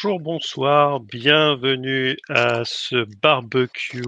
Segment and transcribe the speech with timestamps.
[0.00, 4.04] Bonjour, bonsoir, bienvenue à ce barbecue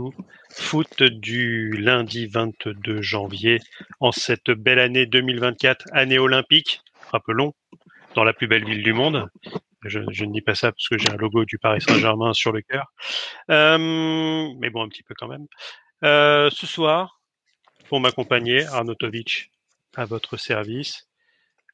[0.48, 3.58] foot du lundi 22 janvier
[3.98, 6.80] en cette belle année 2024, année olympique,
[7.10, 7.54] rappelons,
[8.14, 9.28] dans la plus belle ville du monde.
[9.82, 12.62] Je, ne dis pas ça parce que j'ai un logo du Paris Saint-Germain sur le
[12.62, 12.86] cœur,
[13.50, 15.48] euh, mais bon, un petit peu quand même.
[16.04, 17.20] Euh, ce soir,
[17.88, 19.50] pour m'accompagner, Arnautovic
[19.96, 21.08] à votre service,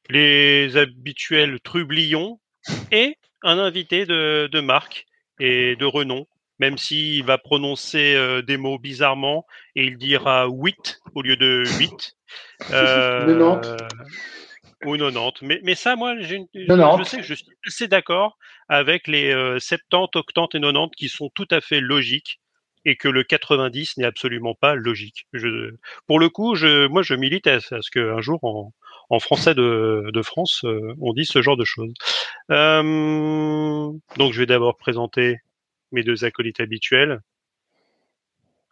[0.09, 2.39] les habituels trublions
[2.91, 3.15] et
[3.47, 5.05] un invité de, de marque
[5.39, 6.27] et de renom,
[6.59, 9.45] même s'il va prononcer euh, des mots bizarrement
[9.75, 12.13] et il dira 8 au lieu de 8.
[12.71, 13.77] Euh,
[14.83, 15.43] ou 90.
[15.43, 20.09] Mais, mais ça, moi, je, je, sais que je suis assez d'accord avec les 70,
[20.11, 22.41] 80 et 90 qui sont tout à fait logiques
[22.83, 25.25] et que le 90 n'est absolument pas logique.
[25.31, 25.73] Je,
[26.05, 28.73] pour le coup, je, moi, je milite à, ce qu'un jour, en,
[29.09, 31.93] en français de, de France, euh, on dit ce genre de choses.
[32.51, 35.37] Euh, donc, je vais d'abord présenter
[35.91, 37.21] mes deux acolytes habituels.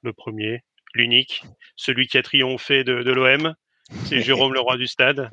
[0.04, 1.44] Le premier, l'unique,
[1.76, 3.56] celui qui a triomphé de, l'OM,
[4.06, 5.30] c'est Jérôme le roi du stade.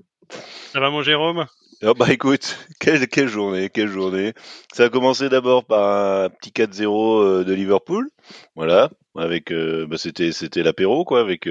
[0.72, 1.46] Ça va mon Jérôme?
[1.84, 4.34] Oh bah écoute, quelle, quelle journée, quelle journée.
[4.72, 8.08] Ça a commencé d'abord par un petit 4-0 euh, de Liverpool,
[8.54, 11.48] voilà, avec bah c'était c'était l'apéro quoi, avec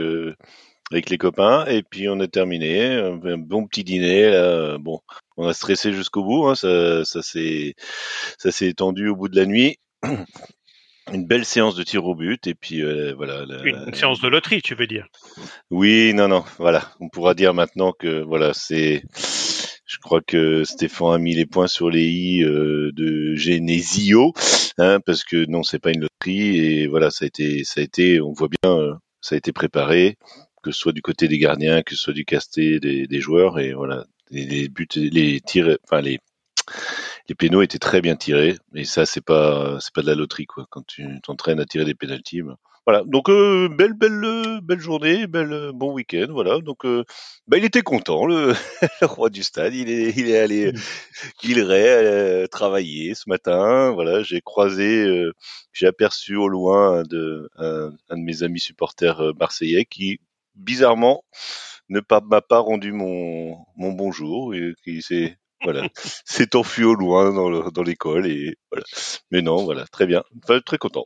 [0.91, 4.77] avec les copains et puis on a terminé un bon petit dîner là.
[4.77, 4.99] bon
[5.37, 7.75] on a stressé jusqu'au bout hein, ça ça s'est
[8.37, 9.77] ça s'est étendu au bout de la nuit
[11.13, 14.61] une belle séance de tir au but et puis euh, voilà une séance de loterie
[14.61, 15.07] tu veux dire?
[15.69, 19.03] Oui non non voilà on pourra dire maintenant que voilà c'est
[19.85, 24.33] je crois que Stéphane a mis les points sur les i euh, de Genesio
[24.77, 27.83] hein, parce que non c'est pas une loterie et voilà ça a été ça a
[27.83, 30.17] été on voit bien euh, ça a été préparé
[30.61, 33.59] que ce soit du côté des gardiens, que ce soit du casté des, des joueurs,
[33.59, 36.19] et voilà, les, buts, les tirs, enfin les
[37.29, 40.45] les pénaux étaient très bien tirés, et ça c'est pas c'est pas de la loterie
[40.45, 40.65] quoi.
[40.69, 43.03] Quand tu t'entraînes à tirer des pénalties, ben, voilà.
[43.05, 46.59] Donc euh, belle belle belle journée, belle bon week-end, voilà.
[46.59, 47.03] Donc euh,
[47.47, 48.53] bah, il était content le,
[49.01, 49.73] le, roi du stade.
[49.75, 50.73] Il est il est allé
[51.43, 53.91] il est euh, travailler ce matin.
[53.91, 55.31] Voilà, j'ai croisé, euh,
[55.73, 60.19] j'ai aperçu au loin de un, un, de mes amis supporters euh, marseillais qui
[60.55, 61.23] bizarrement,
[61.89, 65.87] ne pas m'a pas rendu mon, mon bonjour et qui s'est voilà,
[66.25, 68.85] s'est enfui au loin dans l'école et voilà.
[69.31, 70.23] Mais non, voilà, très bien,
[70.65, 71.05] très content.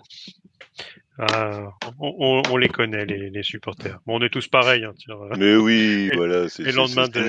[1.18, 1.70] Ah,
[2.00, 4.00] on, les connaît les, les, supporters.
[4.06, 4.84] Bon, on est tous pareils.
[4.84, 4.94] Hein,
[5.38, 6.72] Mais oui, voilà, c'est le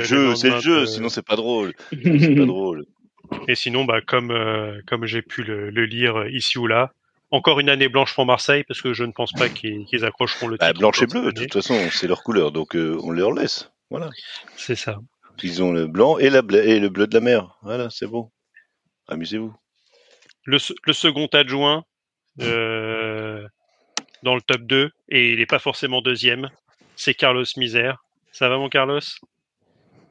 [0.02, 0.86] jeu, c'est le jeu.
[0.86, 1.72] Sinon, c'est pas drôle.
[1.92, 2.84] c'est pas drôle.
[3.46, 6.92] Et sinon, bah, comme euh, comme j'ai pu le, le, lire ici ou là,
[7.30, 10.56] encore une année blanche pour Marseille parce que je ne pense pas qu'ils accrocheront le
[10.56, 10.80] bah, titre.
[10.80, 13.70] blanche et bleu, de toute façon, c'est leur couleur, donc euh, on leur laisse.
[13.90, 14.10] Voilà.
[14.56, 14.98] C'est ça.
[15.42, 17.58] Ils ont le blanc et, la et le bleu de la mer.
[17.62, 18.30] Voilà, c'est bon.
[19.08, 19.54] Amusez-vous.
[20.44, 21.84] Le, le, second adjoint
[22.40, 23.46] euh,
[24.22, 26.48] dans le top 2, et il n'est pas forcément deuxième,
[26.94, 28.04] c'est Carlos Misère.
[28.32, 29.00] Ça va mon Carlos?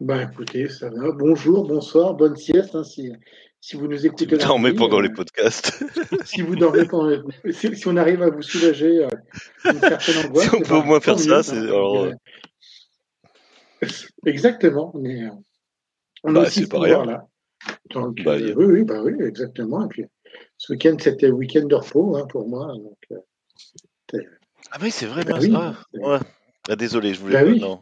[0.02, 1.12] Ben écoutez, ça va.
[1.12, 2.76] Bonjour, bonsoir, bonne sieste.
[2.76, 3.12] Hein, si
[3.74, 4.28] vous nous écoutez.
[4.40, 5.84] Si vous pendant les euh, podcasts.
[6.26, 7.52] si vous dormez pendant les...
[7.52, 9.10] si, si, on arrive à vous soulager euh,
[9.66, 10.50] une certaine angoisse.
[10.50, 11.58] Si on peut au moins faire ça, c'est.
[11.58, 12.06] Alors...
[12.06, 12.12] Euh,
[14.26, 14.94] exactement.
[16.24, 17.06] On bah, c'est pas rien.
[17.06, 17.28] Là.
[17.90, 19.86] Donc, bah, oui, oui, bah oui, exactement.
[19.86, 20.06] Et puis,
[20.58, 22.68] ce week-end, c'était week-end de repos hein, pour moi.
[22.68, 23.24] Donc,
[24.72, 25.54] ah oui, c'est vrai, bah, oui.
[25.94, 26.20] ouais.
[26.70, 27.60] ah, désolé, je voulais bah, oui.
[27.60, 27.82] non.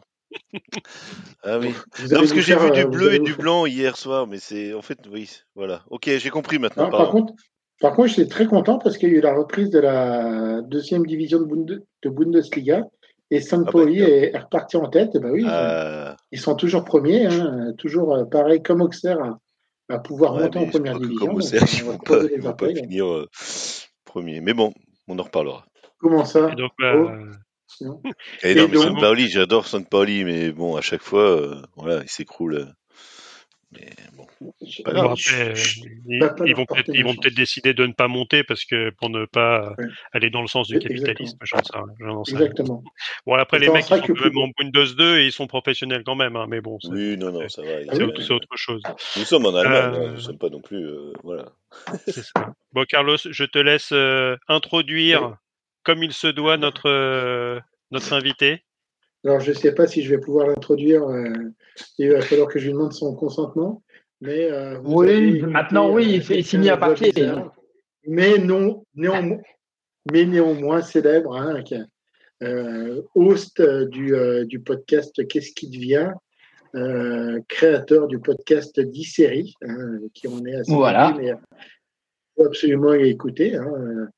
[1.42, 1.74] Ah oui.
[2.10, 4.72] Non, parce que j'ai vu du euh, bleu et du blanc hier soir, mais c'est
[4.72, 5.82] en fait oui, voilà.
[5.90, 6.90] Ok, j'ai compris maintenant.
[6.90, 7.34] par contre,
[7.80, 11.04] par contre, j'étais très content parce qu'il y a eu la reprise de la deuxième
[11.04, 12.84] division de, Bundesliga
[13.30, 15.14] et Sampoli ah bah, est reparti en tête.
[15.14, 16.16] Et bah oui, ah.
[16.30, 19.18] ils, sont, toujours premiers, hein, toujours euh, pareil comme Auxerre
[19.88, 21.26] à, pouvoir monter en première division.
[21.26, 23.28] Comme Auxerre, ils vont pas, vont pas finir euh,
[24.04, 24.72] premier, mais bon,
[25.08, 25.66] on en reparlera.
[25.98, 26.50] Comment ça?
[26.54, 27.08] Donc, oh.
[27.80, 27.86] Et,
[28.42, 29.00] eh non, mais donc...
[29.00, 32.54] Pauli, j'adore Pauli, mais bon, à chaque fois, euh, voilà, il s'écroule.
[32.54, 32.66] Euh,
[33.72, 34.26] mais bon,
[34.84, 35.54] pas après,
[36.06, 39.10] ils, ils, vont peut-être, ils vont peut-être décider de ne pas monter parce que pour
[39.10, 39.86] ne pas ouais.
[40.12, 41.38] aller dans le sens du capitalisme.
[41.42, 42.84] J'en sais, Exactement.
[43.26, 46.02] Bon, après, les mecs, ils sont quand même en Windows 2 et ils sont professionnels
[46.04, 46.78] quand même, hein, mais bon.
[46.84, 47.68] Oui, non, non, ça va.
[47.92, 48.82] C'est autre, autre, chose.
[49.16, 50.08] Nous sommes en Allemagne, euh...
[50.08, 50.84] nous ne sommes pas non plus.
[50.84, 51.46] Euh, voilà.
[52.06, 52.54] Ça.
[52.72, 55.36] Bon, Carlos, je te laisse euh, introduire
[55.84, 57.60] comme il se doit notre, euh,
[57.90, 58.64] notre invité
[59.24, 61.04] Alors, je ne sais pas si je vais pouvoir l'introduire.
[61.04, 61.32] Euh,
[61.98, 63.82] il va falloir que je lui demande son consentement.
[64.20, 67.12] Mais, euh, oui, maintenant, oui, il s'est mis à parler.
[68.06, 69.40] Mais, non, néanmoins,
[70.10, 71.62] mais néanmoins célèbre, hein,
[72.42, 74.14] euh, host du,
[74.46, 76.12] du podcast Qu'est-ce qui devient
[77.48, 81.14] créateur du podcast 10 séries, hein, qui en est assez voilà.
[81.16, 81.32] mais
[82.36, 83.54] faut absolument écouter.
[83.54, 84.08] Hein.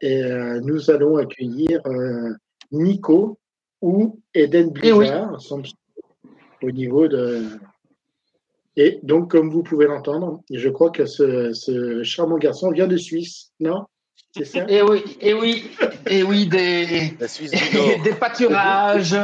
[0.00, 2.34] Et euh, nous allons accueillir euh,
[2.70, 3.38] Nico
[3.80, 5.38] ou Eden eh Blizzard
[6.62, 7.44] au niveau de.
[8.76, 13.52] Et donc, comme vous pouvez l'entendre, je crois que ce, charmant garçon vient de Suisse,
[13.58, 13.84] non?
[14.36, 14.66] C'est ça?
[14.68, 15.70] Et eh oui, et oui,
[16.06, 17.12] et oui, des,
[18.04, 19.16] des pâturages.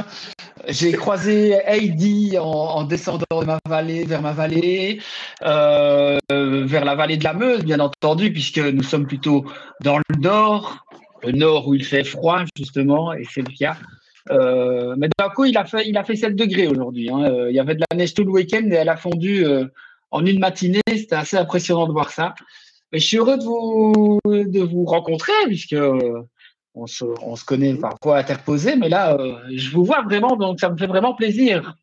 [0.69, 5.01] J'ai croisé Heidi en, descendant de ma vallée vers ma vallée,
[5.43, 9.45] euh, vers la vallée de la Meuse, bien entendu, puisque nous sommes plutôt
[9.81, 10.87] dans le nord,
[11.23, 13.77] le nord où il fait froid justement, et c'est le cas.
[14.31, 17.11] Euh, mais d'un coup, il a fait, il a fait 7 degrés aujourd'hui.
[17.11, 17.25] Hein.
[17.25, 19.67] Euh, il y avait de la neige tout le week-end et elle a fondu euh,
[20.11, 20.81] en une matinée.
[20.89, 22.35] C'était assez impressionnant de voir ça.
[22.93, 25.75] Mais je suis heureux de vous, de vous rencontrer puisque
[26.75, 29.17] on se, on se connaît parfois interposé, mais là,
[29.55, 31.77] je vous vois vraiment, donc ça me fait vraiment plaisir.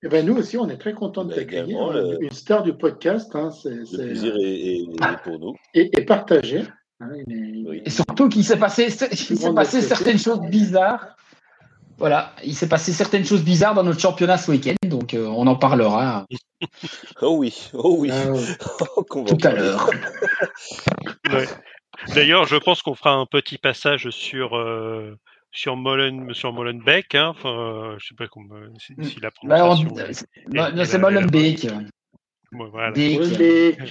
[0.00, 2.18] Et eh ben nous aussi, on est très contents de t'accueillir.
[2.20, 3.34] Une star du podcast.
[3.34, 5.54] Hein, le plaisir est, pour nous.
[5.74, 6.62] Et, et partagé.
[7.00, 7.10] Hein,
[7.84, 11.16] et surtout qu'il s'est passé, il s'est passé certaines choses bizarres
[11.98, 15.48] voilà, il s'est passé certaines choses bizarres dans notre championnat ce week-end, donc euh, on
[15.48, 16.26] en parlera.
[17.20, 18.32] Oh oui, oh oui, ah
[19.26, 19.90] tout à l'heure.
[22.14, 25.18] D'ailleurs, je pense qu'on fera un petit passage sur euh,
[25.50, 27.14] sur Molen, sur Molenbeek.
[27.14, 27.28] Hein.
[27.28, 30.26] Enfin, je sais pas comment si, la bah, prononciation.
[30.84, 31.66] c'est Molenbeek.
[32.52, 32.92] voilà.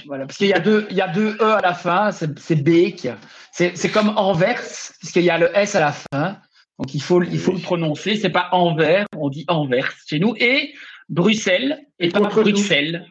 [0.06, 0.26] voilà.
[0.26, 2.10] Parce qu'il y a deux, il y a deux e à la fin.
[2.12, 3.08] C'est Beek.
[3.52, 4.62] C'est comme Anvers,
[4.98, 6.38] puisqu'il y a le s à la fin.
[6.78, 8.16] Donc il faut, il faut le prononcer.
[8.16, 10.34] C'est pas Anvers, on dit Anvers chez nous.
[10.38, 10.72] Et
[11.08, 13.06] Bruxelles et pas Bruxelles.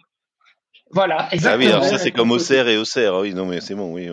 [0.92, 1.74] Voilà, exactement.
[1.74, 3.16] Ah oui, ça c'est comme Auxerre et Auxerre.
[3.16, 4.10] Ah oui, non mais c'est bon, oui.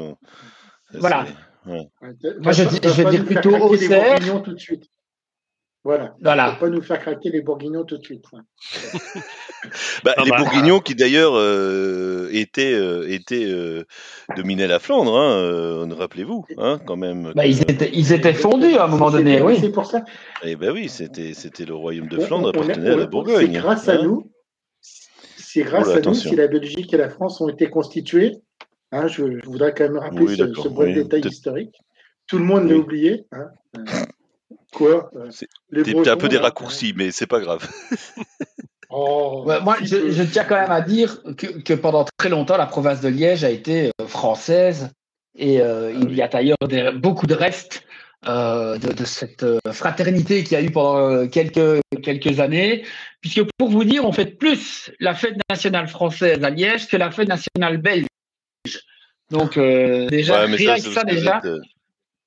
[0.99, 1.27] Voilà.
[1.67, 4.43] Moi je, je vais dire plutôt Auxerre.
[4.43, 4.91] tout de suite.
[5.85, 6.15] Voilà.
[6.23, 6.53] voilà.
[6.53, 8.25] Faut pas nous faire craquer les bourguignons tout de suite.
[10.05, 13.85] bah, les bah, bourguignons qui d'ailleurs euh, étaient, euh, étaient euh,
[14.35, 17.33] dominaient la Flandre, hein, rappelez-vous, hein, quand même.
[17.35, 19.59] Bah, ils, étaient, ils étaient fondus à un moment donné, oui.
[19.61, 20.03] C'est pour ça.
[20.43, 23.53] Eh ben oui, c'était, c'était le royaume de Flandre appartenait à la Bourgogne.
[23.53, 24.03] C'est grâce à hein.
[24.03, 24.31] nous.
[24.81, 28.39] C'est grâce à nous si la Belgique et la France ont été constituées.
[28.95, 31.75] Hein, je, voudrais quand même rappeler ce, ce bon détail historique.
[32.29, 33.27] Tout le monde l'a oublié.
[33.33, 33.49] Hein.
[34.73, 37.69] Quoi euh, C'est un peu des raccourcis, mais c'est pas grave.
[38.97, 43.09] Oh, moi, je, tiens quand même à dire que, pendant très longtemps, la province de
[43.09, 44.93] Liège a été euh, française
[45.37, 46.57] et euh, ah il y a d'ailleurs
[46.95, 47.85] beaucoup de restes
[48.25, 52.85] de, cette fraternité qu'il y a eu pendant quelques, quelques années.
[53.21, 57.11] Puisque pour vous dire, on fait plus la fête nationale française à Liège que la
[57.11, 58.07] fête nationale belge.
[59.31, 61.41] Donc déjà, rien que ça, déjà.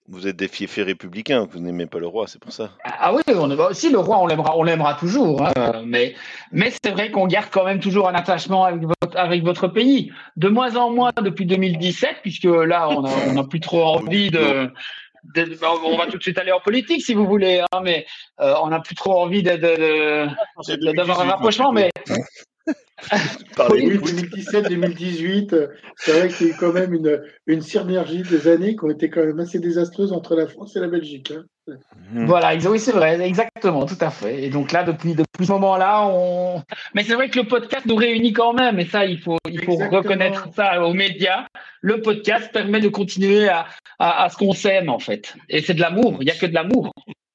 [0.09, 2.71] Vous êtes des fiefs républicains, vous n'aimez pas le roi, c'est pour ça.
[2.85, 5.45] Ah oui, on, bah, si le roi, on l'aimera, on l'aimera toujours.
[5.45, 6.15] Hein, mais,
[6.53, 10.13] mais c'est vrai qu'on garde quand même toujours un attachement avec votre, avec votre pays.
[10.37, 14.71] De moins en moins depuis 2017, puisque là, on n'a plus trop envie de,
[15.35, 18.05] on va tout de suite aller en politique si vous voulez, hein, mais
[18.39, 21.71] euh, on n'a plus trop envie d'avoir un rapprochement.
[21.71, 21.89] Mais
[23.71, 28.75] oui, 2017-2018, c'est vrai qu'il y a eu quand même une, une synergie des années
[28.75, 31.31] qui ont été quand même assez désastreuses entre la France et la Belgique.
[31.31, 31.45] Hein.
[32.11, 32.25] Mhm.
[32.25, 34.45] Voilà, oui, c'est vrai, exactement, tout à fait.
[34.45, 36.63] Et donc là, depuis, depuis ce moment-là, on.
[36.95, 39.63] Mais c'est vrai que le podcast nous réunit quand même, et ça, il faut, il
[39.63, 41.47] faut reconnaître ça aux médias.
[41.81, 43.67] Le podcast permet de continuer à,
[43.99, 45.35] à, à ce qu'on s'aime, en fait.
[45.49, 46.93] Et c'est de l'amour, il n'y a que de l'amour.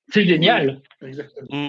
[0.08, 0.80] C'est génial.
[1.02, 1.68] exactement.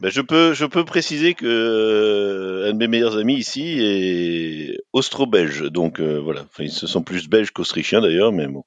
[0.00, 4.78] Ben je peux, je peux préciser que euh, un de mes meilleurs amis ici est
[4.92, 6.42] austro-belge, donc euh, voilà.
[6.42, 8.64] Enfin, ils se sont plus belges qu'autrichiens d'ailleurs, mais bon.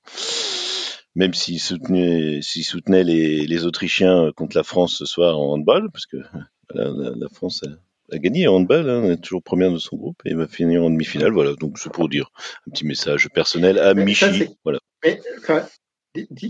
[1.15, 5.91] Même s'ils soutenaient, s'ils soutenaient les, les, Autrichiens contre la France ce soir en handball,
[5.91, 6.17] parce que
[6.73, 10.21] la, la, France a, a, gagné en handball, hein, est toujours première de son groupe
[10.25, 11.31] et va finir en demi-finale.
[11.31, 12.31] Voilà, donc c'est pour dire
[12.67, 14.47] un petit message personnel à Michi.
[14.63, 14.79] voilà.
[15.03, 15.19] Mais,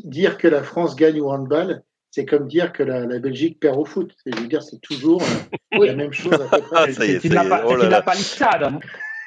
[0.06, 3.86] dire que la France gagne au handball, c'est comme dire que la, Belgique perd au
[3.86, 4.12] foot.
[4.26, 6.94] Je veux dire, c'est toujours euh, la même chose à peu près.
[6.94, 8.64] c'est une, oh palissade.
[8.64, 8.80] Hein.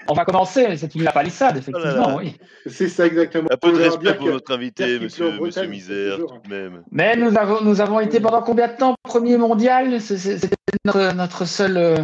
[0.08, 2.36] On va commencer, c'est une palissade, effectivement, oh oui.
[2.66, 3.48] C'est ça exactement.
[3.52, 6.82] Un peu de respect pour notre invité, monsieur, monsieur Misère, même.
[6.90, 10.00] Mais nous avons, nous avons été pendant combien de temps premier mondial?
[10.00, 10.48] C'était
[10.84, 11.96] notre, notre, seul, euh,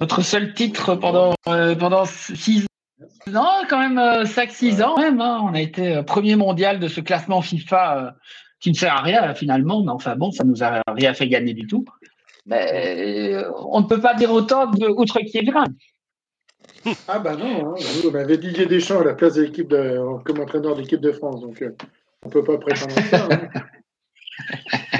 [0.00, 2.66] notre seul titre pendant, euh, pendant six
[3.28, 5.20] non, quand même 5-6 ans même.
[5.20, 5.40] Hein.
[5.44, 8.14] On a été premier mondial de ce classement FIFA
[8.60, 11.54] qui ne sert à rien finalement, mais enfin bon, ça nous a rien fait gagner
[11.54, 11.84] du tout.
[12.46, 15.18] Mais euh, on ne peut pas dire autant de outre.
[17.06, 17.74] Ah bah non, hein.
[18.04, 21.40] on avait Didier Deschamps à la place de l'équipe de, comme entraîneur d'équipe de France,
[21.40, 21.74] donc euh,
[22.24, 23.28] on ne peut pas prétendre ça.
[23.30, 23.48] Hein.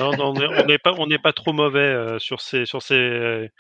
[0.00, 3.50] Non, non, on n'est pas, on pas trop mauvais euh, sur ces, sur ces,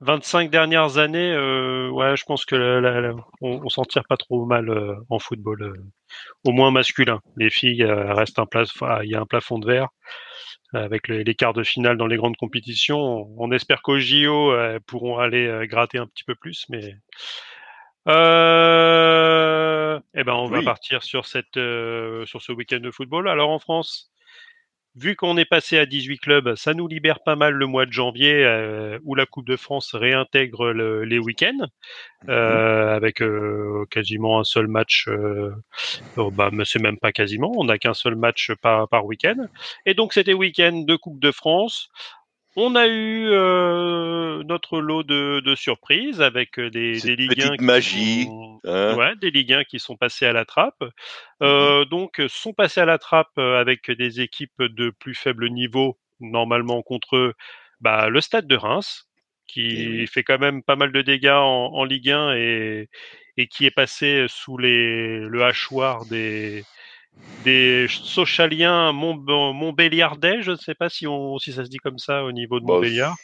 [0.00, 4.94] 25 dernières années, euh, ouais, je pense que on, s'en tire pas trop mal euh,
[5.10, 5.74] en football, euh,
[6.44, 7.20] au moins masculin.
[7.36, 9.88] Les filles restent un plafond, il y a un plafond de verre
[10.72, 13.28] avec les, quarts de finale dans les grandes compétitions.
[13.38, 16.96] On, espère qu'au JO elles pourront aller gratter un petit peu plus, mais
[18.06, 18.12] eh
[20.24, 23.28] ben on va partir sur cette sur ce week-end de football.
[23.28, 24.10] Alors en France,
[25.00, 27.92] vu qu'on est passé à 18 clubs, ça nous libère pas mal le mois de
[27.92, 31.68] janvier euh, où la Coupe de France réintègre les week-ends
[32.24, 32.28] mhm.
[32.28, 35.08] euh, avec euh, quasiment un seul match.
[36.16, 39.46] Oh, bah, c'est même pas quasiment, on n'a qu'un seul match par, par week-end.
[39.86, 41.88] Et donc c'était week-end de Coupe de France.
[42.62, 47.62] On a eu euh, notre lot de, de, surprises avec euh, des, des Ligue 1
[47.62, 48.28] magie,
[48.66, 48.96] hein.
[48.98, 50.84] ouais, des Ligue 1 qui sont passés à la trappe.
[51.42, 51.84] Euh, mhm.
[51.86, 57.16] Donc sont passés à la trappe avec des équipes de plus faible niveau normalement contre
[57.16, 57.34] eux.
[57.80, 59.08] Bah, le Stade de Reims
[59.46, 62.90] qui fait quand même pas mal de dégâts en, en Ligue 1 et,
[63.38, 66.62] et qui est passé sous les, le hachoir des,
[67.44, 72.24] des Sochaliens Montbéliardais, je ne sais pas si, on, si ça se dit comme ça
[72.24, 73.16] au niveau de bah, Montbéliard,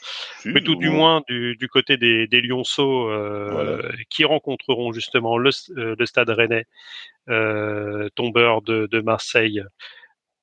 [0.44, 5.50] mais tout du moins du, du côté des, des Lyonceaux euh, qui rencontreront justement le,
[5.76, 6.64] euh, le Stade Rennais,
[7.28, 9.62] euh, tombeur de, de Marseille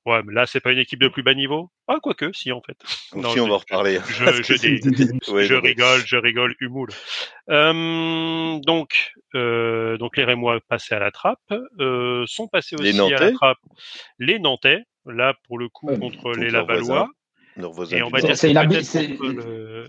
[0.05, 1.69] Ouais, mais là, c'est pas une équipe de plus bas niveau?
[1.88, 2.77] Ah, quoique, si, en fait.
[3.15, 4.00] Non, si, on va en reparler.
[4.07, 6.89] Je, je, rigole, je rigole, humoule.
[7.50, 11.39] Euh, donc, euh, donc les Rémois passés à la trappe,
[11.79, 13.60] euh, sont passés aussi à la trappe
[14.19, 17.10] les Nantais, là, pour le coup, contre les Lavallois.
[17.91, 18.53] Et on va dire c'est
[19.15, 19.88] contre le,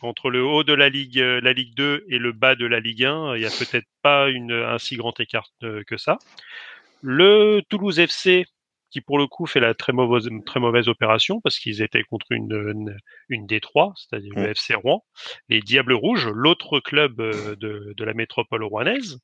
[0.00, 3.04] contre le haut de la Ligue, la Ligue 2 et le bas de la Ligue
[3.04, 6.18] 1, il n'y a peut-être pas une, un si grand écart euh, que ça.
[7.02, 8.46] Le Toulouse FC,
[8.92, 12.26] qui pour le coup fait la très mauvaise, très mauvaise opération parce qu'ils étaient contre
[12.30, 12.94] une,
[13.28, 14.50] une, D3, c'est-à-dire le mmh.
[14.50, 15.04] FC Rouen,
[15.48, 19.18] les Diables Rouges, l'autre club euh, de, de, la métropole rouennaise.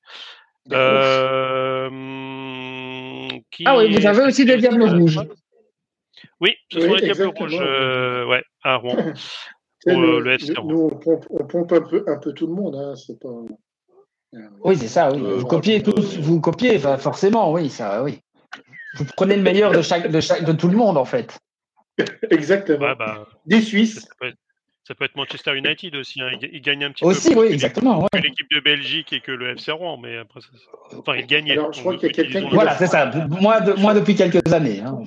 [0.72, 1.88] Euh,
[3.50, 5.20] qui ah oui, vous avez aussi des Diables Rouges.
[6.40, 8.96] Oui, ce sont les Diables Rouges euh, ouais, à Rouen.
[9.86, 10.72] pour, le, le, FC Rouen.
[10.72, 12.74] Nous, on pompe, on pompe, un, peu, un peu tout le monde.
[12.74, 13.28] Hein, c'est pas...
[14.62, 15.10] Oui, c'est ça.
[15.10, 15.20] Oui.
[15.20, 18.20] vous copiez tous, vous copiez, forcément, oui, ça, oui.
[18.94, 21.38] Vous prenez le meilleur de, chaque, de, chaque, de tout le monde, en fait.
[22.30, 22.94] Exactement.
[22.96, 24.08] Bah, Des Suisses.
[24.88, 26.22] Ça peut, être, Manchester United aussi.
[26.22, 26.30] Hein.
[26.40, 27.40] Il, gagne un petit aussi, peu.
[27.40, 28.06] Aussi, oui, exactement.
[28.10, 30.48] Que l'équipe de Belgique et que le FC Rouen, mais après, ça,
[30.96, 31.52] enfin, il gagnait.
[31.52, 32.54] Alors, je crois qu'il y a quelqu'un qui.
[32.54, 33.10] Voilà, c'est ça.
[33.28, 34.80] Moi, de, moi, depuis quelques années.
[34.80, 35.02] Hein.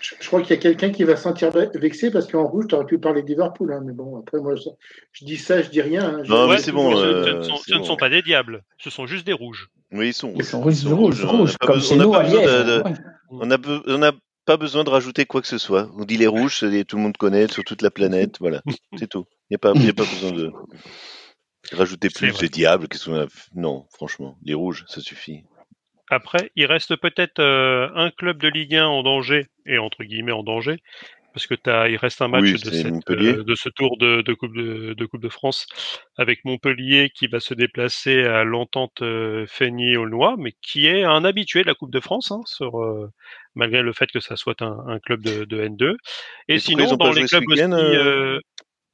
[0.00, 2.74] je, crois qu'il y a quelqu'un qui va se sentir vexé parce qu'en rouge, tu
[2.74, 3.70] aurais pu parler de Liverpool.
[3.74, 6.20] Hein, mais bon, après, moi, je, dis ça, je dis rien.
[6.20, 6.22] Hein.
[6.26, 6.96] non, mais c'est bon.
[6.96, 8.62] Euh, ce, ne sont pas des diables.
[8.78, 9.68] Ce sont juste des rouges.
[9.92, 10.32] Oui, ils sont.
[10.36, 12.24] Ils sont rouges, rouges, rouges, comme chez nous à
[13.30, 14.12] On n'a
[14.44, 15.90] pas besoin de rajouter quoi que ce soit.
[15.96, 18.38] On dit les rouges, tout le monde connaît sur toute la planète.
[18.40, 18.62] Voilà,
[18.96, 19.26] c'est tout.
[19.50, 20.52] Il n'y a, pas, a pas besoin de
[21.72, 22.88] rajouter plus de diables.
[23.54, 25.44] Non, franchement, les rouges, ça suffit.
[26.10, 30.32] Après, il reste peut-être euh, un club de Ligue 1 en danger, et entre guillemets
[30.32, 30.82] en danger,
[31.32, 34.54] parce que as, il reste un match de, euh, de, ce tour de, de, coupe
[34.54, 35.66] de, de, Coupe de France
[36.16, 41.62] avec Montpellier qui va se déplacer à l'entente euh, Feigny-Aulnois, mais qui est un habitué
[41.62, 43.10] de la Coupe de France, hein, sur, euh,
[43.54, 45.96] malgré le fait que ça soit un, un club de, N2.
[46.48, 48.38] Et, sinon, dans les clubs aussi, euh,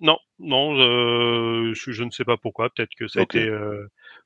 [0.00, 2.71] non, non, je, je, ne sais pas pourquoi.
[2.71, 3.50] Peut-être que ça a été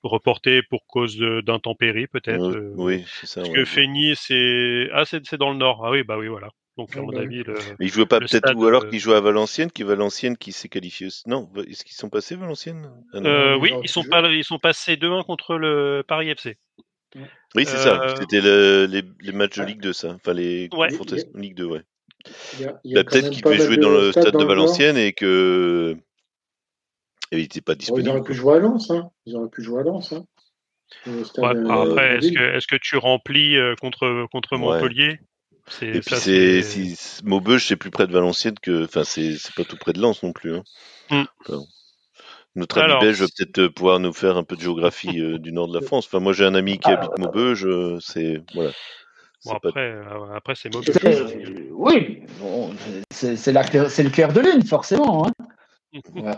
[0.02, 2.74] reporté pour cause d'intempéries, peut-être.
[2.76, 3.40] oui, c'est ça.
[3.40, 5.82] Parce que Feigny, c'est ah, c'est dans le nord.
[5.86, 6.50] Ah oui, bah oui, voilà.
[6.78, 9.70] Donc, à mon avis, le, Mais ils pas peut-être, ou alors qu'ils jouent à Valenciennes,
[9.70, 11.22] qui Valenciennes qui s'est qualifié aussi.
[11.26, 12.90] Non, est-ce qu'ils sont passés Valenciennes?
[13.12, 16.56] Ah euh, Oui, ils sont, pas, ils sont passés 2-1 contre le Paris FC.
[17.54, 18.02] Oui, c'est ça.
[18.02, 20.12] Euh, C'était le, les, les, matchs de Ligue 2, ça.
[20.14, 20.88] Enfin, les ouais.
[21.34, 21.82] Ligue 2, ouais.
[22.60, 25.96] Bah, peut-être qu'ils devaient jouer dans le stade de Valenciennes et que.
[27.30, 28.08] Et il n'était pas disponible.
[28.08, 28.90] ils auraient pu jouer à Lens.
[28.90, 29.10] Hein.
[29.26, 30.12] Ils auraient pu jouer à Lens.
[30.12, 30.24] Hein.
[31.06, 35.18] Ouais, après, est-ce que, est que, tu remplis euh, contre, contre Montpellier?
[35.80, 39.76] Et puis c'est si, Maubeuge c'est plus près de Valenciennes que enfin c'est pas tout
[39.76, 40.56] près de Lens non plus.
[40.56, 40.64] Hein.
[41.10, 41.56] Mm.
[42.56, 45.52] notre ami belge va peut-être euh, pouvoir nous faire un peu de géographie euh, du
[45.52, 46.06] nord de la France.
[46.06, 46.94] Enfin moi j'ai un ami qui ah.
[46.94, 48.72] habite Maubeuge, euh, c'est voilà.
[49.44, 49.98] Bon, après,
[50.34, 50.96] après c'est Maubeuge.
[51.72, 52.22] Oui,
[53.10, 55.26] c'est le cœur de lune forcément.
[55.26, 55.32] Hein.
[56.14, 56.32] ouais.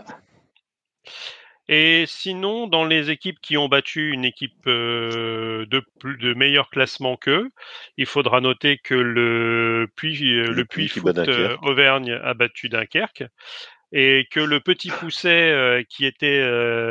[1.67, 6.69] Et sinon, dans les équipes qui ont battu une équipe euh, de plus de meilleur
[6.69, 7.49] classement qu'eux,
[7.97, 13.23] il faudra noter que le Puy, euh, le, Puy Foot euh, Auvergne a battu Dunkerque
[13.91, 16.41] et que le Petit Pousset qui était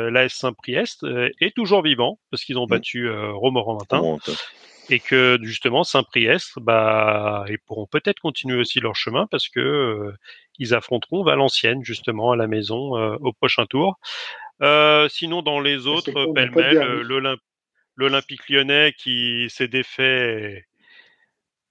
[0.09, 1.05] l'AS Saint-Priest
[1.39, 2.69] est toujours vivant parce qu'ils ont mmh.
[2.69, 4.17] battu Romorantin.
[4.89, 10.11] et que justement Saint-Priest, bah, ils pourront peut-être continuer aussi leur chemin parce que euh,
[10.59, 13.99] ils affronteront Valenciennes justement à la maison euh, au prochain tour.
[14.61, 17.05] Euh, sinon, dans les autres, pêle-mêle,
[17.95, 20.65] l'Olympique lyonnais qui s'est défait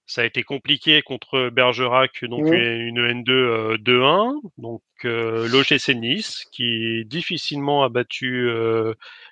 [0.07, 4.35] ça a été compliqué contre Bergerac, donc une N2 2-1.
[4.59, 8.47] Donc euh, l'OGC Nice qui difficilement a battu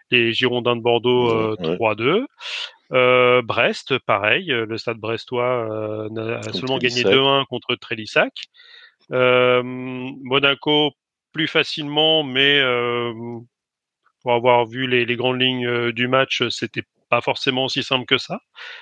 [0.10, 2.25] les Girondins de Bordeaux 3-2.
[2.93, 8.33] Euh, Brest, pareil, euh, le stade brestois euh, a seulement gagné 2-1 contre Trélissac.
[9.10, 10.91] Monaco
[11.34, 12.62] plus facilement, mais
[14.22, 18.40] pour avoir vu les, grandes lignes du match, c'était pas forcément aussi simple que ça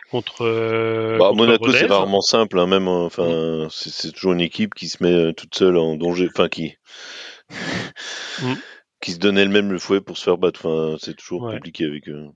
[0.10, 1.17] contre.
[1.17, 2.88] Bah, Monaco, c'est rarement simple, hein, même.
[2.88, 3.70] Enfin, mm.
[3.72, 6.75] c'est toujours une équipe qui se met toute seule en danger, enfin qui.
[8.41, 8.53] Mm.
[9.01, 10.65] qui se donne elle-même le fouet pour se faire battre.
[10.65, 12.29] Enfin, c'est toujours compliqué avec eux.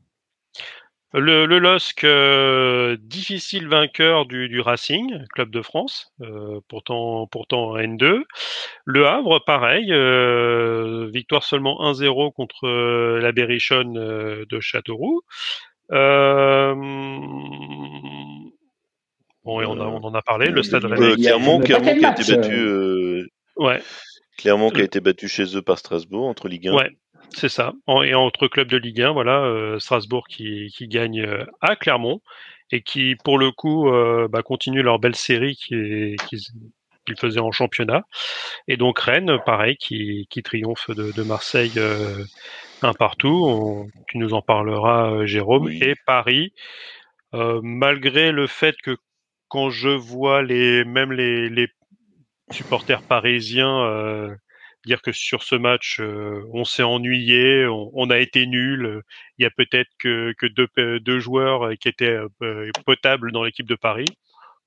[1.17, 7.77] Le, le LOSC, euh, difficile vainqueur du, du, Racing, club de France, euh, pourtant, pourtant
[7.77, 8.23] N2.
[8.83, 15.21] Le Havre, pareil, euh, victoire seulement 1-0 contre la Berrichonne de Châteauroux.
[15.89, 15.95] bon,
[19.61, 21.15] et on, on, en a parlé, le Stade Rennais.
[21.15, 23.29] Clermont, qui a été battu.
[23.55, 23.81] ouais.
[24.37, 26.73] Clermont qui a été battu chez eux par Strasbourg entre Ligue 1.
[26.73, 26.91] Ouais,
[27.29, 27.73] c'est ça.
[28.03, 32.21] et entre clubs de Ligue 1, voilà, euh, Strasbourg qui, qui gagne euh, à Clermont
[32.71, 37.51] et qui, pour le coup, euh, bah, continue leur belle série qu'ils qui, faisaient en
[37.51, 38.03] championnat.
[38.67, 41.73] Et donc Rennes, pareil, qui, qui triomphe de, de Marseille
[42.81, 43.87] un partout.
[44.07, 45.69] tu nous en parleras, Jérôme.
[45.69, 46.53] Et Paris,
[47.33, 48.97] malgré le fait que
[49.49, 51.67] quand je vois les même les, les
[52.49, 54.35] supporters parisiens
[54.85, 59.01] dire que sur ce match, euh, on s'est ennuyé, on, a été nul.
[59.37, 60.67] Il y a peut-être que, que deux,
[60.99, 64.05] deux, joueurs qui étaient euh, potables dans l'équipe de Paris.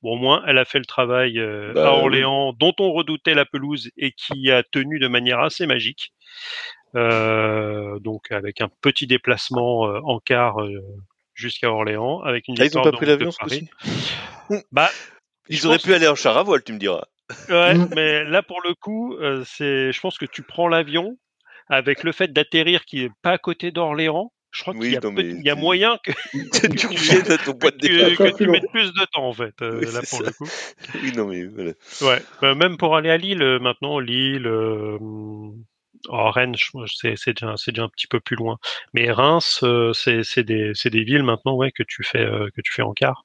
[0.02, 3.34] Bon, au moins, elle a fait le travail euh, bah à Orléans, dont on redoutait
[3.34, 6.12] la pelouse et qui a tenu de manière assez magique.
[6.94, 10.56] donc, avec un petit déplacement en quart
[11.34, 13.68] jusqu'à Orléans, avec une ah, ils n'ont pas pris l'avion ce coup-ci?
[14.72, 14.90] Bah,
[15.48, 17.04] ils auraient pu aller en char à voile, tu me diras.
[17.48, 17.90] Ouais, mm.
[17.94, 21.18] mais là pour le coup, euh, c'est, je pense que tu prends l'avion
[21.68, 24.32] avec le fait d'atterrir qui est pas à côté d'Orléans.
[24.50, 29.04] Je crois qu'il y a, y a moyen que, tu, que, tu mettes plus de
[29.12, 30.48] temps en fait euh, là pour le coup.
[31.02, 31.72] Oui, non mais voilà.
[32.00, 34.46] Ouais, bah, même pour aller à Lille euh, maintenant, Lille,
[36.08, 36.54] Oh, Rennes,
[36.86, 38.56] c'est déjà, déjà, un petit peu plus loin.
[38.94, 42.72] Mais Reims, euh, c'est des, des, villes maintenant ouais, que, tu fais, euh, que tu
[42.72, 43.24] fais en quart,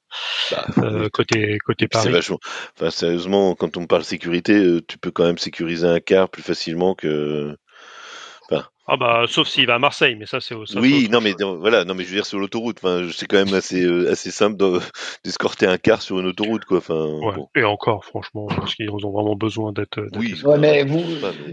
[0.50, 2.10] bah, euh, côté, côté Paris.
[2.10, 2.38] Vachement...
[2.76, 6.94] Enfin, sérieusement, quand on parle sécurité, tu peux quand même sécuriser un quart plus facilement
[6.94, 7.56] que
[8.86, 10.64] ah bah sauf s'il va à Marseille, mais ça c'est au.
[10.76, 13.54] Oui, non mais voilà, non mais je veux dire sur l'autoroute, enfin c'est quand même
[13.54, 14.62] assez euh, assez simple
[15.24, 16.78] d'escorter un car sur une autoroute quoi.
[16.78, 17.08] Enfin.
[17.56, 20.06] Et encore, franchement, parce qu'ils ont vraiment besoin d'être.
[20.16, 20.34] Oui.
[20.44, 21.02] Ouais, mais vous,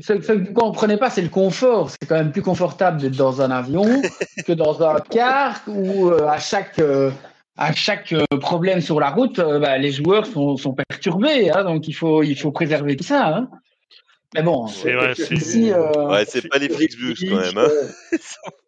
[0.02, 1.90] ce, que vous comprenez pas, c'est le confort.
[1.90, 3.86] C'est quand même plus confortable d'être dans un avion
[4.46, 7.12] que dans un car où euh, à chaque euh,
[7.56, 11.94] à chaque problème sur la route, bah, les joueurs sont, sont perturbés, hein, donc il
[11.94, 13.38] faut il faut préserver tout ça.
[13.38, 13.50] Hein.
[14.34, 17.58] Mais bon, c'est vrai, c'est euh, ouais, c'est pas les Flixbus quand même.
[17.58, 17.68] Hein.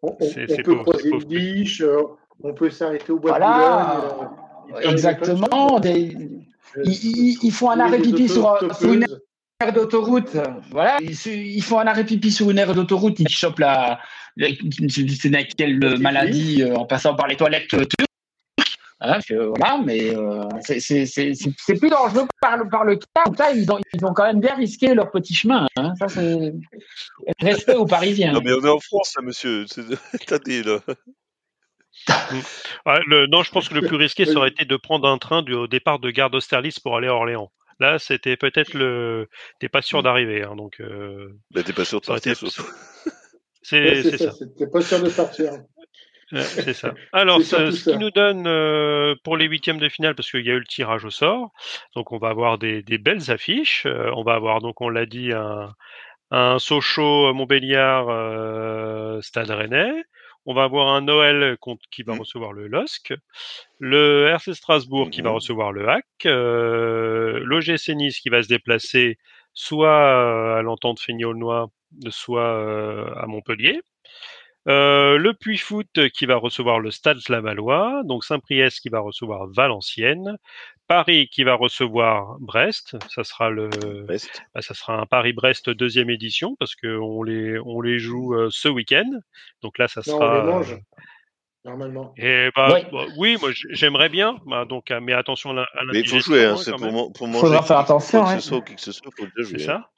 [0.02, 2.02] on, on, on peut croiser une biche, euh,
[2.42, 4.02] on peut s'arrêter au bois voilà.
[4.02, 4.30] de Boulogne.
[4.74, 5.80] Euh, exactement.
[5.80, 6.16] Des...
[6.84, 9.06] Ils, ils, font un arrêt pipi sur, sur, une
[9.60, 10.36] aire d'autoroute.
[10.70, 10.98] Voilà.
[11.00, 13.18] Ils, font un arrêt pipi sur une aire d'autoroute.
[13.20, 14.00] Ils chopent la.
[14.36, 17.68] Je ne sais quelle maladie en passant par les toilettes
[19.06, 23.24] Hein, voilà, mais euh, c'est plus dangereux par le, par le cas.
[23.38, 25.66] Là, ils ont, ils ont quand même bien risqué leur petit chemin.
[25.76, 25.92] Hein.
[25.98, 26.54] Ça, c'est
[27.40, 28.32] respect aux Parisiens.
[28.32, 29.66] Non, mais on est en France, là, monsieur.
[30.26, 30.78] T'as dit, là.
[33.06, 35.42] le, non, je pense que le plus risqué, ça aurait été de prendre un train
[35.42, 37.52] du, au départ de Gare d'Austerlitz pour aller à Orléans.
[37.80, 39.28] Là, c'était peut-être le.
[39.60, 40.80] T'es pas sûr d'arriver, hein, donc.
[40.80, 41.28] Euh...
[41.50, 42.36] Bah, t'es pas sûr de partir,
[43.62, 44.32] C'est ça.
[44.56, 45.52] T'es pas sûr de partir
[46.32, 46.94] c'est ça.
[47.12, 50.54] Alors, ce, qui nous donne euh, pour les huitièmes de finale, parce qu'il y a
[50.54, 51.52] eu le tirage au sort,
[51.94, 53.86] donc on va avoir des, belles affiches.
[53.86, 55.74] Euh, on va avoir, donc on l'a dit, un,
[56.30, 60.04] un Sochaux Montbéliard euh, Stade Rennais.
[60.46, 61.56] On va avoir un Noël
[61.90, 62.18] qui va mmh.
[62.18, 63.14] recevoir le LOSC,
[63.78, 65.34] le RC Strasbourg qui va mmh.
[65.34, 69.16] recevoir le HAC, l'OGC Nice qui va se déplacer
[69.54, 71.70] soit à l'entente Feignolnois,
[72.10, 73.80] soit à Montpellier.
[74.66, 79.46] Euh, le Puy Foot qui va recevoir le Stade Lavallois, donc Saint-Priest qui va recevoir
[79.48, 80.38] Valenciennes,
[80.88, 83.68] Paris qui va recevoir Brest, ça sera le,
[84.06, 88.48] bah, ça sera un Paris-Brest deuxième édition parce que on les on les joue euh,
[88.50, 89.10] ce week-end,
[89.60, 90.62] donc là ça sera.
[91.64, 92.14] normalement.
[92.16, 93.36] Et bah, bah oui.
[93.40, 94.38] moi j'aimerais bien.
[94.46, 97.40] Bah, donc, mais attention à, Mais il faut jouer, hein, c'est pour, pour manger.
[97.40, 98.24] Faudra faire attention.
[98.24, 99.58] Que ce soit, que ce soit, faut le jouer.
[99.58, 99.90] C'est ça.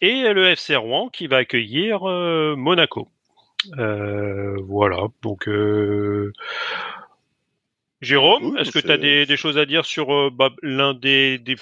[0.00, 3.10] Et le FC Rouen qui va accueillir euh, Monaco.
[3.78, 5.08] Euh, voilà.
[5.22, 5.48] Donc.
[5.48, 6.32] Euh...
[8.00, 11.36] Jérôme, est-ce que tu as des, des, choses à dire sur euh, bah, l'un des,
[11.36, 11.56] des,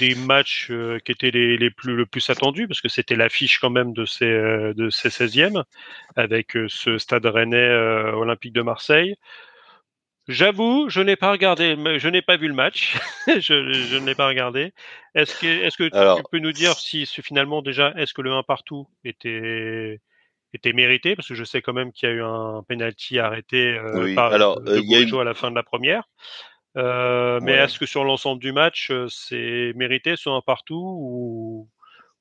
[0.00, 3.60] des, matchs euh, qui étaient les, les, plus, le plus attendus Parce que c'était l'affiche
[3.60, 5.62] quand même de ces, euh, de ces 16e,
[6.16, 7.70] avec ce stade rennais
[8.12, 9.14] olympique de Marseille.
[10.26, 12.96] J'avoue, je n'ai pas regardé, je n'ai pas vu le match,
[13.28, 14.72] je, je ne l'ai pas regardé.
[15.14, 18.42] Est-ce que, est-ce que tu peux nous dire si finalement déjà, est-ce que le 1
[18.42, 20.00] partout était
[20.54, 23.76] était mérité parce que je sais quand même qu'il y a eu un penalty arrêté
[23.76, 25.14] euh, par Alors, euh, il y a une...
[25.14, 26.04] à la fin de la première.
[26.76, 31.68] Euh, mais est-ce que sur l'ensemble du match, c'est mérité ce un partout ou,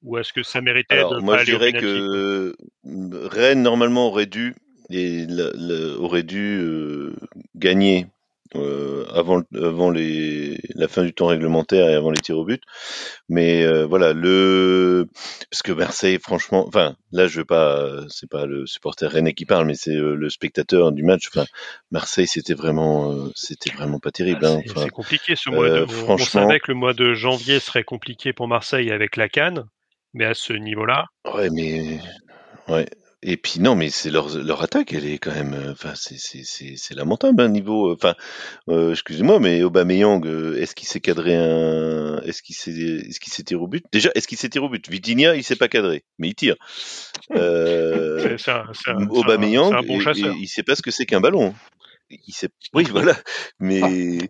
[0.03, 4.27] ou est-ce que ça méritait Alors, de moi, pas je dirais que Rennes normalement aurait
[4.27, 4.55] dû
[4.91, 5.25] et
[5.97, 6.61] aurait dû
[7.55, 8.05] gagner
[8.55, 12.61] euh, avant, avant les, la fin du temps réglementaire et avant les tirs au but.
[13.29, 15.07] Mais euh, voilà, le
[15.49, 19.45] parce que Marseille, franchement, enfin là je veux pas, c'est pas le supporter rennais qui
[19.45, 21.29] parle, mais c'est euh, le spectateur du match.
[21.33, 21.45] Enfin,
[21.91, 24.45] Marseille, c'était vraiment, c'était vraiment pas terrible.
[24.45, 24.61] Ah, hein.
[24.75, 25.69] c'est compliqué ce mois.
[25.69, 29.29] De, franchement, on savait que le mois de janvier serait compliqué pour Marseille avec la
[29.29, 29.65] Cannes,
[30.13, 31.05] mais à ce niveau-là.
[31.33, 31.99] Ouais, mais
[32.67, 32.85] ouais,
[33.25, 36.19] et puis non, mais c'est leur, leur attaque, elle est quand même, euh, enfin c'est
[36.19, 37.89] c'est c'est c'est lamentable un niveau.
[37.89, 38.15] Euh, enfin,
[38.67, 40.25] euh, excusez-moi, mais Aubameyang,
[40.57, 43.85] est-ce qu'il s'est cadré un, est-ce qu'il s'est, est-ce qu'il s'est tiré au but?
[43.93, 44.89] Déjà, est-ce qu'il s'est tiré au but?
[44.89, 46.55] Vitinha, il s'est pas cadré, mais il tire.
[47.31, 50.35] Euh, c'est un, un, Aubameyang, un bon chasseur.
[50.37, 51.53] il sait pas ce que c'est qu'un ballon
[52.27, 52.33] il
[52.73, 53.15] oui, voilà.
[53.59, 54.29] Mais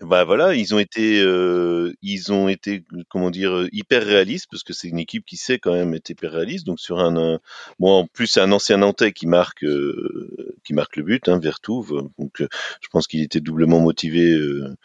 [0.00, 4.72] bah voilà, ils ont été, euh, ils ont été, comment dire, hyper réalistes parce que
[4.72, 6.66] c'est une équipe qui sait quand même être hyper réaliste.
[6.66, 7.38] Donc sur un,
[7.78, 11.38] bon, en plus c'est un ancien Nantais qui marque, euh, qui marque le but, hein,
[11.38, 12.08] Vertouve.
[12.18, 12.48] Donc euh,
[12.80, 14.76] je pense qu'il était doublement motivé euh,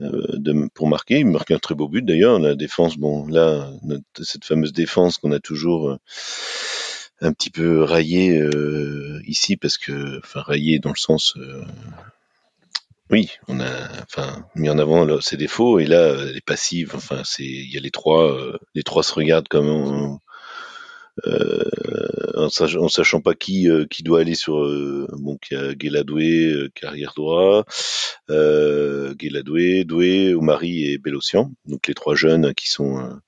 [0.00, 1.20] euh, de, pour marquer.
[1.20, 2.38] Il marque un très beau but d'ailleurs.
[2.38, 5.98] La défense, bon là, notre, cette fameuse défense qu'on a toujours
[7.20, 11.62] un petit peu rayé euh, ici parce que, enfin rayé dans le sens, euh,
[13.10, 17.44] oui, on a, enfin mis en avant ses défauts et là les passives, enfin c'est,
[17.44, 20.18] il y a les trois, euh, les trois se regardent comme on,
[22.34, 24.56] en, sachant, sachant, pas qui qui doit aller sur
[25.12, 27.64] bon y a Guéladoué carrière droit
[28.28, 33.18] euh, Guéladoué Doué Omari et Bellocian donc les trois jeunes qui sont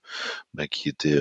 [0.52, 1.18] bah, qui étaient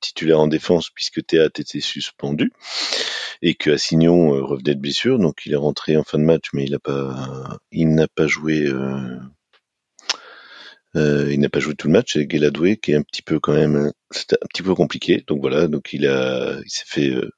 [0.00, 2.52] titulaire en défense puisque Théâtre était suspendu
[3.42, 6.46] et que Assignon euh, revenait de blessure, donc il est rentré en fin de match,
[6.52, 9.18] mais il n'a pas, il n'a pas joué, euh,
[10.96, 12.16] euh, il n'a pas joué tout le match.
[12.16, 15.40] Et Guéladoué qui est un petit peu quand même, c'était un petit peu compliqué, donc
[15.40, 17.30] voilà, donc il a, il s'est fait euh,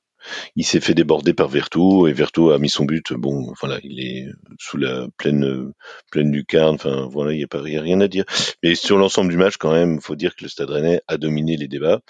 [0.57, 3.13] il s'est fait déborder par Vertu et Vertu a mis son but.
[3.13, 4.27] Bon, voilà, il est
[4.59, 5.73] sous la pleine
[6.11, 6.75] pleine lucarne.
[6.75, 8.25] Enfin, voilà, il n'y a pas rien à dire.
[8.63, 11.57] Mais sur l'ensemble du match, quand même, faut dire que le Stade Rennais a dominé
[11.57, 12.01] les débats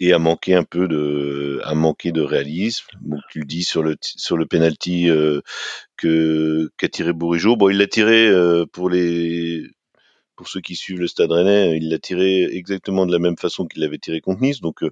[0.00, 2.86] et a manqué un peu de a manqué de réalisme.
[3.00, 5.40] Bon, tu dis sur le sur le penalty euh,
[5.96, 7.56] que qu'a tiré Bourigeau.
[7.56, 9.64] Bon, il l'a tiré euh, pour les
[10.36, 13.66] pour ceux qui suivent le Stade Rennais, il l'a tiré exactement de la même façon
[13.66, 14.60] qu'il l'avait tiré contre Nice.
[14.60, 14.90] Donc euh,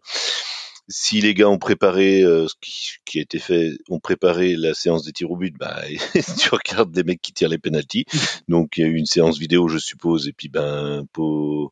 [0.92, 4.74] si les gars ont préparé euh, ce qui, qui, a été fait, ont préparé la
[4.74, 5.82] séance des tirs au but, bah
[6.38, 8.04] tu regardes des mecs qui tirent les penalties.
[8.48, 11.70] Donc il y a eu une séance vidéo, je suppose, et puis ben Paul,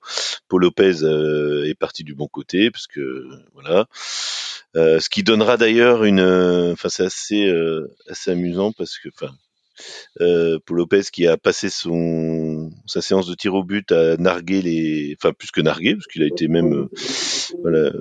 [0.50, 3.86] Lopez euh, est parti du bon côté parce que voilà.
[4.76, 6.20] Euh, ce qui donnera d'ailleurs une,
[6.72, 9.34] enfin c'est assez euh, assez amusant parce que enfin
[10.20, 12.49] euh, Paul Lopez qui a passé son
[12.90, 16.22] sa séance de tir au but à narguer les, enfin plus que narguer parce qu'il
[16.22, 16.88] a été même euh,
[17.62, 17.92] voilà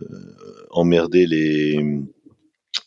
[0.71, 1.79] emmerder les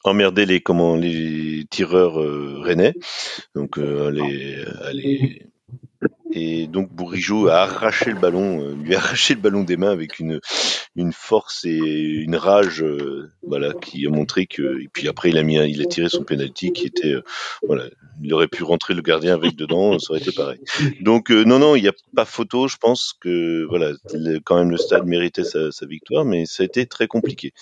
[0.04, 2.94] emmerder les comment les tireurs euh, rennais.
[3.54, 4.10] Donc euh,
[6.34, 9.90] et donc Bourigeau a arraché le ballon, euh, lui a arraché le ballon des mains
[9.90, 10.40] avec une
[10.94, 14.80] une force et une rage, euh, voilà, qui a montré que.
[14.82, 17.22] Et puis après, il a mis, il a tiré son penalty qui était, euh,
[17.66, 17.84] voilà,
[18.22, 20.60] il aurait pu rentrer le gardien avec dedans, ça aurait été pareil.
[21.00, 22.68] Donc non, non, il n'y a pas photo.
[22.68, 23.92] Je pense que voilà,
[24.44, 27.52] quand même le stade méritait sa, sa victoire, mais ça a été très compliqué.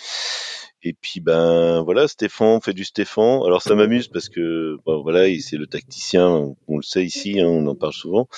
[0.83, 3.43] Et puis ben voilà, Stéphane fait du Stéphane.
[3.45, 7.47] Alors ça m'amuse parce que bon, voilà, c'est le tacticien, on le sait ici, hein,
[7.47, 8.29] on en parle souvent.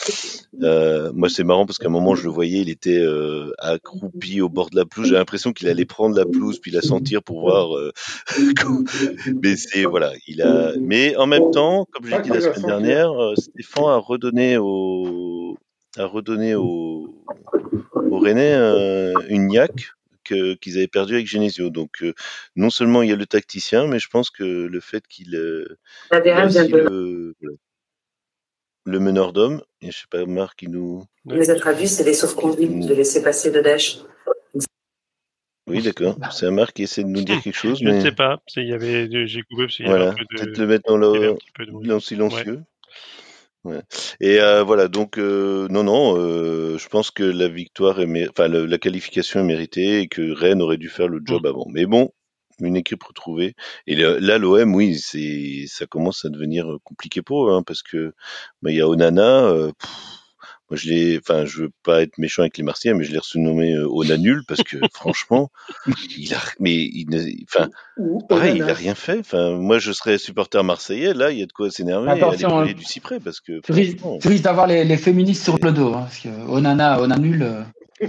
[0.60, 4.40] Euh, moi c'est marrant parce qu'à un moment je le voyais, il était euh, accroupi
[4.40, 5.08] au bord de la pelouse.
[5.08, 7.76] J'ai l'impression qu'il allait prendre la pelouse puis la sentir pour voir.
[7.76, 7.92] Euh,
[9.42, 10.72] mais c'est voilà, il a.
[10.80, 14.58] Mais en même temps, comme je l'ai dit la semaine dernière, euh, Stéphane a redonné
[14.58, 15.56] au
[15.96, 17.14] a redonné au,
[18.10, 18.54] au Rennais
[19.28, 19.92] une niaque
[20.60, 21.70] qu'ils avaient perdu avec Genesio.
[21.70, 22.04] Donc
[22.56, 25.78] non seulement il y a le tacticien, mais je pense que le fait qu'il le,
[28.84, 31.04] le meneur d'homme, je sais pas Marc qui nous.
[31.26, 33.98] Les a traduits, c'est les sauf-conduits de laisser passer de Daesh.
[35.68, 36.16] Oui, d'accord.
[36.32, 37.78] C'est un Marc qui essaie de nous dire quelque chose.
[37.80, 38.42] Je ne sais pas.
[38.56, 40.10] Il y avait, j'ai coupé parce qu'il y voilà.
[40.10, 40.42] un peu de.
[40.42, 42.56] Peut-être le mettre dans le, silencieux.
[42.56, 42.62] Ouais.
[44.20, 48.48] Et euh, voilà, donc euh, non, non, euh, je pense que la victoire est, enfin
[48.48, 51.46] la qualification est méritée et que Rennes aurait dû faire le job mm.
[51.46, 51.66] avant.
[51.70, 52.10] Mais bon,
[52.60, 53.54] une équipe retrouvée.
[53.86, 58.14] Et là, l'OM, oui, c'est, ça commence à devenir compliqué pour eux, hein, parce que
[58.62, 59.44] bah, il y a Onana.
[59.44, 59.72] Euh,
[60.72, 63.18] moi, je l'ai, enfin, je veux pas être méchant avec les Marseillais, mais je l'ai
[63.20, 65.50] surnommé euh, Onanul parce que franchement,
[66.16, 67.68] il a, mais il, enfin,
[68.26, 69.18] pareil, il a rien fait.
[69.18, 71.12] Enfin, moi, je serais supporter marseillais.
[71.12, 72.64] Là, il y a de quoi s'énerver et aller hein.
[72.72, 73.60] du cyprès parce que.
[73.60, 73.98] Tu risques,
[74.42, 77.42] d'avoir les, féministes sur le dos, hein, parce que Onana, Onanul.
[77.42, 77.62] Euh,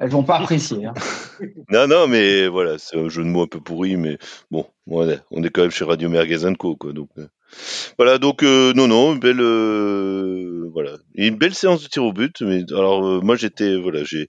[0.00, 0.86] elles vont pas apprécier.
[0.86, 0.94] Hein.
[1.70, 4.18] non, non, mais voilà, c'est un jeu de mots un peu pourri, mais
[4.50, 6.92] bon, on est, on est quand même chez Radio Merguez Co, quoi.
[6.92, 7.28] Donc, euh.
[7.98, 12.12] Voilà, donc euh, non, non, une belle, euh, voilà, une belle séance de tir au
[12.12, 12.40] but.
[12.42, 14.28] Mais alors, moi, j'étais, voilà, j'ai,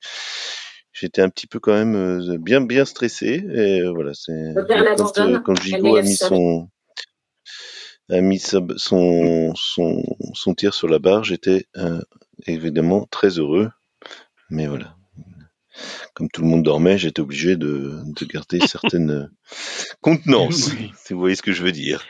[0.93, 3.43] j'étais un petit peu quand même bien, bien stressé.
[3.53, 6.69] Et voilà, c'est quand, quand Gigo a mis son
[8.09, 10.03] a mis son, son,
[10.33, 11.65] son tir sur la barre, j'étais
[12.45, 13.69] évidemment très heureux.
[14.49, 14.97] Mais voilà,
[16.13, 19.29] comme tout le monde dormait, j'étais obligé de, garder certaines
[20.01, 20.71] contenances,
[21.03, 22.03] si vous voyez ce que je veux dire.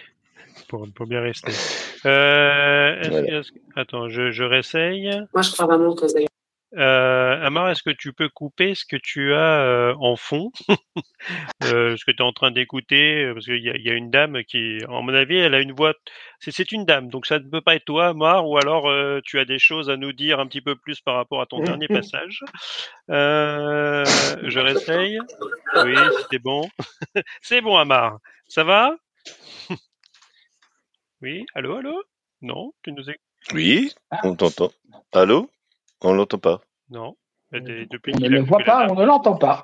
[0.71, 1.51] Pour, bien rester.
[2.03, 3.43] Euh,
[3.75, 5.11] attends, je, je réessaye.
[5.35, 6.07] Moi, je crois vraiment que
[6.77, 10.51] euh, Amar, est-ce que tu peux couper ce que tu as euh, en fond,
[11.63, 14.09] euh, ce que tu es en train d'écouter, parce qu'il y a, y a, une
[14.09, 15.93] dame qui, en mon avis, elle a une voix.
[16.39, 19.37] C'est une dame, donc ça ne peut pas être toi, Amar, ou alors euh, tu
[19.37, 21.87] as des choses à nous dire un petit peu plus par rapport à ton dernier
[21.89, 22.39] passage.
[23.09, 25.19] je réessaye.
[25.75, 26.69] Oui, c'était bon.
[27.41, 28.19] C'est bon, Amar.
[28.47, 28.95] Ça va?
[31.21, 32.03] Oui, allô, allô?
[32.41, 33.21] Non, tu nous écoutes
[33.53, 34.71] Oui, on t'entend.
[35.13, 35.51] Allô?
[36.01, 36.61] On l'entend pas.
[36.89, 37.15] Non.
[37.51, 39.61] Depuis on ne le voit pas, on ne l'entend pas.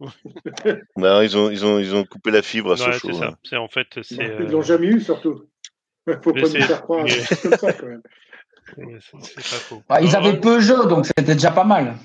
[0.96, 3.26] bah, ils, ont, ils, ont, ils ont coupé la fibre à ce C'est ça.
[3.26, 3.38] Hein.
[3.44, 3.86] C'est en fait.
[4.02, 5.44] C'est, ils l'ont jamais eu surtout.
[6.06, 7.04] Il faut pas nous faire croire
[7.42, 8.02] comme ça quand même.
[9.00, 9.82] C'est, pas faux.
[9.88, 11.96] Bah, ils avaient Peugeot, donc c'était déjà pas mal.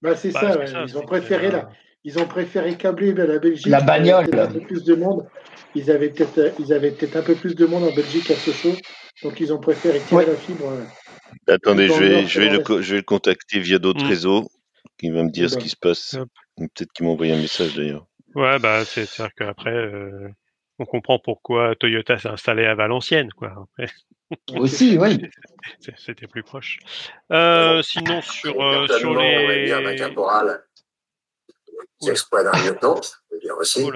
[0.00, 1.70] Bah, c'est bah, ça, ça, ils ont préféré là.
[2.04, 3.66] Ils ont préféré câbler la Belgique.
[3.66, 4.38] La bagnole.
[4.38, 5.26] Un peu plus de monde.
[5.74, 8.76] Ils avaient peut-être, ils avaient peut-être un peu plus de monde en Belgique à Sochaux,
[9.22, 10.70] donc ils ont préféré tirer la fibre.
[10.70, 14.08] Euh, Attendez, je vais, je, vais le, je vais le contacter via d'autres mm.
[14.08, 14.50] réseaux,
[14.98, 16.16] qui va me dire ce qui se passe.
[16.56, 18.06] Peut-être qu'il m'a envoyé un message d'ailleurs.
[18.34, 20.28] Ouais, bah c'est sûr qu'après, euh,
[20.78, 23.68] on comprend pourquoi Toyota s'est installé à Valenciennes, quoi.
[23.78, 23.92] Après.
[24.58, 25.28] Aussi, oui.
[25.96, 26.78] C'était plus proche.
[27.32, 29.72] Euh, sinon, sur, euh, sur les.
[32.06, 33.90] Exploit d'un lieutenant, je veux dire aussi.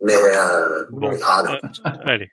[0.00, 1.58] Mais euh, bon, euh,
[2.04, 2.30] allez.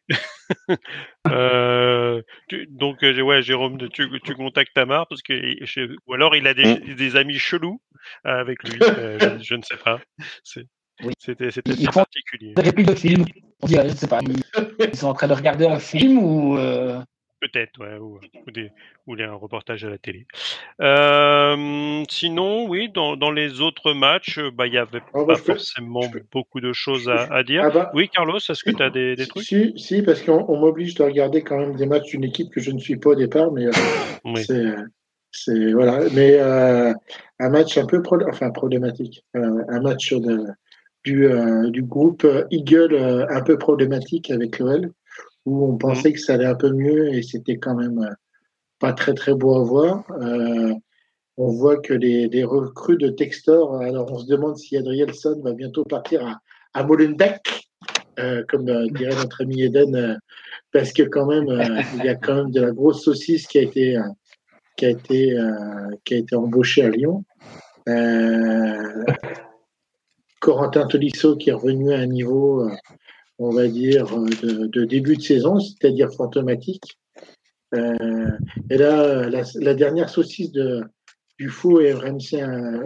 [1.27, 5.33] euh, tu, donc euh, ouais, Jérôme, tu, tu contactes Tamar parce que
[6.07, 6.95] ou alors il a des, mm.
[6.95, 7.79] des amis chelous
[8.23, 8.79] avec lui.
[8.81, 9.99] Euh, je, je, ne sais pas.
[10.43, 12.53] C'était c'était particulier.
[12.55, 13.25] Des répliques de film.
[13.61, 14.19] On dirait, je sais pas.
[14.79, 16.57] Ils sont en train de regarder un film ou.
[17.41, 17.47] Euh...
[17.47, 18.71] Peut-être, ouais, ou, ou, des,
[19.07, 20.25] ou un reportage à la télé.
[20.81, 26.01] Euh, sinon, oui, dans, dans, les autres matchs, bah, il avait ah, bah, pas forcément
[26.31, 27.63] beaucoup de choses à, à dire.
[27.65, 29.43] Ah bah, oui, Carlos, est-ce que tu as des, des, trucs?
[29.43, 32.71] Si, si parce qu'on m'oblige de regarder quand même des matchs d'une équipe que je
[32.71, 34.75] ne suis pas au départ, mais euh,
[35.31, 36.93] c'est voilà, mais euh,
[37.39, 40.45] un match un peu pro, enfin problématique, euh, un match de,
[41.03, 44.91] du, euh, du groupe Eagle un peu problématique avec l'OL
[45.45, 46.13] où on pensait mmh.
[46.13, 48.13] que ça allait un peu mieux et c'était quand même euh,
[48.79, 50.03] pas très très beau à voir.
[50.11, 50.73] Euh,
[51.37, 55.85] on voit que les, recrues de Textor, alors on se demande si Adrielson va bientôt
[55.85, 56.41] partir à,
[56.73, 57.69] à Molenbeek,
[58.19, 60.19] euh, comme dirait notre ami Eden,
[60.73, 61.47] parce que quand même
[61.95, 63.97] il y a quand même de la grosse saucisse qui a été
[64.75, 65.33] qui a été
[66.03, 67.23] qui a été embauchée à Lyon.
[70.41, 72.69] Corentin Tolisso qui est revenu à un niveau
[73.39, 74.05] on va dire,
[74.43, 76.99] de, début de saison, c'est-à-dire fantomatique.
[77.73, 78.29] Euh,
[78.69, 80.83] et là, la, dernière saucisse de,
[81.37, 82.43] du faux RMC,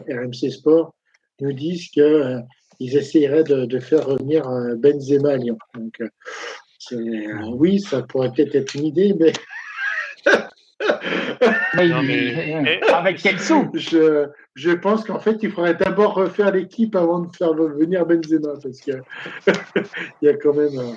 [0.07, 0.93] RMC Sport
[1.41, 2.39] nous disent qu'ils euh,
[2.79, 5.57] essaieraient de, faire revenir euh, Benzema à Lyon.
[5.73, 6.01] Donc,
[7.57, 9.33] oui, ça pourrait peut-être être une idée, mais
[11.75, 17.19] mais, avec quel sou je, je pense qu'en fait, il faudrait d'abord refaire l'équipe avant
[17.19, 19.01] de faire venir Benzema, parce qu'il
[20.21, 20.95] y a quand même,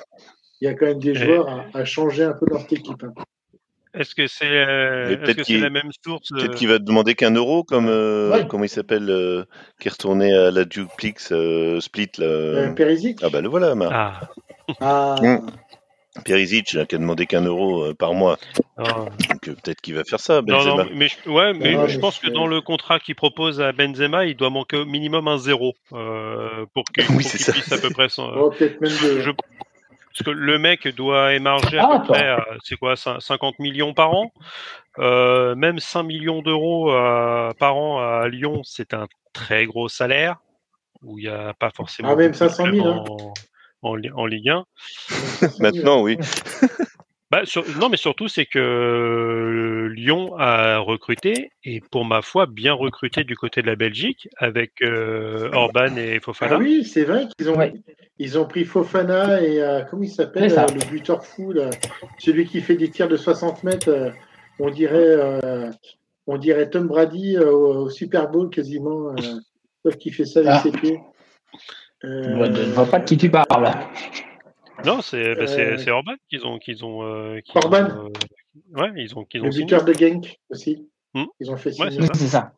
[0.60, 3.02] il y a quand même des joueurs à, changer un peu cette équipe.
[3.04, 3.12] Hein.
[3.94, 7.90] Est-ce que c'est euh, est la même source Peut-être qu'il va demander qu'un euro, comme
[8.48, 9.46] comment il s'appelle,
[9.80, 11.32] qui est retourné à la Duplix
[11.80, 12.72] Split là.
[12.72, 13.20] Perisic.
[13.22, 14.20] Ah bah le voilà, Ah.
[14.80, 15.16] ah.
[16.24, 18.38] Perisic qui a demandé qu'un euro euh, par mois.
[18.76, 19.06] Ah.
[19.30, 20.42] Donc euh, peut-être qu'il va faire ça.
[20.42, 20.84] Benzema.
[20.84, 24.26] Non, mais je, ouais, mais je pense que dans le contrat qu'il propose à Benzema,
[24.26, 28.08] il doit manquer au minimum un zéro euh, pour qu'il puisse à peu près.
[28.08, 32.76] Son, oh, même je, parce que le mec doit émarger à ah, peu près, c'est
[32.76, 34.32] quoi, 50 millions par an?
[34.98, 36.90] même 5 millions d'euros
[37.58, 40.36] par an à Lyon, c'est un très gros salaire
[41.02, 42.10] où il n'y a pas forcément.
[42.10, 43.06] Ah, même 500 000
[43.86, 44.64] en, Ligue 1.
[45.60, 46.18] Maintenant, oui.
[47.28, 47.42] Bah,
[47.80, 53.24] non, mais surtout, c'est que euh, Lyon a recruté, et pour ma foi, bien recruté
[53.24, 56.54] du côté de la Belgique, avec euh, Orban et Fofana.
[56.54, 57.58] Ah oui, c'est vrai qu'ils ont,
[58.20, 61.52] ils ont pris Fofana et, euh, comment il s'appelle, le buteur fou,
[62.18, 64.12] celui qui fait des tirs de 60 mètres,
[64.60, 65.16] on dirait,
[66.28, 69.16] on dirait Tom Brady au, Super Bowl quasiment,
[69.84, 70.60] sauf qu'il fait ça avec ah.
[70.60, 71.00] ses pieds.
[72.04, 72.22] Euh...
[72.22, 73.70] Je ne vois pas de qui tu parles.
[74.84, 75.90] Non, c'est bah, euh...
[75.90, 76.58] Orban qu'ils ont.
[76.58, 78.08] Qu'ils ont euh, Orban euh,
[78.74, 79.24] Ouais, ils ont.
[79.24, 80.88] Qu'ils ont Le buteur de Genk aussi.
[81.14, 81.24] Hmm.
[81.40, 82.52] Ils ont fait ouais, c'est ça.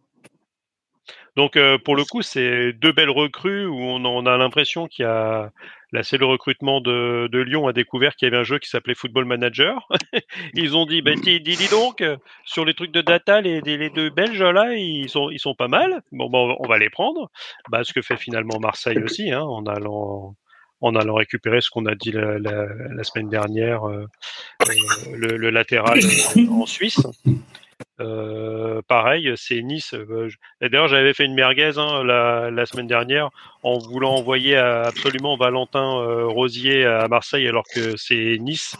[1.37, 5.07] Donc euh, pour le coup, c'est deux belles recrues où on, a l'impression qu'il y
[5.07, 5.53] a
[5.92, 8.94] là c'est le recrutement de, Lyon a découvert qu'il y avait un jeu qui s'appelait
[8.94, 9.88] Football Manager.
[10.55, 12.05] ils ont dit, bah, dis, dis, donc
[12.44, 15.68] sur les trucs de data, les, les, deux Belges là, ils sont ils sont pas
[15.68, 16.03] mal.
[16.12, 17.31] Bon, bon on va les prendre.
[17.70, 20.35] Bah, ce que fait finalement Marseille aussi, hein, en allant
[20.81, 24.07] en allant récupérer ce qu'on a dit la, la, semaine dernière, euh,
[24.62, 25.98] euh, le, latéral
[26.51, 27.01] en Suisse.
[28.00, 29.94] Euh, pareil, c'est Nice.
[29.94, 30.28] Euh,
[30.60, 33.30] d'ailleurs, j'avais fait une merguez hein, la, la, semaine dernière
[33.62, 38.76] en voulant envoyer absolument Valentin euh, Rosier à Marseille alors que c'est Nice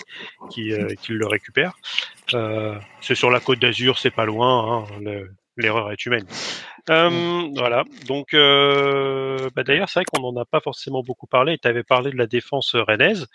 [0.50, 1.72] qui, qui le récupère.
[3.00, 4.87] c'est sur la côte d'Azur, c'est pas loin.
[4.88, 5.04] Hein,
[5.56, 6.26] l'erreur est humaine.
[6.87, 7.84] voilà.
[8.06, 11.58] Donc, bah, d'ailleurs, c'est vrai qu'on n'en a pas forcément beaucoup parlé.
[11.58, 13.26] Tu avais parlé de la défense rennaise.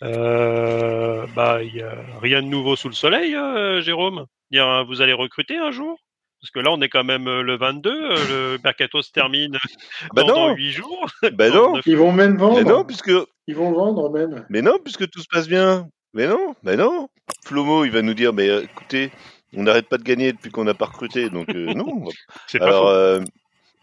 [0.00, 3.36] Bah, y a rien de nouveau sous le soleil,
[3.82, 4.26] Jérôme
[4.86, 5.98] vous allez recruter un jour?
[6.40, 9.58] Parce que là, on est quand même euh, le 22, euh, le mercato se termine
[10.14, 11.06] bah dans, 8 jours.
[11.34, 12.56] Ben non, ils vont même vendre.
[12.56, 13.12] Mais non, puisque
[13.46, 14.46] ils vont vendre même.
[14.48, 15.86] Mais non, puisque tout se passe bien.
[16.14, 17.08] Mais non, mais non.
[17.44, 19.12] Flomo, il va nous dire, mais euh, écoutez,
[19.54, 22.04] on n'arrête pas de gagner depuis qu'on n'a pas recruté, donc non.
[22.46, 23.20] C'est Alors,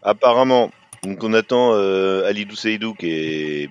[0.02, 0.72] apparemment,
[1.04, 1.74] donc on attend
[2.24, 3.70] Ali Seydou qui est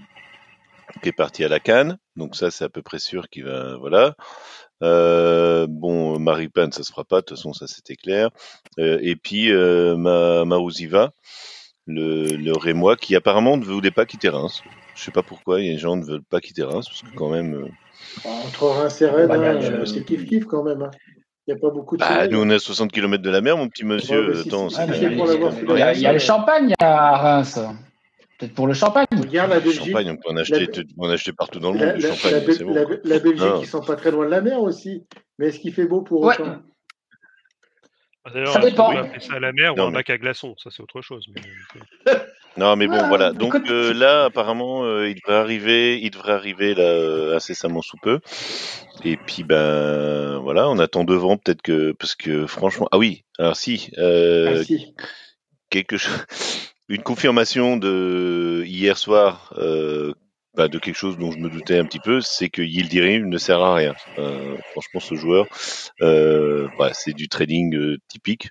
[0.97, 3.77] qui est parti à la Cannes, donc ça c'est à peu près sûr qu'il va,
[3.77, 4.15] voilà.
[4.83, 8.29] Euh, bon, Marie Pan, ça se fera pas, de toute façon, ça c'était clair.
[8.79, 11.11] Euh, et puis euh, Ma, Maouziva,
[11.87, 14.61] le, le Rémois, qui apparemment ne voulait pas quitter Reims.
[14.95, 16.87] Je sais pas pourquoi, il y a des gens qui ne veulent pas quitter Reims,
[16.87, 17.53] parce que quand même.
[17.55, 20.83] Euh, Entre Reims et Rennes, hein, c'est kiff-kiff quand même.
[20.83, 20.91] Hein.
[21.47, 22.01] Il n'y a pas beaucoup de.
[22.01, 24.41] Bah, nous, on est à 60 km de la mer, mon petit monsieur.
[24.41, 27.59] Attends, il y a le champagne à Reims.
[28.37, 29.07] Peut-être pour le champagne.
[29.11, 29.85] Regarde la Belgique.
[29.85, 31.97] Champagne, on peut en acheter, on acheter partout dans le monde.
[31.97, 32.99] La, champagne, la, bon.
[33.03, 33.61] la, Belgique, non.
[33.61, 35.07] ils sont pas très loin de la mer aussi.
[35.39, 36.39] Mais est-ce qu'il fait beau pour ouais.
[36.39, 36.61] autant?
[38.35, 38.91] Ah, Ça dépend.
[38.91, 41.01] On appeler ça à la mer non, ou un bac à glaçons, ça c'est autre
[41.01, 41.25] chose.
[41.33, 42.13] Mais...
[42.57, 43.31] non, mais bon, ah, voilà.
[43.31, 47.97] Donc euh, là, apparemment, euh, il devrait arriver, il devrait arriver là euh, incessamment sous
[47.97, 48.19] peu.
[49.03, 53.55] Et puis ben voilà, on attend devant peut-être que parce que franchement, ah oui, alors
[53.55, 54.93] si, euh, ah, si.
[55.69, 56.25] quelque chose
[56.89, 60.13] une confirmation de hier soir euh,
[60.55, 63.37] bah, de quelque chose dont je me doutais un petit peu, c'est que Yildirim ne
[63.37, 63.93] sert à rien.
[64.17, 65.45] Euh, franchement, ce joueur,
[66.01, 68.49] euh, bah, c'est du trading euh, typique.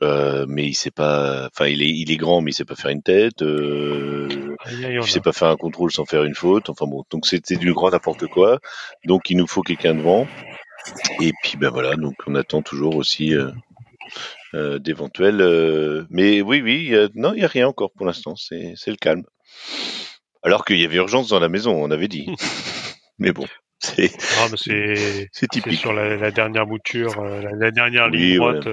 [0.00, 2.76] Euh, mais il sait pas, enfin il est il est grand mais il sait pas
[2.76, 4.28] faire une tête, euh,
[4.70, 6.70] il sait pas faire un contrôle sans faire une faute.
[6.70, 8.60] Enfin bon, donc c'était du grand n'importe quoi.
[9.06, 10.28] Donc il nous faut quelqu'un devant.
[11.20, 13.34] Et puis ben voilà, donc on attend toujours aussi
[14.54, 15.40] euh, d'éventuels.
[15.40, 19.24] Euh, mais oui, oui, non, il n'y a rien encore pour l'instant, c'est le calme.
[20.42, 22.26] Alors qu'il y avait urgence dans la maison, on avait dit.
[23.18, 23.44] mais bon.
[23.80, 24.10] C'est
[25.50, 25.78] typique.
[25.78, 28.68] Sur la, dernière mouture, euh, la, dernière ligne droite,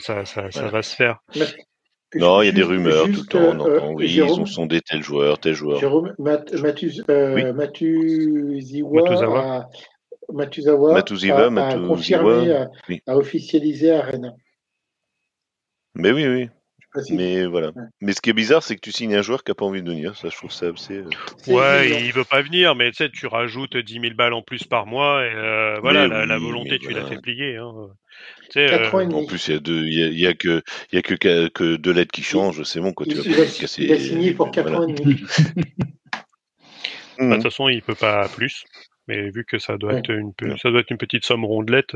[0.00, 1.18] ça, ça, ça va se faire.
[2.14, 3.38] non, il y a des rumeurs tout le temps.
[3.38, 5.78] On entend, oui, ils ont sondé tel joueur, tel joueur.
[5.78, 7.52] Jérôme, Mat oui.
[8.92, 9.68] Matuzawa,
[10.32, 13.02] Matuzawa, Matuziva, a, a confirmé, oui.
[13.06, 14.34] a officialisé à Rennes.
[15.94, 16.48] Mais oui, oui.
[17.10, 17.72] Mais voilà.
[18.00, 19.82] Mais ce qui est bizarre, c'est que tu signes un joueur qui n'a pas envie
[19.82, 20.16] de venir.
[20.16, 20.98] Ça, je trouve ça assez.
[20.98, 24.42] Euh, ouais, il veut pas venir, mais tu sais, tu rajoutes 10 000 balles en
[24.42, 27.56] plus par mois et euh, voilà, la, volonté, tu l'as fait plier.
[27.56, 27.72] Hein.
[28.56, 28.90] Euh...
[28.92, 31.76] En plus, il y a deux, il y a, que, il y a que, que
[31.76, 32.62] deux lettres qui changent.
[32.62, 33.06] C'est bon, quoi.
[33.06, 35.22] Tu il, vas casser, il a signé pour 4 ans et demi.
[37.16, 38.64] Bah, de toute façon, il peut pas plus.
[39.06, 41.94] Mais vu que ça doit être une, ça doit être une petite somme rondelette,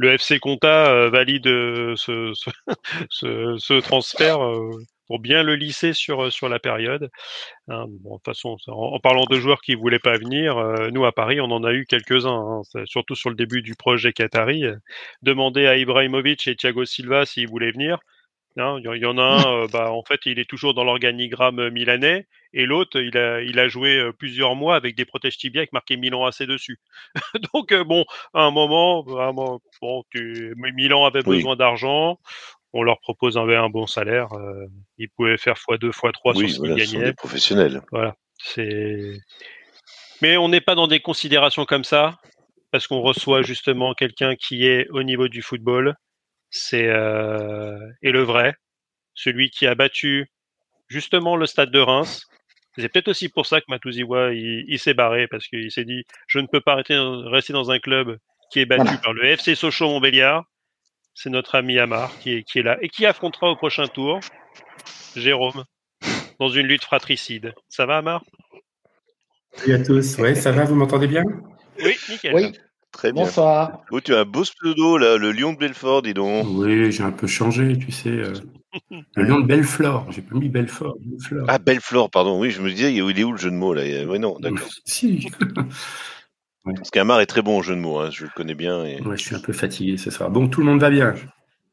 [0.00, 1.44] le FC Conta valide
[1.96, 2.32] ce,
[3.10, 4.40] ce, transfert
[5.06, 7.10] pour bien le lisser sur sur la période.
[7.68, 10.56] Hein, bon, de toute façon, en, parlant de joueurs qui voulaient pas venir,
[10.92, 14.12] nous à Paris, on en a eu quelques-uns, hein, surtout sur le début du projet
[14.12, 14.64] Qatari.
[15.22, 17.98] Demander à Ibrahimovic et Thiago Silva s'ils voulaient venir.
[18.56, 22.26] Hein, il y en a un, bah, en fait, il est toujours dans l'organigramme milanais,
[22.52, 25.96] et l'autre, il a, il a joué plusieurs mois avec des protèges tibias avec marqué
[25.96, 26.78] Milan AC dessus.
[27.54, 32.18] Donc, bon, à un moment, bon, tu, Milan avait besoin d'argent,
[32.72, 34.28] on leur propose un, un bon salaire,
[34.98, 37.12] ils pouvaient faire x2, x3 sur ce qu'ils gagnaient.
[37.12, 37.82] professionnels.
[37.92, 39.16] Voilà, c'est.
[40.22, 42.18] Mais on n'est pas dans des considérations comme ça,
[42.70, 45.94] parce qu'on reçoit justement quelqu'un qui est au niveau du football,
[46.50, 48.54] c'est euh, et le vrai,
[49.14, 50.30] celui qui a battu
[50.88, 52.26] justement le stade de Reims.
[52.76, 56.38] C'est peut-être aussi pour ça que Matouziwa il, s'est barré parce qu'il s'est dit je
[56.38, 58.18] ne peux pas rester dans, rester dans un club
[58.50, 60.44] qui est battu par le FC Sochaux Montbéliard.
[61.14, 64.20] C'est notre ami Amar qui est, qui est là et qui affrontera au prochain tour
[65.16, 65.64] Jérôme
[66.38, 67.52] dans une lutte fratricide.
[67.68, 68.24] Ça va Amar?
[69.54, 70.16] Salut à tous.
[70.18, 71.24] Oui, ça va, vous m'entendez bien?
[71.82, 72.34] Oui, nickel.
[72.34, 72.52] Oui.
[72.92, 73.24] Très bien.
[73.24, 73.82] Bonsoir.
[73.90, 76.46] Oh, tu as un beau pseudo, là, le lion de Belfort, dis donc.
[76.50, 78.10] Oui, j'ai un peu changé, tu sais.
[78.10, 78.32] Euh,
[79.16, 80.96] le lion de Belfort, j'ai pas mis Belfort.
[81.48, 83.82] Ah, Belfort, pardon, oui, je me disais, il est où le jeu de mots, là?
[84.06, 84.68] Oui, non, d'accord.
[84.84, 85.28] si.
[86.64, 88.84] Parce qu'Amar est très bon au jeu de mots, hein, je le connais bien.
[88.84, 89.00] Et...
[89.00, 90.30] Ouais, je suis un peu fatigué ce soir.
[90.30, 91.14] Bon, tout le monde va bien.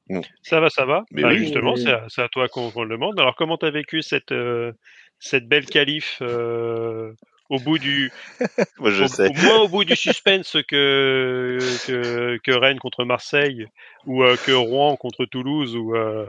[0.10, 0.22] Mm.
[0.42, 1.04] Ça va, ça va.
[1.12, 3.20] Mais bah, Justement, c'est à, toi qu'on le demande.
[3.20, 4.72] Alors, comment tu as vécu cette, euh,
[5.20, 7.12] cette belle qualif euh,
[7.50, 8.12] au bout du
[8.80, 9.30] Moi, je au, sais.
[9.44, 13.68] moins au bout du suspense que, que, que Rennes contre Marseille
[14.06, 16.26] ou euh, que Rouen contre Toulouse où euh,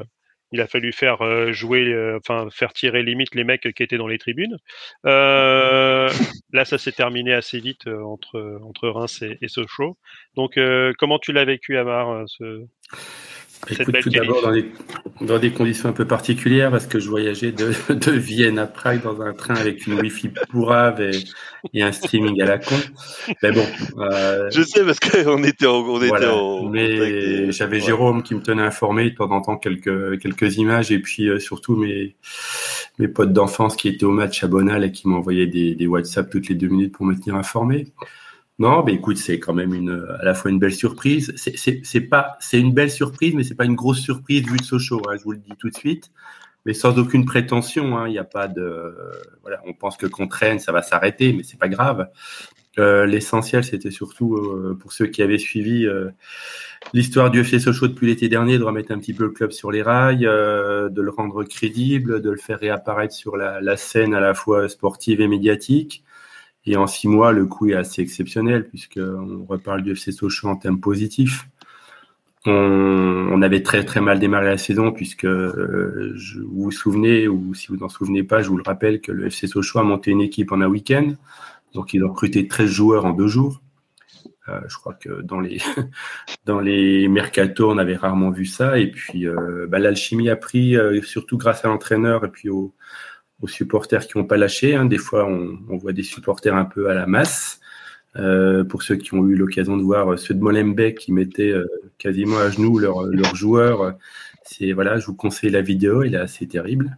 [0.52, 4.06] il a fallu faire euh, jouer enfin faire tirer limite les mecs qui étaient dans
[4.06, 4.56] les tribunes
[5.04, 6.08] là
[6.64, 9.98] ça s'est terminé assez vite entre entre Reims et, et Sochaux
[10.36, 10.58] donc
[10.98, 12.66] comment tu l'as vécu Amar ce
[13.70, 14.70] Écoute, tout d'abord dans des,
[15.20, 19.02] dans des conditions un peu particulières parce que je voyageais de, de Vienne à Prague
[19.02, 21.24] dans un train avec une Wi-Fi pourrave et,
[21.74, 22.76] et un streaming à la con.
[23.42, 23.66] Mais bon.
[23.98, 28.42] Euh, je sais parce qu'on était en, on était en Mais j'avais Jérôme qui me
[28.42, 32.16] tenait informé de temps en temps quelques quelques images et puis euh, surtout mes
[32.98, 36.30] mes potes d'enfance qui étaient au match à Bonal et qui m'envoyaient des, des WhatsApp
[36.30, 37.86] toutes les deux minutes pour me tenir informé.
[38.58, 41.32] Non, mais écoute, c'est quand même une, à la fois une belle surprise.
[41.36, 45.00] C'est pas, c'est une belle surprise, mais c'est pas une grosse surprise vu de Sochaux.
[45.08, 46.10] Hein, je vous le dis tout de suite,
[46.66, 47.96] mais sans aucune prétention.
[47.96, 48.96] Hein, il n'y a pas de,
[49.42, 52.08] voilà, on pense que qu'on traîne, ça va s'arrêter, mais c'est pas grave.
[52.80, 56.10] Euh, L'essentiel, c'était surtout euh, pour ceux qui avaient suivi euh,
[56.94, 59.70] l'histoire du FC Sochaux depuis l'été dernier, de remettre un petit peu le club sur
[59.70, 64.14] les rails, euh, de le rendre crédible, de le faire réapparaître sur la, la scène
[64.14, 66.04] à la fois sportive et médiatique
[66.68, 70.56] et en six mois, le coup est assez exceptionnel, puisqu'on reparle du FC Sochaux en
[70.56, 71.48] termes positifs.
[72.44, 76.14] On, avait très très mal démarré la saison, puisque euh,
[76.46, 79.26] vous vous souvenez, ou si vous n'en souvenez pas, je vous le rappelle que le
[79.26, 81.14] FC Sochaux a monté une équipe en un week-end.
[81.74, 83.60] Donc ils ont recruté 13 joueurs en deux jours.
[84.48, 85.58] Euh, je crois que dans les
[86.46, 88.78] dans les mercatos, on avait rarement vu ça.
[88.78, 92.74] Et puis euh, bah, l'alchimie a pris, surtout grâce à l'entraîneur et puis au,
[93.42, 94.74] aux supporters qui n'ont pas lâché.
[94.74, 94.84] Hein.
[94.86, 97.60] Des fois, on, on, voit des supporters un peu à la masse.
[98.16, 101.52] Euh, pour ceux qui ont eu l'occasion de voir euh, ceux de Molenbeek qui mettaient
[101.52, 101.66] euh,
[101.98, 103.94] quasiment à genoux leurs leur joueurs,
[104.42, 106.96] c'est voilà, je vous conseille la vidéo, il est assez terrible.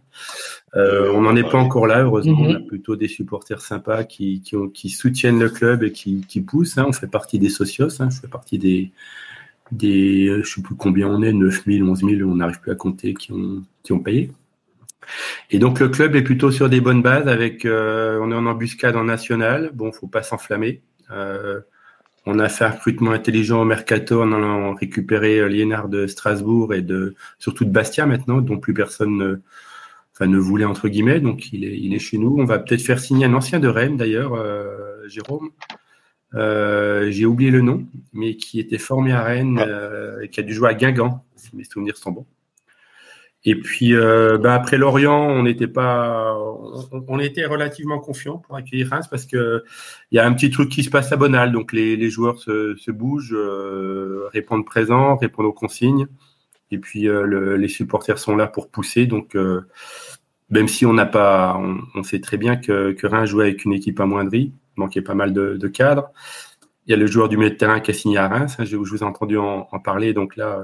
[0.75, 2.39] Euh, on n'en est pas encore là, heureusement.
[2.39, 2.65] On a mhm.
[2.65, 6.77] plutôt des supporters sympas qui, qui, ont, qui soutiennent le club et qui, qui poussent.
[6.77, 6.85] Hein.
[6.87, 8.01] On fait partie des socios.
[8.01, 8.09] Hein.
[8.09, 8.91] Je fais partie des,
[9.71, 13.33] des, je sais plus combien on est, 9000, 11000, on n'arrive plus à compter, qui
[13.33, 14.31] ont, qui ont payé.
[15.49, 18.45] Et donc le club est plutôt sur des bonnes bases avec euh, on est en
[18.45, 19.71] embuscade en national.
[19.73, 20.81] Bon, faut pas s'enflammer.
[21.11, 21.61] Euh,
[22.25, 26.73] on a fait un recrutement intelligent au mercato en allant récupérer euh, Liénard de Strasbourg
[26.73, 29.41] et de surtout de Bastia maintenant, dont plus personne ne,
[30.13, 31.19] enfin, ne voulait entre guillemets.
[31.19, 32.35] Donc il est il est chez nous.
[32.37, 35.49] On va peut-être faire signer un ancien de Rennes d'ailleurs, euh, Jérôme.
[36.33, 39.59] Euh, j'ai oublié le nom, mais qui était formé à Rennes
[40.21, 42.27] et qui a dû jouer à Guingamp, si mes souvenirs sont bons.
[43.43, 46.37] Et puis euh, bah, après Lorient, on n'était pas,
[46.91, 49.63] on, était relativement confiant pour accueillir Reims parce que
[50.11, 52.37] il y a un petit truc qui se passe à Bonal, donc les, les joueurs
[52.37, 56.07] se, se bougent, euh, répondent présent, répondent aux consignes,
[56.69, 59.07] et puis euh, le, les supporters sont là pour pousser.
[59.07, 59.61] Donc euh,
[60.51, 63.65] même si on n'a pas, on, on, sait très bien que, que Reims jouait avec
[63.65, 66.11] une équipe amoindrie, manquait pas mal de, de cadres.
[66.85, 68.65] Il y a le joueur du milieu de terrain qui a signé à Reims, hein,
[68.65, 70.61] je, je, vous ai entendu en, en parler, donc là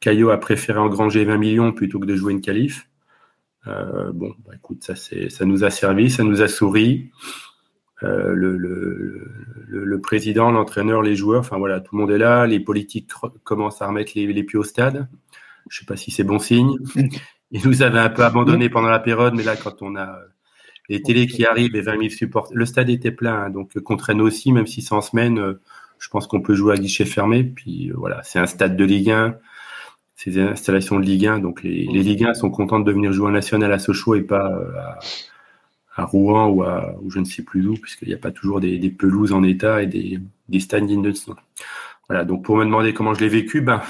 [0.00, 2.88] Caillot a préféré engranger 20 millions plutôt que de jouer une qualif.
[3.66, 7.10] Euh, bon, bah, écoute, ça, ça nous a servi, ça nous a souri.
[8.02, 12.46] le, le, président, l'entraîneur, les joueurs, enfin voilà, tout le monde est là.
[12.46, 13.10] Les politiques
[13.42, 15.08] commencent à remettre les, pieds au stade.
[15.68, 16.76] Je sais pas si c'est bon signe.
[17.52, 20.18] Ils nous avaient un peu abandonné pendant la période, mais là, quand on a
[20.88, 23.96] les télés qui arrivent et 20 000 supporters, le stade était plein, hein, donc qu'on
[24.20, 25.56] aussi, même si c'est en semaine,
[25.98, 27.44] je pense qu'on peut jouer à guichet fermé.
[27.44, 29.38] Puis voilà, c'est un stade de Ligue 1
[30.16, 31.38] ces installations de Ligue 1.
[31.38, 34.22] Donc les, les Ligue 1 sont contents de venir jouer en national à Sochaux et
[34.22, 34.72] pas euh,
[35.94, 38.60] à, Rouen ou, à, ou je ne sais plus où, puisqu'il n'y a pas toujours
[38.60, 41.12] des, pelouses en état et des, des stands dignes de.
[42.08, 43.82] Voilà, donc pour me demander comment je l'ai vécu, ben,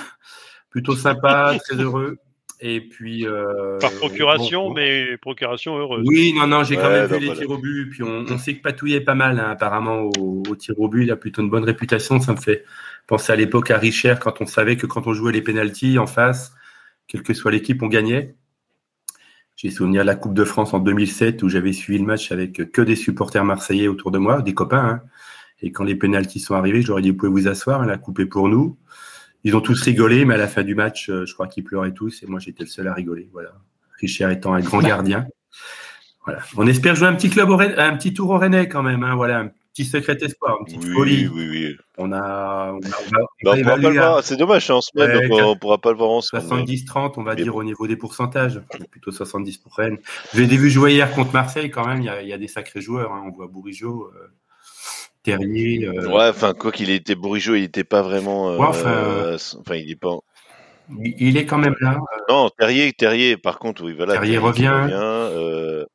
[0.70, 2.18] plutôt sympa, très heureux.
[2.61, 3.26] Et puis.
[3.26, 6.04] Euh, Par procuration, mais procuration heureuse.
[6.07, 7.90] Oui, non, non, j'ai quand même vu les tirs au but.
[7.90, 10.88] Puis on, on sait que Patouille est pas mal, hein, apparemment, au, au tir au
[10.88, 11.04] but.
[11.04, 12.20] Il a plutôt une bonne réputation.
[12.20, 12.64] Ça me fait
[13.07, 16.07] penser à l'époque à Richer, quand on savait que quand on jouait les pénalties en
[16.07, 16.52] face,
[17.07, 18.34] quelle que soit l'équipe, on gagnait.
[19.54, 22.70] J'ai souvenir de la Coupe de France en 2007 où j'avais suivi le match avec
[22.72, 24.84] que des supporters marseillais autour de moi, des copains.
[24.84, 25.02] Hein.
[25.62, 27.96] Et quand les pénalties sont arrivés, je leur ai dit, vous pouvez vous asseoir, la
[27.96, 28.76] coupe est pour nous.
[29.47, 31.92] Ils ont tous rigolé, mais à la fin du match, euh, je crois qu'ils pleuraient
[31.92, 33.28] tous et moi j'étais le seul à rigoler.
[33.32, 33.53] Voilà.
[34.01, 35.26] Richard étant un grand gardien.
[36.24, 36.42] Voilà.
[36.57, 39.05] On espère jouer un petit club un petit tour au Rennais quand même.
[39.05, 39.14] Hein.
[39.14, 41.28] Voilà, un petit secret espoir, une petite oui, folie.
[41.28, 41.76] Oui, oui.
[41.99, 42.72] On a.
[42.72, 44.24] On, on, pourra pas le voir.
[44.24, 46.64] C'est dommage, c'est en semaine, donc on, pourra pas le voir en semaine.
[46.64, 48.61] 70-30, on va dire au niveau des pourcentages.
[48.90, 49.99] Plutôt 70 pour Rennes.
[50.34, 52.01] J'ai vu jouer hier contre Marseille quand même.
[52.01, 53.12] Il y a, y a des sacrés joueurs.
[53.12, 53.22] Hein.
[53.24, 54.11] On voit Bourigeau.
[54.16, 54.26] Euh,
[55.27, 55.87] Terrier.
[55.87, 56.09] Euh...
[56.09, 58.51] Ouais, enfin, quoi qu'il ait été Bourigeau, il n'était pas vraiment.
[58.51, 60.16] Euh, ouais, enfin, euh, enfin, il est pas.
[60.99, 61.99] Il est quand même là.
[62.29, 64.14] Non, Terrier, Terrier, par contre, oui, voilà.
[64.14, 64.68] Terrier, Terrier revient.
[64.68, 65.87] revient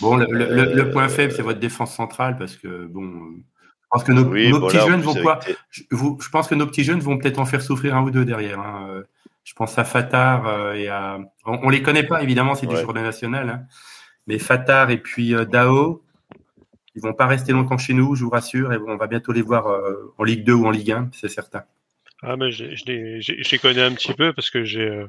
[0.00, 3.10] bon, le, le, le, point faible, c'est votre défense centrale, parce que, bon.
[3.10, 5.56] Je pense que nos, oui, nos bon, petits là, jeunes vont quoi avec...
[5.70, 8.10] je, vous, je pense que nos petits jeunes vont peut-être en faire souffrir un ou
[8.10, 8.60] deux derrière.
[8.60, 9.02] Hein.
[9.44, 11.18] Je pense à Fatar et à.
[11.46, 12.74] On, on les connaît pas, évidemment, c'est Ouais.
[12.74, 13.48] des journées nationales.
[13.48, 13.62] Hein.
[14.28, 16.02] Mais Fatar et puis euh, Dao,
[16.98, 19.42] ils vont pas rester longtemps chez nous, je vous rassure, et on va bientôt les
[19.42, 21.62] voir euh, en Ligue 2 ou en Ligue 1, c'est certain.
[22.20, 24.80] Ah, mais j'ai- je les j'ai- je les connais un petit peu parce que j'ai
[24.88, 25.06] euh,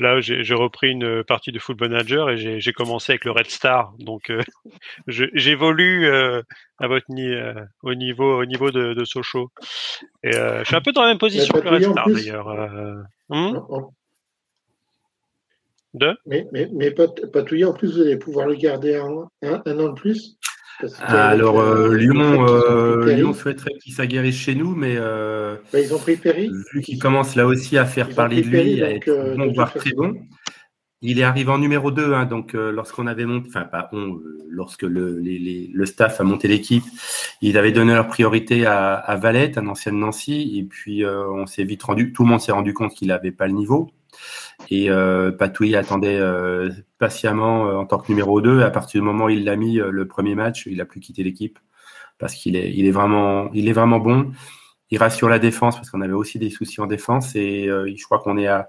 [0.00, 3.94] là j'ai repris une partie de Football Manager et j'ai commencé avec le Red Star,
[4.00, 4.40] donc euh,
[5.06, 6.42] j'évolue euh,
[6.80, 9.52] à votre ni euh, au niveau au niveau de, de Sochaux.
[10.24, 12.08] Et euh, je suis un peu dans la même position que le Red Patouille Star
[12.10, 12.48] d'ailleurs.
[12.48, 13.86] Euh, hum,
[15.94, 16.16] de?
[16.26, 19.78] Mais, mais, mais Pat- Patouillet, en plus, vous allez pouvoir le garder un, un, un
[19.78, 20.36] an de plus
[21.00, 25.92] Alors euh, euh, Lyon, euh, Lyon souhaiterait qu'il s'aguerrisse chez nous, mais euh, bah, ils
[25.94, 26.50] ont pris Perry.
[26.72, 29.36] vu qu'il commence là aussi à faire Ils parler de Perry, lui, à être euh,
[29.36, 30.14] bon, voire très bon,
[31.02, 34.14] il est arrivé en numéro 2, hein, donc euh, lorsqu'on avait monté, enfin pas on,
[34.14, 36.84] euh, lorsque le, les- les- le staff a monté l'équipe,
[37.42, 41.28] il avait donné leur priorité à, à Valette, un ancien de Nancy, et puis euh,
[41.30, 43.90] on s'est vite rendu, tout le monde s'est rendu compte qu'il n'avait pas le niveau,
[44.70, 49.06] et euh, Patouille attendait euh, patiemment euh, en tant que numéro 2, à partir du
[49.06, 51.58] moment où il l'a mis euh, le premier match, il a plus quitté l'équipe,
[52.18, 54.32] parce qu'il est, il est vraiment, il est vraiment bon,
[54.90, 58.18] il rassure la défense, parce qu'on avait aussi des soucis en défense, et je crois
[58.18, 58.68] qu'on est à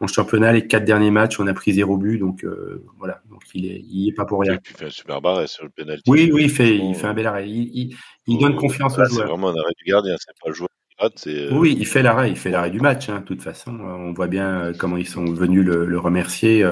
[0.00, 3.42] en championnat, les quatre derniers matchs, on a pris zéro but, donc euh, voilà, donc
[3.52, 4.54] il est, il est pas pour rien.
[4.54, 6.08] Et puis il fait un super sur le penalty.
[6.08, 7.48] Oui, oui, il fait, Bon, il fait un bel arrêt.
[7.48, 7.96] Il, il,
[8.28, 9.28] il faut- donne confiance voilà, aux C'est joueurs.
[9.30, 10.68] vraiment un arrêt du gardien, c'est pas le joueur
[11.02, 13.08] euh, Oui, il fait l'arrêt, il fait l'arrêt du match.
[13.08, 16.68] Hein, de toute façon, Euh, on voit bien euh, comment ils sont venus le, remercier.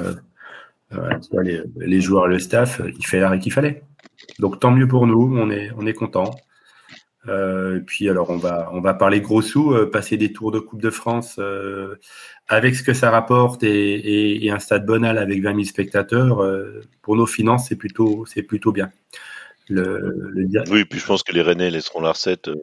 [1.42, 3.82] Les, les joueurs, le staff, il fait l'arrêt qu'il fallait.
[4.38, 6.30] Donc tant mieux pour nous, on est, on est content.
[7.86, 10.90] Puis alors on va, on va parler gros sous, passer des tours de Coupe de
[10.90, 11.40] France
[12.46, 16.40] avec ce que ça rapporte et, et, un stade Bonal avec 20 000 spectateurs.
[17.02, 18.92] pour nos finances, c'est plutôt, c'est plutôt bien.
[19.68, 22.48] Le, le dia- Oui, puis je pense que les Rennais laisseront la recette.
[22.48, 22.54] euh,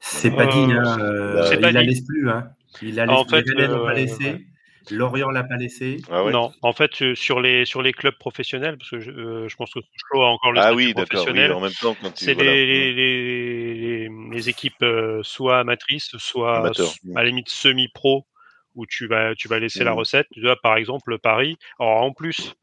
[0.00, 2.30] c'est pas Euh, dit, hein, euh, c'est il la laisse plus.
[2.30, 2.48] Hein.
[2.82, 4.46] Il la Ah, laisse, en fait, les Rennais l'ont pas euh, laissé.
[4.90, 5.98] Lorient l'a pas laissé.
[6.10, 6.32] Ah ouais.
[6.32, 9.54] Non, en fait euh, sur les sur les clubs professionnels parce que je, euh, je
[9.54, 11.52] pense que Sochaux a encore le Ah statut oui, professionnel.
[11.52, 12.10] en même temps, quand.
[12.16, 12.50] C'est voilà.
[12.52, 16.88] les, les, les, les- les équipes euh, soit amatrices, soit Amateur.
[17.14, 18.26] à la limite semi-pro,
[18.74, 19.98] où tu vas, tu vas laisser la Mm.
[19.98, 20.26] recette.
[20.32, 21.56] Tu vois, par exemple, Paris.
[21.78, 22.54] Alors, en plus,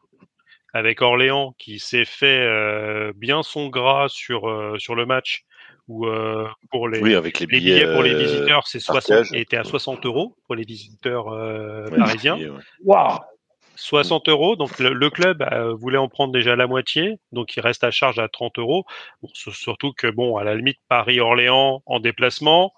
[0.73, 5.43] avec Orléans, qui s'est fait euh, bien son gras sur, euh, sur le match,
[5.87, 7.73] où euh, pour les, Oui, avec les les billets.
[7.85, 9.33] billets pour les visiteurs, c'est 60, partage.
[9.33, 12.35] étaient à 60 euros pour les visiteurs euh, ouais, parisiens.
[12.35, 12.61] billets, ouais.
[12.83, 13.17] Waouh
[13.75, 14.55] 60 euros.
[14.57, 17.91] Donc le, le club euh, voulait en prendre déjà la moitié, donc il reste à
[17.91, 18.83] charge à 30 euros.
[19.21, 22.73] Bon, surtout que bon, à la limite Paris-Orléans en déplacement,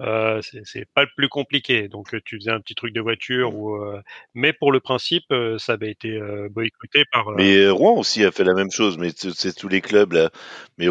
[0.00, 1.88] euh, c'est pas le plus compliqué.
[1.88, 4.00] Donc euh, tu faisais un petit truc de voiture ou, euh,
[4.34, 5.24] mais pour le principe,
[5.58, 7.30] ça avait été euh, boycotté par.
[7.32, 10.30] Mais Rouen aussi a fait la même chose, mais c'est tous les clubs là,
[10.78, 10.86] mais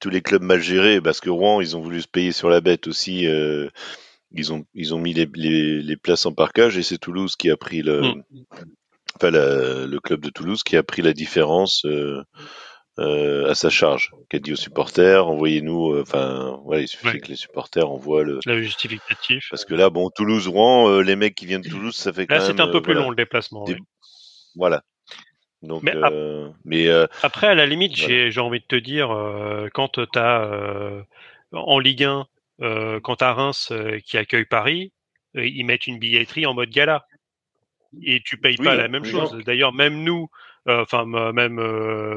[0.00, 2.60] tous les clubs mal gérés, parce que Rouen, ils ont voulu se payer sur la
[2.60, 3.26] bête aussi.
[4.32, 7.50] ils ont ils ont mis les, les, les places en parcage et c'est Toulouse qui
[7.50, 8.22] a pris le, Mm.
[9.16, 12.22] enfin la- le club de Toulouse qui a pris la différence euh,
[12.98, 17.36] à sa charge, qui a dit aux supporters, envoyez-nous, enfin, voilà, il suffit que les
[17.36, 19.46] supporters envoient le, le justificatif.
[19.50, 22.40] Parce que là, bon, Toulouse-Rouen, les mecs qui viennent de Toulouse, ça fait quand là,
[22.40, 22.48] même.
[22.48, 23.64] Là, c'est un peu plus long le déplacement.
[24.56, 24.82] Voilà.
[25.62, 25.94] Donc, mais,
[26.64, 26.88] mais
[27.22, 29.08] après, à la limite, j'ai envie de te dire,
[29.74, 31.04] quand tu as
[31.52, 32.26] en Ligue 1,
[33.02, 33.72] quand tu as Reims
[34.04, 34.92] qui accueille Paris,
[35.34, 37.04] ils mettent une billetterie en mode gala
[38.02, 39.36] et tu payes pas la même chose.
[39.44, 40.28] D'ailleurs, même nous,
[40.68, 41.60] enfin même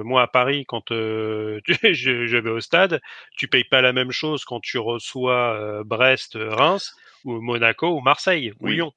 [0.04, 3.02] moi à Paris, quand je, vais au stade,
[3.38, 6.94] tu payes pas la même chose quand tu reçois Brest, Reims
[7.26, 8.92] ou Monaco ou Marseille ou Lyon.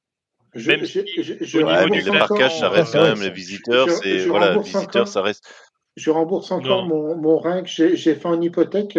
[0.55, 1.01] Je, même je,
[1.41, 3.91] je, ouais, mais le marquage, ça reste quand même les visiteurs.
[3.91, 5.53] C'est voilà, visiteurs, ça reste.
[5.97, 8.99] Je rembourse encore mon, mon rein que j'ai fait en hypothèque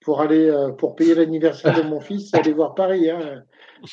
[0.00, 3.42] pour aller pour payer l'anniversaire de mon fils et aller voir Paris hein,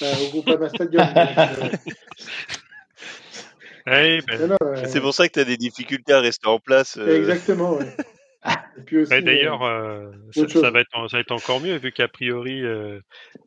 [0.02, 1.04] au Groupama Stadium.
[3.86, 4.22] Ben,
[4.86, 6.98] c'est pour ça que tu as des difficultés à rester en place.
[6.98, 7.18] Euh...
[7.18, 7.86] Exactement, ouais.
[9.22, 13.00] D'ailleurs, euh, ça, va être, ça va être encore mieux vu qu'a priori, euh,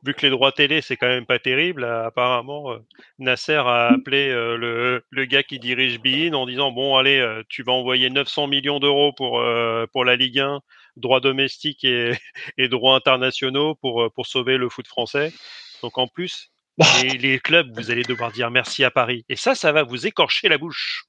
[0.05, 1.85] vu que les droits télé c'est quand même pas terrible.
[1.85, 2.79] apparemment, euh,
[3.19, 7.73] Nasser a appelé le, le, gars qui dirige Bein en disant bon allez, tu vas
[7.73, 9.43] envoyer 900 millions d'euros pour
[9.93, 10.61] pour la Ligue 1,
[10.97, 12.13] droits domestiques et,
[12.59, 15.33] et droits internationaux pour pour sauver le foot français.
[15.83, 16.51] Donc en plus,
[17.05, 19.25] et les clubs, vous allez devoir dire merci à Paris.
[19.29, 21.05] Et ça, ça va vous écorcher la bouche.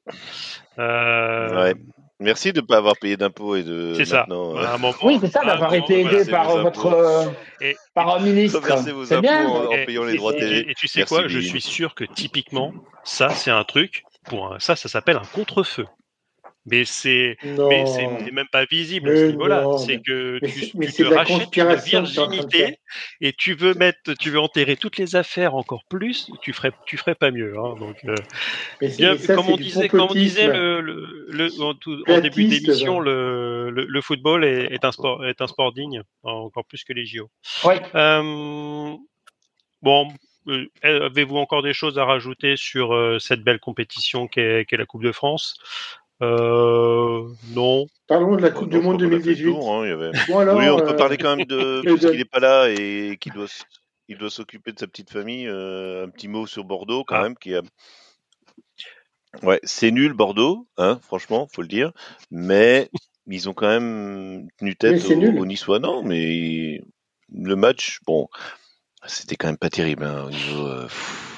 [0.80, 1.64] Euh...
[1.64, 1.76] Ouais.
[2.20, 3.94] Merci de ne pas avoir payé d'impôts et de.
[3.96, 4.26] C'est ça.
[4.32, 4.92] Euh...
[5.04, 7.30] oui, c'est ça d'avoir été aidé par votre euh,
[7.62, 8.60] et, par un ministre.
[9.06, 9.48] C'est bien.
[9.48, 10.60] En, en, payant les droits télé.
[10.60, 11.28] Et, et, tu sais quoi?
[11.28, 14.04] Je suis sûr que typiquement, ça, c'est un truc.
[14.26, 15.86] Pour un, ça, ça s'appelle un contre-feu
[16.68, 19.66] mais c'est mais même pas visible à ce niveau-là.
[19.78, 22.80] C'est que tu, tu te rachètes une virginité
[23.22, 26.30] et tu veux mettre, tu veux enterrer toutes les affaires encore plus.
[26.42, 27.58] Tu ferais, tu ferais pas mieux.
[27.58, 28.16] Hein, donc, euh,
[28.98, 32.46] bien, ça, comme on disait, comme on disait le, le, le en, tout, en, début
[32.46, 36.94] d'émission, le, le, football est, est, un sport, est un sport digne, encore plus que
[36.94, 37.30] les JO.
[37.64, 37.82] Ouais.
[37.96, 38.96] Euh,
[39.82, 40.08] bon,
[40.48, 44.86] euh, avez-vous encore des choses à rajouter sur euh, cette belle compétition qu'est qu la
[44.86, 45.56] Coupe de France?
[46.22, 47.88] Euh, non.
[48.08, 49.56] Parlons de la Coupe du Monde 2018.
[49.56, 50.12] Hein, y avait...
[50.30, 53.48] oui, on peut parler quand même de parce qu'il n'est pas là et qu'il doit,
[54.08, 55.48] il doit s'occuper de sa petite famille.
[55.48, 57.24] Euh, un petit mot sur Bordeaux quand ah.
[57.24, 57.62] même qui a.
[59.44, 61.92] Ouais, c'est nul Bordeaux, hein, franchement, faut le dire.
[62.32, 62.90] Mais
[63.28, 66.82] ils ont quand même tenu tête au, au Niçois, non Mais
[67.32, 68.28] le match, bon,
[69.06, 70.68] c'était quand même pas terrible hein, au niveau.
[70.68, 70.88] Euh,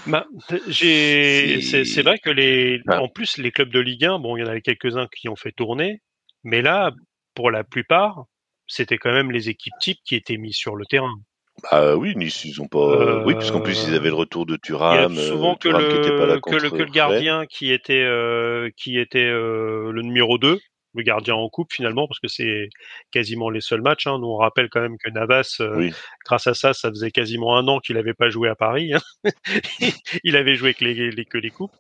[0.08, 3.02] bah, c'est vrai que les, ah.
[3.02, 5.36] en plus les clubs de Ligue 1, bon, il y en avait quelques-uns qui ont
[5.36, 6.02] fait tourner,
[6.44, 6.92] mais là,
[7.36, 8.26] pour la plupart,
[8.68, 11.16] c'était quand même les équipes types qui étaient mises sur le terrain.
[11.64, 12.80] Bah oui, Nice, ils ont pas.
[12.80, 15.16] Euh, oui, parce qu'en plus ils avaient le retour de Thuram.
[15.16, 20.02] souvent que, le, que, le, que, le, gardien qui était euh, qui était euh, le
[20.02, 20.58] numéro 2
[20.96, 22.70] le gardien en coupe finalement parce que c'est
[23.12, 24.08] quasiment les seuls matchs.
[24.08, 24.18] Hein.
[24.20, 25.90] Nous on rappelle quand même que Navas, euh,
[26.26, 28.94] grâce à ça, ça faisait quasiment un an qu'il n'avait pas joué à Paris.
[28.94, 29.00] Hein.
[30.24, 31.76] il avait joué que les, les que les coupes.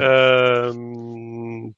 [0.00, 0.72] Euh,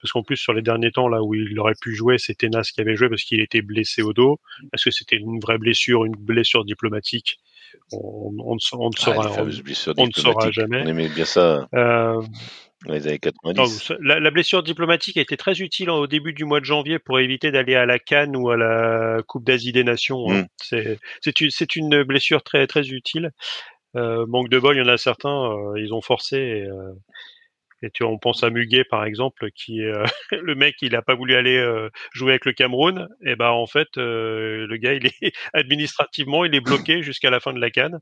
[0.00, 2.62] parce qu'en plus sur les derniers temps là où il aurait pu jouer, c'était Nas
[2.62, 4.38] qui avait joué parce qu'il était blessé au dos.
[4.72, 7.38] Est-ce que c'était une vraie blessure, une blessure diplomatique?
[7.92, 9.50] On, on, ne saura, on,
[9.96, 10.82] on, ne saura jamais.
[10.82, 11.68] On aimait bien ça.
[11.74, 12.22] Euh,
[12.92, 13.92] les années 90.
[14.00, 17.18] la, la, blessure diplomatique a été très utile au début du mois de janvier pour
[17.18, 20.30] éviter d'aller à la Cannes ou à la Coupe d'Asie des Nations.
[20.30, 20.46] Hein.
[20.72, 20.96] Mm.
[21.50, 23.30] C'est une, blessure très très utile.
[23.96, 26.36] Euh, manque de bol, il y en a certains, euh, ils ont forcé.
[26.36, 26.92] Et, euh,
[27.82, 31.14] et tu, on pense à Muguet par exemple, qui euh, le mec, il a pas
[31.14, 33.08] voulu aller euh, jouer avec le Cameroun.
[33.24, 35.12] Et ben en fait, euh, le gars, il est
[35.52, 37.98] administrativement, il est bloqué jusqu'à la fin de la Cannes.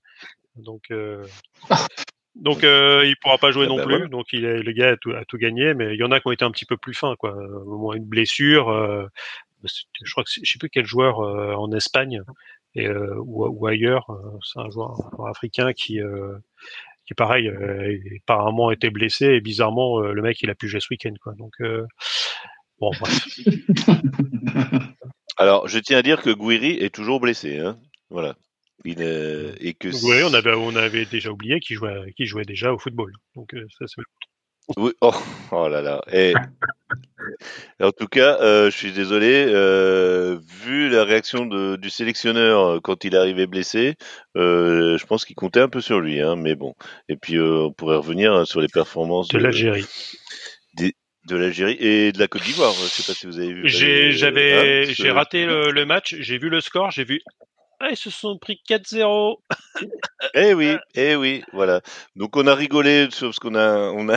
[0.57, 0.85] Donc
[2.35, 4.09] donc euh, il pourra pas jouer ah non bah plus.
[4.09, 6.21] Donc il est, le gars a tout, a tout, gagné, mais il y en a
[6.21, 7.33] qui ont été un petit peu plus fins, quoi.
[7.33, 8.71] Au moins une blessure.
[8.71, 9.07] Euh,
[10.03, 12.23] je crois que je sais plus quel joueur euh, en Espagne
[12.75, 14.11] et, euh, ou, ou, ailleurs.
[14.11, 16.01] Euh, c'est un joueur, un joueur, africain qui
[17.07, 17.51] qui pareil
[18.23, 21.35] apparemment était blessé et bizarrement le mec il a pu jouer ce week-end, quoi.
[21.35, 21.53] Donc
[22.81, 23.29] bon bref.
[25.37, 27.79] Alors je tiens à dire que Guiri est toujours blessé, hein.
[28.09, 28.37] Voilà.
[28.87, 33.13] Et que oui, on avait, on avait déjà oublié qu'il jouait, déjà au football.
[33.35, 34.03] Donc euh, ça, c'est...
[34.79, 35.13] Oui, oh,
[35.53, 36.01] oh, là là.
[36.11, 36.33] Et,
[37.81, 39.45] en tout cas, euh, je suis désolé.
[39.47, 43.95] Euh, vu la réaction de, du sélectionneur quand il est arrivé blessé,
[44.37, 46.21] euh, je pense qu'il comptait un peu sur lui.
[46.21, 46.75] Hein, mais bon.
[47.11, 49.85] Et puis euh, on pourrait revenir sur les performances de, de l'Algérie.
[51.27, 52.73] De l'Algérie et de la Côte d'Ivoire.
[52.73, 53.69] Je sais pas si vous avez vu.
[53.69, 56.15] J'avais, hein, j'ai raté le, le, match.
[56.21, 56.91] J'ai vu le score.
[56.91, 57.23] J'ai vu
[57.85, 59.37] ah, ils se sont pris 4-0.
[60.35, 61.83] eh oui, eh oui, voilà.
[62.17, 64.17] Donc on a rigolé parce qu'on a, on a,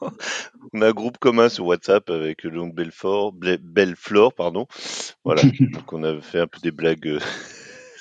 [0.72, 4.66] on a un groupe commun sur WhatsApp avec de Belfort, Belflore, pardon.
[5.24, 5.42] Voilà.
[5.72, 7.20] Donc on a fait un peu des blagues euh,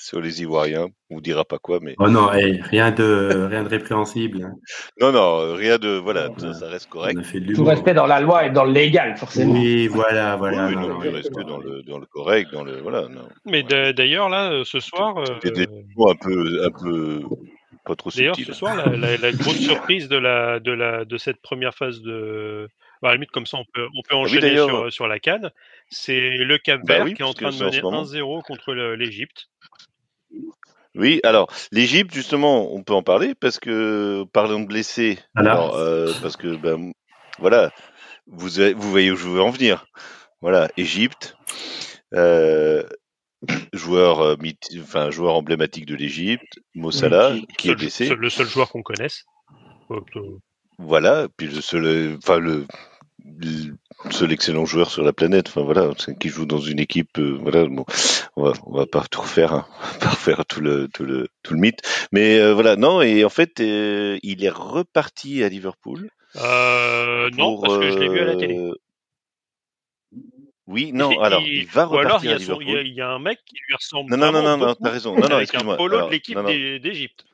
[0.10, 0.88] sur les Ivoiriens.
[1.12, 1.94] On dira pas quoi, mais.
[2.00, 4.44] Oh non, rien de rien de répréhensible.
[4.44, 4.56] Hein.
[5.02, 7.20] Non, non, rien de voilà, ça, reste correct.
[7.54, 9.54] Tout rester dans la loi et dans le légal, forcément.
[9.54, 10.68] Oui, voilà, voilà.
[10.68, 13.08] Oui, non, rester dans le dans le correct, dans le voilà.
[13.08, 13.28] Non.
[13.46, 15.18] Mais d'ailleurs là, euh, ce soir.
[15.18, 15.52] Euh...
[15.52, 17.22] des mots un peu un peu
[17.86, 21.42] pas trop D'ailleurs, ce soir, la, la, grosse surprise de la de la de cette
[21.42, 22.68] première phase de
[23.02, 25.20] bah, à la limite, comme ça, on peut, on peut ah enchaîner sur, sur, la
[25.20, 25.52] canne.
[25.90, 29.50] C'est le Cap bah Vert qui est en train de mener 1-0 contre l'Égypte.
[30.96, 36.12] Oui, alors l'Égypte justement, on peut en parler parce que parlant de blessés, alors, euh,
[36.22, 36.92] parce que ben
[37.38, 37.72] voilà,
[38.28, 39.86] vous vous voyez où je veux en venir.
[40.42, 41.36] Voilà, Égypte,
[42.16, 42.84] euh,
[43.74, 44.36] joueur euh,
[44.82, 48.10] enfin joueur emblématique de l'Égypte, Mossala, qui, est blessé.
[48.10, 49.26] Le seul joueur qu'on connaisse.
[50.80, 52.66] Voilà, puis le seul, enfin le
[53.26, 53.76] le
[54.12, 55.50] seul excellent joueur sur la planète.
[55.50, 57.18] Enfin voilà, qui joue dans une équipe.
[57.18, 57.86] Euh, voilà, bon,
[58.40, 59.66] on va, on va pas tout refaire, hein,
[60.00, 61.82] pas refaire tout le tout le tout le mythe.
[62.12, 63.02] Mais euh, voilà, non.
[63.02, 66.10] Et en fait, euh, il est reparti à Liverpool.
[66.36, 68.72] non, parce que je l'ai vu à la télé.
[70.68, 72.64] Oui, non, alors il, va repartir à Liverpool.
[72.86, 74.16] Il y, a un mec qui lui ressemble.
[74.16, 75.16] Non, non, non, non, t'as raison.
[75.18, 75.78] Non, non, excuse-moi.
[75.78, 77.26] polo de l'équipe d'Égypte.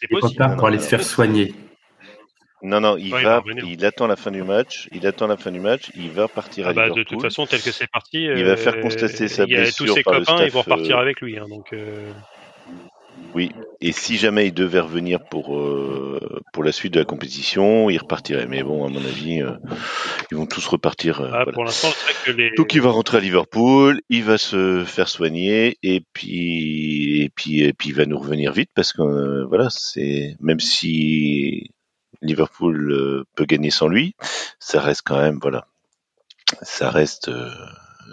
[0.00, 0.56] C'est possible.
[0.56, 1.54] Pour aller se faire soigner.
[2.62, 4.88] Non, non, il, va, il, attend la fin du match.
[4.92, 5.90] Il attend la fin du match.
[5.94, 7.04] Il va partir ah à bah, Liverpool.
[7.04, 9.86] De toute façon, tel que c'est parti, il va faire euh, constater sa blessure.
[9.86, 11.38] Tous ses copains, ils vont repartir euh, avec lui.
[11.38, 11.72] Hein, donc.
[11.72, 12.10] Euh...
[13.34, 17.90] Oui, et si jamais il devait revenir pour euh, pour la suite de la compétition,
[17.90, 18.46] il repartirait.
[18.46, 19.52] Mais bon, à mon avis, euh,
[20.30, 21.20] ils vont tous repartir.
[21.20, 21.88] Euh, ah, Pour l'instant,
[22.24, 22.50] que les...
[22.56, 27.62] Donc il va rentrer à Liverpool, il va se faire soigner et puis et puis
[27.62, 31.70] et puis il va nous revenir vite parce que voilà, c'est même si
[32.22, 34.14] Liverpool euh, peut gagner sans lui,
[34.58, 35.66] ça reste quand même voilà,
[36.62, 37.50] ça reste euh,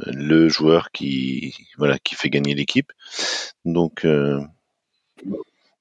[0.07, 2.91] le joueur qui voilà qui fait gagner l'équipe.
[3.65, 4.41] Donc euh,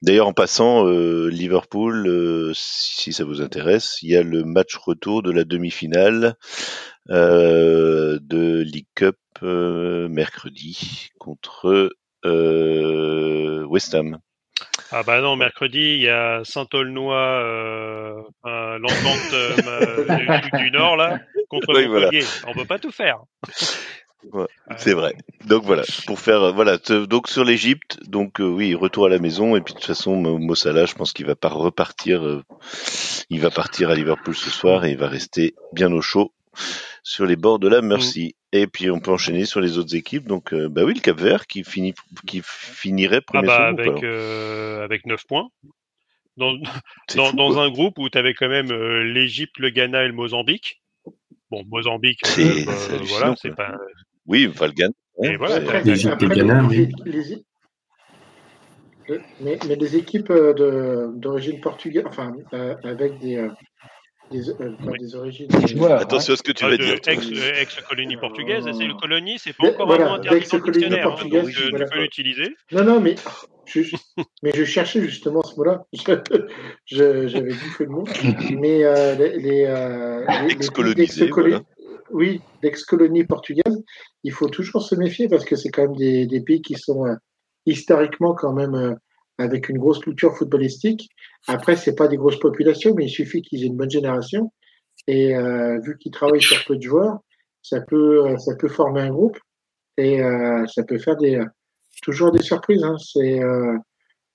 [0.01, 5.31] D'ailleurs, en passant, Liverpool, si ça vous intéresse, il y a le match retour de
[5.31, 6.35] la demi-finale
[7.09, 11.89] de League Cup mercredi contre
[12.23, 14.19] West Ham.
[14.97, 21.19] Ah bah non, mercredi, il y a Saint-Aulnois, euh, l'entente euh, du, Nord, là,
[21.49, 22.23] contre oui, Montpellier.
[22.47, 23.17] On peut pas tout faire.
[24.77, 25.13] c'est vrai.
[25.47, 29.19] Donc voilà, pour faire euh, voilà, donc sur l'Égypte, donc euh, oui, retour à la
[29.19, 32.43] maison et puis de toute façon Mossala, je pense qu'il va pas repartir
[33.29, 36.31] il va partir à Liverpool ce soir et il va rester bien au chaud
[37.03, 38.37] sur les bords de la Mercy.
[38.55, 40.27] Et puis on peut enchaîner sur les autres équipes.
[40.27, 41.93] Donc euh, bah oui, le Cap Vert qui finit
[42.25, 45.49] qui finirait premier ah bah avec euh, avec 9 points.
[46.37, 46.53] Dans,
[47.15, 50.81] dans, un groupe où tu avais quand même euh, l'Égypte, le Ghana et le Mozambique.
[51.49, 52.19] Bon, Mozambique,
[53.03, 53.77] voilà, c'est pas.
[54.25, 55.81] Oui, enfin le Ghana.
[55.85, 56.89] L'Égypte et le Ghana, oui.
[59.39, 62.33] Mais, mais, des équipes d'origine portugaise, enfin,
[62.83, 63.47] avec des,
[64.31, 65.49] des, euh, des origines.
[65.91, 66.95] Attention à ce que tu vas dire.
[67.59, 71.49] Ex-colonie portugaise, c'est le colonie, c'est pas encore vraiment interdit dans le dictionnaire, hein, donc
[71.49, 72.55] tu peux l'utiliser.
[72.71, 73.15] Non, non, mais
[73.65, 73.81] je,
[74.43, 75.85] mais je cherchais justement ce mot-là.
[76.85, 78.03] J'avais bouffé le mot.
[78.51, 81.61] Mais euh, les, les, euh, les
[82.11, 83.83] oui, l'ex-colonie portugaise,
[84.23, 87.05] il faut toujours se méfier parce que c'est quand même des, des pays qui sont
[87.05, 87.15] euh,
[87.65, 88.93] historiquement quand même euh,
[89.37, 91.09] avec une grosse culture footballistique.
[91.47, 94.51] Après, c'est pas des grosses populations, mais il suffit qu'ils aient une bonne génération.
[95.07, 97.19] Et euh, vu qu'ils travaillent sur peu de joueurs,
[97.61, 99.37] ça peut, ça peut former un groupe
[99.97, 101.43] et euh, ça peut faire des,
[102.01, 102.83] toujours des surprises.
[102.83, 102.95] Hein.
[102.97, 103.77] C'est euh,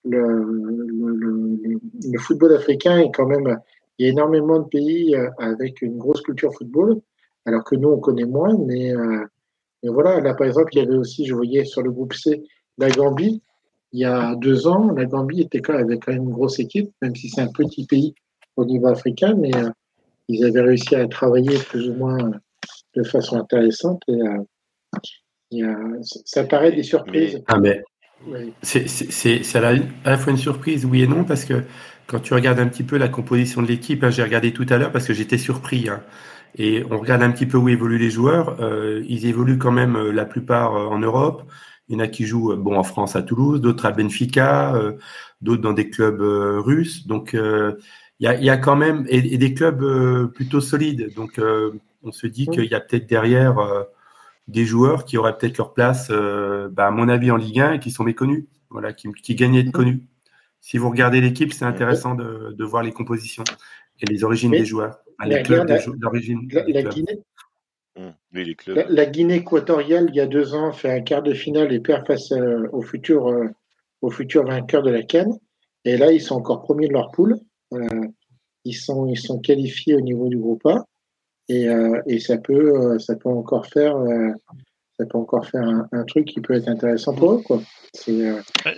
[0.05, 1.81] le, le,
[2.13, 3.59] le, football africain est quand même.
[3.99, 7.01] Il y a énormément de pays euh, avec une grosse culture football,
[7.45, 8.57] alors que nous on connaît moins.
[8.67, 9.25] Mais, euh,
[9.83, 12.43] mais voilà, là par exemple, il y avait aussi, je voyais sur le groupe C,
[12.79, 13.43] la Gambie
[13.93, 16.91] il y a deux ans, la Gambie était quand, avait quand même une grosse équipe,
[17.03, 18.15] même si c'est un petit pays
[18.57, 19.71] au niveau africain, mais euh,
[20.29, 22.31] ils avaient réussi à travailler plus ou moins euh,
[22.97, 24.03] de façon intéressante.
[25.53, 27.43] Et, euh, ça paraît des surprises.
[27.49, 27.83] Ah, mais
[28.63, 29.73] c'est à,
[30.05, 31.65] la fois une surprise, oui et non, parce que
[32.07, 34.79] quand tu regardes un petit peu la composition de l'équipe, hein, j'ai regardé tout à
[34.79, 35.89] l'heure parce que j'étais surpris.
[35.89, 36.03] Hein,
[36.57, 38.57] et on regarde un petit peu où évoluent les joueurs.
[39.09, 41.45] ils évoluent quand même la plupart en Europe.
[41.91, 44.93] Il y en a qui jouent bon en France à Toulouse, d'autres à Benfica, euh,
[45.41, 47.09] d'autres dans des clubs euh, russes.
[47.09, 47.79] Donc euh,
[48.21, 51.13] il y a, y, a, quand même et, des clubs plutôt solides.
[51.17, 51.41] Donc
[52.05, 53.57] on se dit qu'il y a peut-être derrière
[54.47, 56.13] des joueurs qui auraient peut-être leur place,
[56.71, 59.57] bah, à mon avis en Ligue 1 et qui sont méconnus, voilà, qui, qui gagnent
[59.57, 60.03] à être connus.
[60.61, 63.45] Si vous regardez l'équipe, c'est intéressant de, de, voir les compositions
[64.01, 64.99] et les origines des joueurs.
[65.19, 66.47] la, d'origine.
[66.53, 67.21] La, Guinée.
[68.89, 72.07] La, Guinée équatoriale, il y a deux ans, fait un quart de finale et perd
[72.07, 73.49] face euh, au futur euh,
[74.03, 75.39] au futur vainqueur de la Cannes.
[75.85, 77.37] Et là, ils sont encore premiers de leur poule.
[77.73, 77.87] Euh,
[78.65, 80.85] ils sont ils sont qualifiés au niveau du groupe A.
[81.49, 81.67] Et,
[82.07, 83.97] et ça peut ça peut encore faire
[84.97, 87.61] ça peut encore faire un, truc qui peut être intéressant pour eux quoi.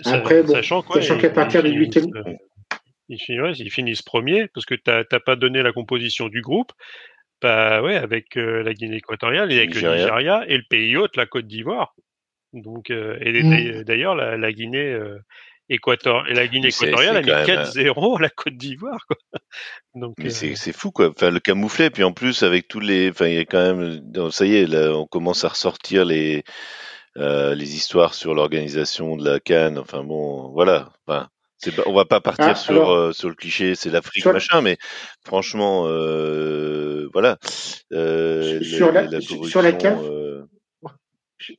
[0.05, 2.07] après sachant, qu'à partir du huitième
[3.09, 6.71] ils finissent, ils finissent premiers parce que tu n'as pas donné la composition du groupe.
[7.41, 11.17] Bah ouais, avec euh, la Guinée équatoriale et avec le Nigeria et le pays hôte,
[11.17, 11.93] la Côte d'Ivoire.
[12.53, 13.83] Donc, euh, et mmh.
[13.83, 15.17] d'ailleurs, la, Guinée euh,
[15.69, 19.05] équator et la Guinée équatoriale a mis 4-0 la Côte d'Ivoire.
[19.95, 21.09] Donc, Mais c'est fou quoi.
[21.09, 24.31] Enfin, le camouflet, puis en plus avec tous les, enfin, il y a quand même,
[24.31, 26.43] ça y est, là, on commence à ressortir les
[27.15, 29.77] les histoires sur l'organisation de la Cannes.
[29.77, 30.91] Enfin bon, voilà.
[31.05, 31.29] Enfin,
[31.85, 34.77] on va pas partir ah, sur, euh, sur le cliché, c'est l'Afrique, machin, mais
[35.25, 37.37] franchement, euh, voilà.
[37.91, 40.43] Euh, sur, la, la sur la CAF, euh,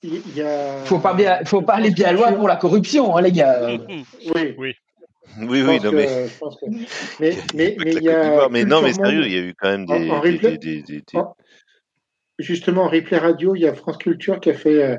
[0.03, 0.79] il y a...
[0.85, 3.79] faut pas bien, faut pas aller bien loin pour la corruption, hein, les gars.
[4.35, 4.75] Oui, oui.
[5.41, 6.07] Oui, oui, non, mais...
[6.07, 6.67] Que,
[7.19, 9.71] mais, mais, mais, il y a mais non, mais sérieux, il y a eu quand
[9.71, 11.03] même des, en, des, des, des,
[12.39, 14.99] Justement, en replay radio, il y a France Culture qui a fait,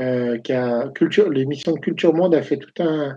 [0.00, 3.16] euh, qui a culture, l'émission de Culture Monde a fait tout un,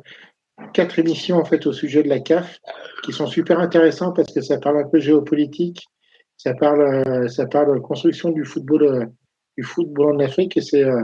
[0.74, 2.60] quatre émissions en fait au sujet de la CAF
[3.04, 5.86] qui sont super intéressantes parce que ça parle un peu géopolitique,
[6.38, 9.06] ça parle, euh, ça parle construction du football, euh,
[9.58, 11.02] du football en Afrique et c'est, euh,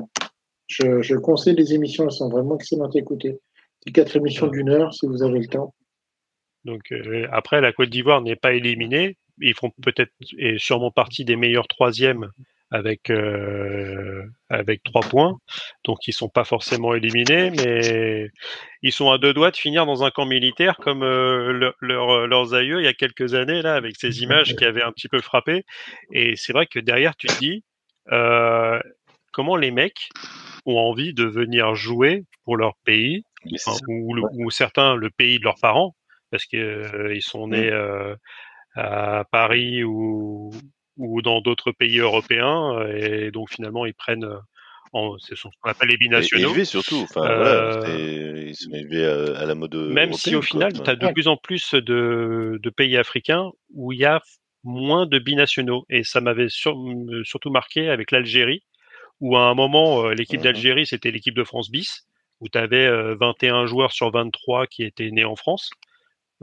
[0.67, 3.39] je, je, conseille les émissions, elles sont vraiment excellentes à écouter.
[3.83, 5.73] C'est quatre émissions d'une heure si vous avez le temps.
[6.63, 6.93] Donc
[7.31, 9.17] après, la Côte d'Ivoire n'est pas éliminée.
[9.39, 12.29] Ils font peut-être et sûrement partie des meilleurs troisièmes
[12.71, 15.37] avec euh, avec trois points.
[15.83, 18.29] Donc ils sont pas forcément éliminés, mais
[18.81, 22.53] ils sont à deux doigts de finir dans un camp militaire comme euh, leur, leurs
[22.53, 25.19] aïeux il y a quelques années là, avec ces images qui avaient un petit peu
[25.19, 25.63] frappé.
[26.13, 27.63] Et c'est vrai que derrière tu te dis
[28.11, 28.79] euh,
[29.33, 30.09] comment les mecs
[30.65, 33.23] ont envie de venir jouer pour leur pays
[33.87, 35.95] ou, ou, certains le pays de leurs parents
[36.29, 38.15] parce que euh, ils sont nés mmh.
[38.75, 40.51] à Paris ou
[40.97, 42.77] ou dans d'autres pays européens.
[42.79, 44.37] Euh, et donc finalement, ils prennent euh,
[44.93, 46.49] en, c'est ce qu'on appelle les binationaux.
[46.49, 49.75] Élevés surtout, enfin, voilà, euh, ils sont élevés à, la mode.
[49.75, 53.93] Même si au final, tu as de plus en plus de, de, pays africains où
[53.93, 54.21] il y a
[54.63, 55.85] moins de binationaux.
[55.89, 58.63] Et ça m'avait surtout marqué avec l'Algérie,
[59.21, 62.05] où à un moment, l'équipe mmh d'Algérie, c'était l'équipe de France bis,
[62.41, 65.71] où tu avais 21 joueurs sur 23 qui étaient nés en France.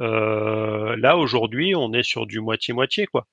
[0.00, 3.26] Euh, là, aujourd'hui, on est sur du moitié-moitié, quoi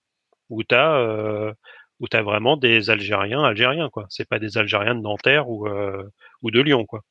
[0.50, 1.54] où tu as euh,
[2.00, 4.06] où tu as vraiment des Algériens algériens quoi.
[4.10, 6.04] C'est pas des Algériens de Nanterre ou euh,
[6.42, 7.02] ou de Lyon quoi.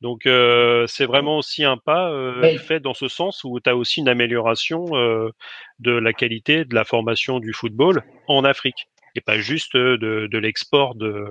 [0.00, 3.74] Donc euh, c'est vraiment aussi un pas euh, fait dans ce sens où tu as
[3.74, 5.30] aussi une amélioration euh,
[5.78, 10.38] de la qualité de la formation du football en Afrique et pas juste de, de
[10.38, 11.24] l'export de.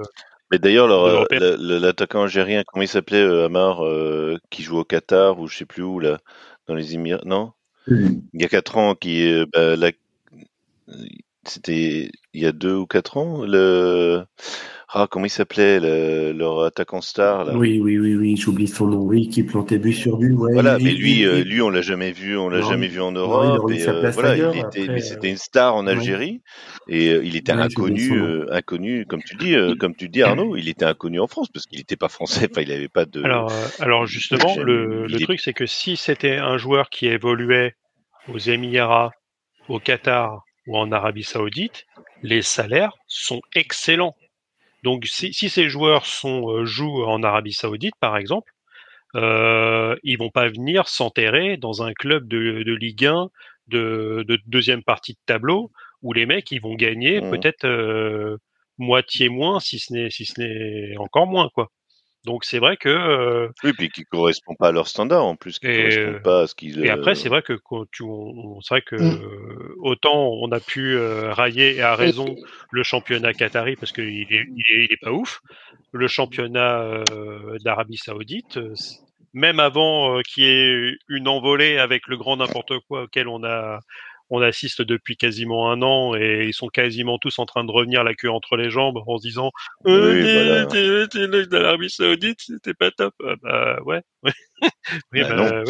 [0.52, 0.88] Mais d'ailleurs,
[1.28, 3.84] l'attaquant algérien, comment il s'appelait, Amar,
[4.50, 6.20] qui joue au Qatar ou je sais plus où là,
[6.68, 7.52] dans les Émirats, non?
[7.88, 9.92] Il y a quatre ans, qui bah, la,
[11.48, 14.24] c'était il y a deux ou quatre ans, le
[14.96, 15.80] ah comment il s'appelait
[16.34, 17.56] leur attaquant star là?
[17.56, 19.00] Oui oui oui oui, j'oublie son nom.
[19.00, 20.34] Oui, qui plantait but sur but.
[20.34, 23.72] voilà, mais lui euh, lui on l'a jamais vu, on l'a jamais vu en Europe.
[23.72, 26.42] et, euh, voilà, il était, mais c'était une star en Algérie
[26.88, 30.86] et euh, il était inconnu inconnu comme tu dis comme tu dis Arnaud, il était
[30.86, 33.24] inconnu en France parce qu'il n'était pas français, enfin il n'avait pas de.
[33.24, 37.74] Alors alors justement le, le truc c'est que si c'était un joueur qui évoluait
[38.32, 39.12] aux Émirats,
[39.70, 41.86] au Qatar ou en Arabie Saoudite,
[42.22, 44.16] les salaires sont excellents.
[44.84, 48.52] Donc si, si ces joueurs sont euh, jouent en Arabie Saoudite, par exemple,
[49.16, 53.30] euh, ils vont pas venir s'enterrer dans un club de, de Ligue 1
[53.68, 57.30] de, de, deuxième partie de tableau où les mecs ils vont gagner mmh.
[57.30, 58.38] peut-être euh,
[58.78, 61.70] moitié moins, si ce n'est si ce n'est encore moins quoi.
[62.26, 65.60] Donc c'est vrai que euh, oui, puis qui correspond pas à leur standard en plus,
[65.60, 66.86] qui et, correspond pas à ce qu'ils.
[66.86, 69.76] Et après c'est vrai que quand tu, on, c'est vrai que mmh.
[69.80, 72.36] autant on a pu euh, railler et à raison
[72.72, 75.42] le championnat qatari parce qu'il est, il est, il est pas ouf.
[75.92, 77.04] Le championnat
[77.64, 78.58] d'Arabie Saoudite,
[79.34, 83.80] même avant qu'il y ait une envolée avec le grand n'importe quoi auquel on a
[84.30, 88.04] on assiste depuis quasiment un an et ils sont quasiment tous en train de revenir
[88.04, 89.52] la queue entre les jambes en se disant
[89.88, 93.14] euh, oui, l'Arabie Saoudite c'était pas top.
[93.24, 94.02] Ah, bah ouais
[95.12, 95.64] oui, bah, bah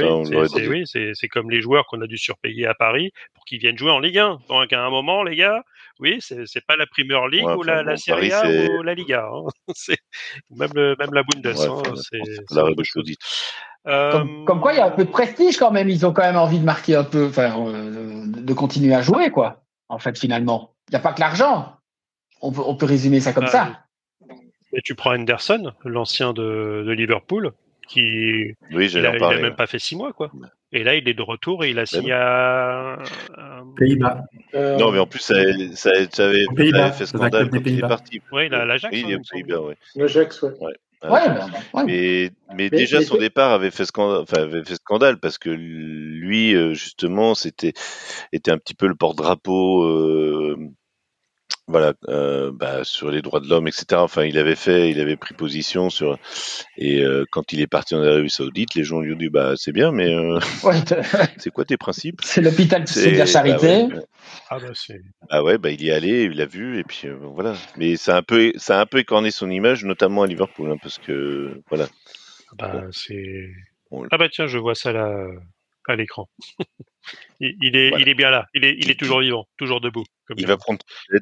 [0.70, 3.92] oui c'est comme les joueurs qu'on a dû surpayer à Paris pour qu'ils viennent jouer
[3.92, 5.64] en Ligue 1 donc à un moment les gars
[6.00, 9.48] oui c'est pas la Premier League ou la, la Serie A ou la Liga hein.
[10.52, 12.20] même même la Bundes ouais, hein, c'est
[13.86, 15.90] comme, comme, quoi, il y a un peu de prestige quand même.
[15.90, 19.30] Ils ont quand même envie de marquer un peu, enfin, euh, de continuer à jouer,
[19.30, 19.64] quoi.
[19.90, 20.74] en fait, finalement.
[20.90, 21.76] Il n'y a pas que l'argent.
[22.42, 23.84] On peut, on peut résumer ça comme bah, ça.
[24.74, 27.52] Mais tu prends Anderson, l'ancien de, Liverpool,
[27.88, 30.32] qui oui, il a, même pas fait six mois, quoi.
[30.72, 32.98] Et là, il est de retour et il a signé à
[33.78, 34.24] Pays-Bas.
[34.56, 35.36] Euh, non, mais en plus, ça,
[35.76, 36.46] ça, ça avait,
[36.92, 38.22] fait scandale quand il est parti.
[38.32, 38.94] Oui, l'Ajax.
[38.94, 39.74] Oui, il Pays-Bas, oui.
[39.96, 40.52] L'Ajax, ouais.
[41.04, 41.84] ouais.
[41.86, 46.56] Mais, mais, déjà son départ avait fait scandale, enfin, avait fait scandale parce que lui,
[46.56, 47.74] euh, justement, c'était
[48.32, 50.58] était un petit peu le porte-drapeau euh,
[51.68, 53.86] voilà, euh, bah, sur les droits de l'homme, etc.
[53.94, 56.20] Enfin, il avait fait, il avait pris position sur.
[56.78, 59.54] Et euh, quand il est parti en Arabie Saoudite, les gens lui ont dit bah
[59.56, 60.40] c'est bien, mais euh,
[61.38, 62.20] c'est quoi tes principes?
[62.24, 63.88] C'est l'hôpital qui fait de la charité.
[63.88, 64.02] Bah
[64.50, 65.02] ah bah c'est.
[65.30, 67.54] Ah ouais, bah il y est allé, il l'a vu, et puis voilà.
[67.78, 70.70] Mais ça a un peu, ça a un peu écorné son image, notamment à Liverpool,
[70.70, 71.88] hein, parce que voilà.
[72.58, 73.50] Bah c'est.
[74.12, 75.28] Ah bah tiens, je vois ça là
[75.88, 76.30] à l'écran.
[77.40, 78.46] il, est, il est bien là.
[78.54, 80.06] Il est, il est toujours vivant, toujours debout.
[80.36, 80.80] il va prendre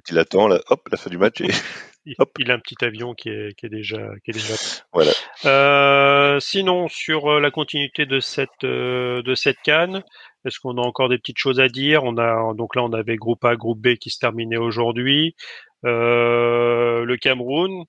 [0.10, 1.42] il attend, là, hop, la fin du match.
[1.42, 1.48] Et...
[2.06, 4.56] il, a un petit avion qui est, qui est déjà, qui est déjà.
[4.94, 5.12] Voilà.
[5.46, 10.04] Euh, sinon, sur euh, la continuité de cette, euh, de cette canne,
[10.46, 12.04] est-ce qu'on a encore des petites choses à dire?
[12.04, 15.36] On a donc là, on avait groupe A, groupe B qui se terminait aujourd'hui.
[15.84, 17.86] le Cameroun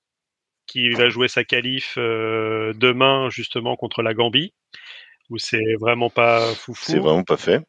[0.66, 4.54] qui va jouer sa qualif demain justement contre la Gambie
[5.32, 6.92] où c'est vraiment pas foufou.
[6.92, 7.62] C'est vraiment pas fait.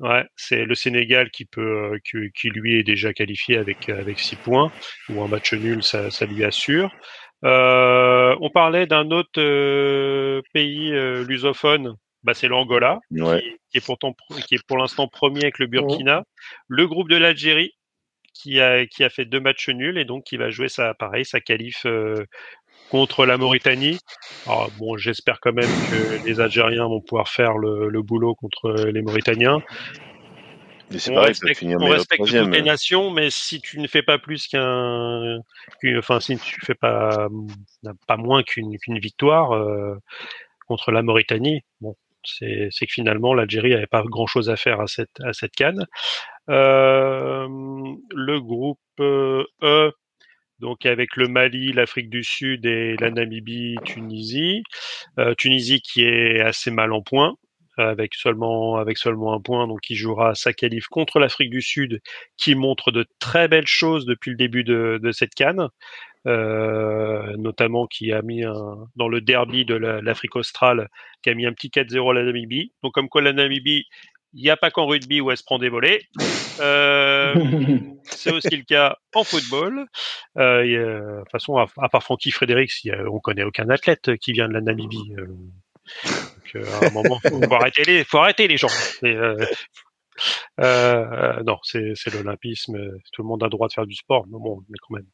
[0.00, 4.18] Ouais, c'est le Sénégal qui peut, euh, qui, qui, lui est déjà qualifié avec avec
[4.18, 4.72] six points
[5.08, 6.90] ou un match nul, ça, ça lui assure.
[7.44, 11.94] Euh, on parlait d'un autre euh, pays euh, lusophone,
[12.24, 13.42] bah c'est l'Angola, ouais.
[13.70, 14.16] qui, est pourtant
[14.48, 16.24] qui est pour l'instant premier avec le Burkina.
[16.66, 17.72] Le groupe de l'Algérie,
[18.32, 21.24] qui a qui a fait deux matchs nuls et donc qui va jouer sa pareil
[21.24, 21.86] sa qualif
[22.90, 23.98] contre la Mauritanie.
[24.46, 28.72] Alors, bon, j'espère quand même que les Algériens vont pouvoir faire le, le boulot contre
[28.72, 29.62] les Mauritaniens.
[30.90, 34.02] c'est on pareil, respecte, finir on respecte toutes les nations, mais si tu ne fais
[34.02, 35.38] pas plus qu'un,
[35.98, 37.28] enfin si tu fais pas
[38.06, 39.96] pas moins qu'une victoire euh,
[40.66, 44.86] contre la Mauritanie, bon, c'est que finalement l'Algérie n'avait pas grand chose à faire à
[44.86, 45.86] cette à cette canne.
[46.50, 49.92] Euh, le groupe E
[50.64, 54.62] donc avec le Mali, l'Afrique du Sud et la Namibie, Tunisie.
[55.18, 57.36] Euh, Tunisie qui est assez mal en point
[57.76, 62.00] avec seulement avec seulement un point, donc il jouera sa qualif contre l'Afrique du Sud,
[62.36, 65.68] qui montre de très belles choses depuis le début de, cette canne,
[66.26, 70.88] euh, notamment qui a mis un, dans le derby de l'Afrique australe,
[71.22, 72.72] qui a mis un petit 4-0 à la Namibie.
[72.84, 73.86] Donc comme quoi la Namibie
[74.34, 76.02] il n'y a pas qu'en rugby où elle se prend des volets.
[76.60, 77.34] Euh,
[78.04, 79.86] c'est aussi le cas en football.
[80.38, 82.72] Euh, de toute façon, à, part Francky Frédéric,
[83.10, 85.14] on connaît aucun athlète qui vient de la Namibie.
[85.18, 85.26] Euh.
[85.26, 88.68] donc, euh, à un moment, faut, faut arrêter les, faut arrêter les gens.
[89.04, 89.36] Euh,
[90.60, 92.76] euh, non, c'est l'olympisme.
[93.12, 95.06] Tout le monde a le droit de faire du sport, mais bon, mais quand même.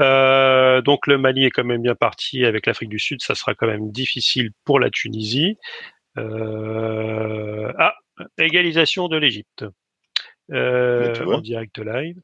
[0.00, 3.20] Euh, donc le Mali est quand même bien parti avec l'Afrique du Sud.
[3.22, 5.56] Ça sera quand même difficile pour la Tunisie.
[6.16, 7.94] Euh, ah,
[8.38, 9.64] égalisation de l'Égypte
[10.50, 12.16] euh, en direct live.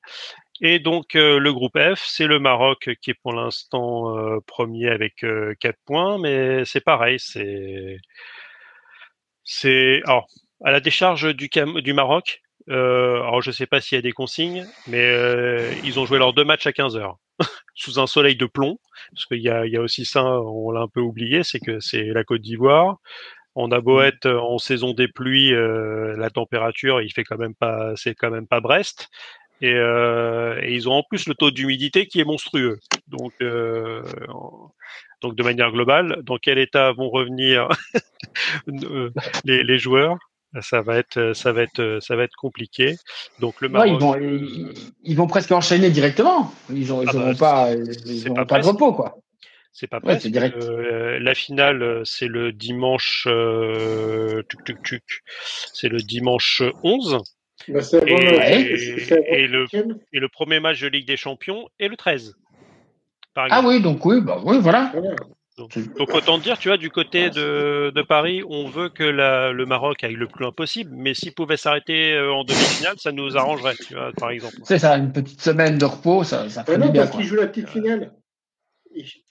[0.63, 4.89] Et donc euh, le groupe F, c'est le Maroc qui est pour l'instant euh, premier
[4.89, 5.25] avec
[5.61, 7.99] 4 points, mais c'est pareil, c'est
[9.43, 10.27] c'est alors
[10.65, 12.41] à la décharge du, du Maroc.
[12.69, 16.45] alors je sais pas s'il y a des consignes, mais ils ont joué leurs deux
[16.45, 17.19] matchs à 15 heures
[17.75, 18.79] sous un soleil de plomb,
[19.13, 21.79] parce qu'il y a, y a aussi ça, on l'a un peu oublié, c'est que
[21.81, 23.01] c'est la Côte d'Ivoire.
[23.57, 24.05] On a beau mmh.
[24.05, 28.15] être euh, en saison des pluies, euh, la température, il fait quand même pas, c'est
[28.15, 29.09] quand même pas Brest.
[29.61, 32.81] Et, euh, et, ils ont en plus le taux d'humidité qui est monstrueux.
[33.07, 34.03] Donc, euh,
[35.23, 37.69] donc de manière globale, dans quel état vont revenir
[39.45, 40.19] les, les, joueurs?
[40.61, 42.97] Ça va être, ça va être, ça va être compliqué.
[43.41, 44.75] Donc le Maroc, ils, vont,
[45.05, 46.53] ils, vont presque enchaîner directement.
[46.71, 49.17] Ils n'auront ah bah, pas, ils pas, pas de repos quoi.
[49.75, 50.57] C'est pas ouais, direct.
[50.57, 53.27] Euh, la finale, euh, c'est le dimanche.
[53.29, 54.45] Euh,
[55.73, 57.19] c'est le dimanche 11.
[57.69, 59.67] Bah, et, le,
[60.13, 62.37] et le premier match de Ligue des Champions est le 13.
[63.35, 64.93] ah oui, donc oui, bah oui, voilà.
[65.57, 69.67] Donc, autant dire, tu vois, du côté de, de Paris, on veut que la, le
[69.67, 73.77] Maroc aille le plus loin possible, mais s'il pouvait s'arrêter en demi-finale, ça nous arrangerait,
[73.77, 74.57] tu vois, par exemple.
[74.65, 77.07] C'est ça, une petite semaine de repos, ça, ça ferait non, bien.
[77.07, 78.13] Parce qu'il joue la petite finale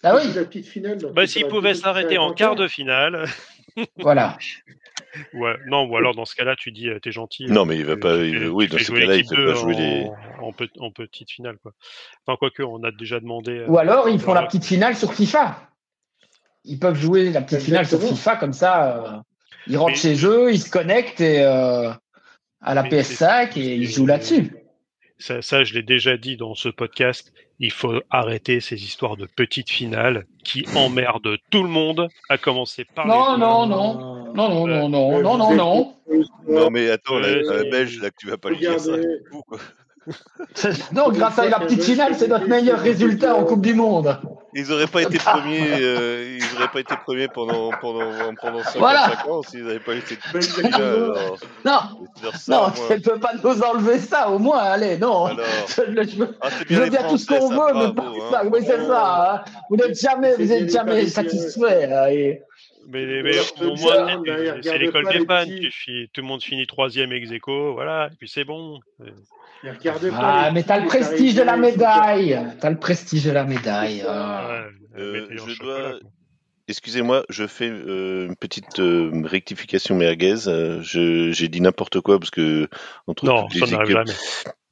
[0.03, 0.34] ah oui.
[0.36, 0.97] La petite finale.
[1.14, 3.26] Bah, s'il pouvait s'arrêter en quart de finale.
[3.97, 4.38] voilà.
[5.34, 7.45] Ouais, non, ou alors dans ce cas-là, tu dis, euh, t'es gentil.
[7.45, 8.18] Non, mais il va pas.
[8.18, 10.07] oui, dans ce cas-là, il peut pas jouer les.
[10.39, 11.72] En, petite finale, quoi.
[12.26, 13.59] Enfin, quoique, on a déjà demandé.
[13.59, 15.70] Euh, ou alors, ils font la petite finale sur FIFA.
[16.66, 19.20] Ils peuvent jouer la petite finale sur FIFA, comme ça, euh,
[19.68, 21.99] ils rentrent chez eux, ils se connectent et, à
[22.74, 24.53] la PS5 et ils jouent là-dessus.
[25.18, 29.25] ça, ça je l'ai déjà dit dans ce podcast, il faut arrêter ces histoires de
[29.25, 34.67] petites finales qui emmerdent tout le monde, à commencer par non, non, non, non, non,
[34.67, 35.95] non, non, non, non, non.
[36.47, 38.93] Non, mais attends, la, la belge, là, que tu vas pas lui dire ça.
[40.91, 44.17] Non, grâce à la petite finale, c'est notre meilleur résultat en Coupe du Monde.
[44.55, 48.77] Ils n'auraient pas été premiers, euh, ils auraient pas été premiers pendant pendant pendant 5
[48.77, 49.11] voilà.
[49.27, 50.19] ans s'ils n'avaient pas eu cette
[50.63, 51.15] là.
[51.65, 51.79] Non,
[52.47, 54.59] non, tu ne peux pas nous enlever ça au moins.
[54.59, 55.25] Allez, non.
[55.25, 58.41] Alors, je, je, ah, je veux bien tout ce qu'on veut, mais pas ça.
[58.43, 58.49] Hein.
[58.51, 59.33] Oui, c'est ça.
[59.33, 59.51] Hein.
[59.69, 61.91] Vous n'êtes jamais, vous n'êtes jamais satisfait.
[61.91, 62.41] Hein, et...
[62.89, 64.21] Mais, mais au moins,
[64.61, 65.45] c'est l'école des fans.
[65.45, 68.79] Tout le monde finit troisième ex aequo, voilà, et puis c'est bon.
[70.14, 72.39] Ah, mais t'as le prestige de la médaille.
[72.59, 74.03] T'as le prestige de la médaille.
[74.07, 74.66] Ah.
[74.97, 75.99] Euh, je dois.
[76.68, 80.36] Excusez-moi, je fais euh, une petite euh, rectification merguez.
[80.82, 82.70] j'ai dit n'importe quoi parce que
[83.05, 84.14] entre non, ça n'arrive jamais.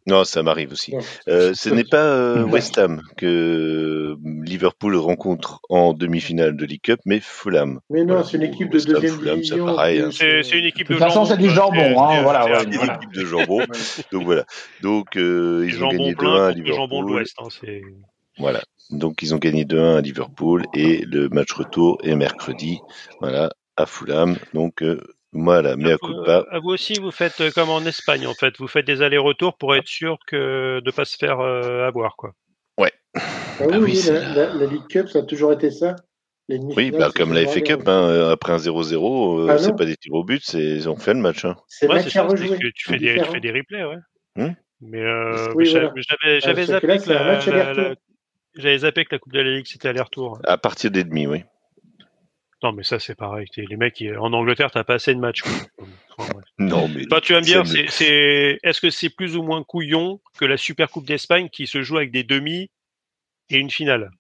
[0.08, 0.93] Non, ça m'arrive aussi.
[1.28, 6.99] Euh, ce n'est pas euh, West Ham que Liverpool rencontre en demi-finale de League Cup,
[7.06, 7.80] mais Fulham.
[7.89, 9.68] Mais non, c'est une équipe de deuxième division.
[9.68, 10.10] Hein.
[10.12, 12.02] C'est une équipe de, de toute façon, c'est du jambon.
[12.02, 13.60] Hein, voilà, c'est une équipe de jambon.
[14.12, 14.45] Donc voilà.
[14.82, 16.76] Donc euh, ils ont gagné 2-1 à Liverpool.
[16.76, 17.36] Jambon de l'Ouest.
[17.39, 17.47] Hein,
[18.39, 18.62] voilà.
[18.89, 22.80] Donc ils ont gagné 2-1 à Liverpool et le match retour est mercredi.
[23.20, 24.38] Voilà à Fulham.
[24.54, 24.97] Donc voilà,
[25.34, 26.45] mais à coup de pas.
[26.61, 28.57] Vous aussi, vous faites euh, comme en Espagne, en fait.
[28.57, 32.15] Vous faites des allers-retours pour être sûr que de ne pas se faire euh, avoir,
[32.15, 32.34] quoi.
[32.77, 32.91] Ouais.
[33.15, 33.21] Ah
[33.61, 35.95] oui, ah oui la, la, League Cup, ça a toujours été ça.
[36.49, 39.95] Oui, bah, comme la FA Cup, hein, euh, après un 0-0, ah c'est pas des
[39.95, 41.45] tirs au but, c'est on fait le match.
[41.45, 41.55] Hein.
[41.67, 43.97] C'est ouais, ça, que tu fais, des, tu fais des replays, ouais.
[44.38, 47.39] Hum mais euh, oui, j'avais zappé, que la,
[48.77, 50.39] zappé que la Coupe de la Ligue c'était aller-retour.
[50.43, 51.43] À partir des demi, oui.
[52.64, 53.47] Non, mais ça, c'est pareil.
[53.57, 55.41] Les mecs, en Angleterre, t'as pas assez de matchs.
[56.59, 57.05] non, mais.
[57.22, 60.89] tu vas me dire, c'est, est-ce que c'est plus ou moins couillon que la Super
[60.89, 62.70] Coupe d'Espagne qui se joue avec des demi
[63.49, 64.12] et une finale?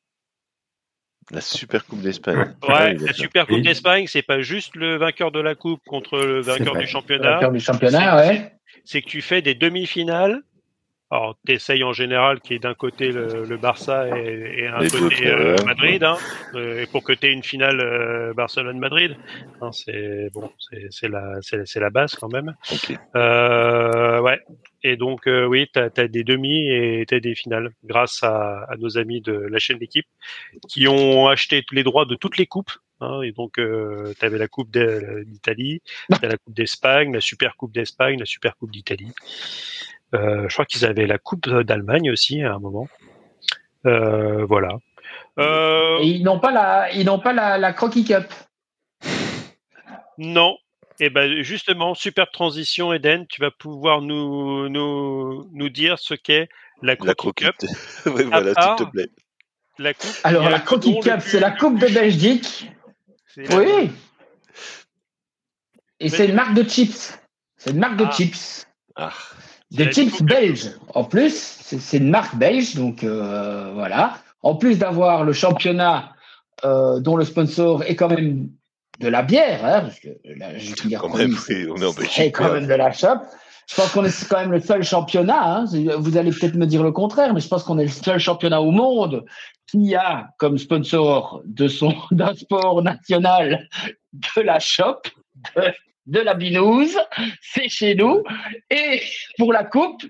[1.29, 2.55] La Super Coupe d'Espagne.
[2.67, 6.41] Ouais, la Super Coupe d'Espagne, c'est pas juste le vainqueur de la Coupe contre le
[6.41, 7.23] vainqueur du championnat.
[7.23, 8.51] Le vainqueur du championnat, ouais.
[8.85, 10.41] C'est que tu fais des demi-finales
[11.11, 15.57] alors, tu essayes en général qui est d'un côté le, Barça et, un côté euh,
[15.65, 16.17] Madrid, hein,
[16.55, 19.17] euh, et pour que tu aies une finale euh, Barcelone-Madrid.
[19.59, 20.49] Hein, c'est bon,
[20.89, 22.55] c'est la, c'est la base quand même.
[23.13, 24.39] ouais.
[24.83, 28.77] Et donc, oui, tu as, des demi et tu as des finales grâce à, à,
[28.77, 30.07] nos amis de la chaîne d'équipe
[30.69, 32.71] qui ont acheté les droits de toutes les coupes.
[33.01, 38.17] Hein, et donc, tu avais la Coupe d'Italie, la Coupe d'Espagne, la Super Coupe d'Espagne,
[38.17, 39.11] la Super Coupe d'Italie.
[40.13, 42.87] Euh, je crois qu'ils avaient la Coupe d'Allemagne aussi à un moment.
[43.85, 44.77] Euh, voilà.
[45.39, 48.25] Euh, Et ils n'ont pas la, ils n'ont pas la, la Croquis Cup.
[50.17, 50.57] Non.
[50.99, 53.25] Et eh ben justement, super transition, Eden.
[53.27, 56.47] Tu vas pouvoir nous, nous, nous dire ce qu'est
[56.83, 57.55] la Croquis Cup.
[58.05, 59.09] oui, voilà, s'il te plaît.
[59.79, 62.69] La coupe, Alors la Croquis Cup, c'est la Coupe de Belgique.
[63.37, 63.89] Oui.
[65.99, 67.17] Et c'est une marque de chips.
[67.57, 68.11] C'est une marque de ah.
[68.11, 68.67] chips.
[68.95, 69.13] Ah.
[69.71, 70.71] Des chips belges.
[70.93, 74.17] En plus, c'est une marque belge, donc euh, voilà.
[74.43, 76.13] En plus d'avoir le championnat
[76.65, 78.49] euh, dont le sponsor est quand même
[78.99, 80.49] de la bière, hein, parce que la
[80.99, 83.21] quand même, c'est quand même de la shop.
[83.67, 85.43] Je pense qu'on est quand même le seul championnat.
[85.43, 85.65] Hein.
[85.97, 88.61] Vous allez peut-être me dire le contraire, mais je pense qu'on est le seul championnat
[88.61, 89.25] au monde
[89.67, 93.69] qui a comme sponsor de son d'un sport national
[94.13, 95.01] de la shop,
[95.55, 95.61] de
[96.19, 96.97] la binouse,
[97.41, 98.23] c'est chez nous.
[98.69, 99.01] Et
[99.37, 100.03] pour la coupe,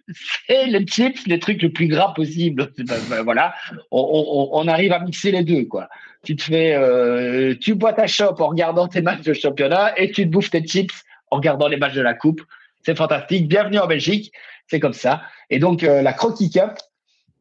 [0.47, 2.71] c'est les chips, les trucs le plus gras possible.
[2.77, 3.53] Ben, voilà,
[3.91, 5.89] on, arrive à mixer les deux, quoi.
[6.23, 10.11] Tu te fais, euh, tu bois ta shop en regardant tes matchs de championnat et
[10.11, 12.41] tu te bouffes tes chips en regardant les matchs de la coupe.
[12.85, 13.47] C'est fantastique.
[13.47, 14.31] Bienvenue en Belgique.
[14.67, 15.23] C'est comme ça.
[15.49, 16.71] Et donc euh, la Croquis Cup.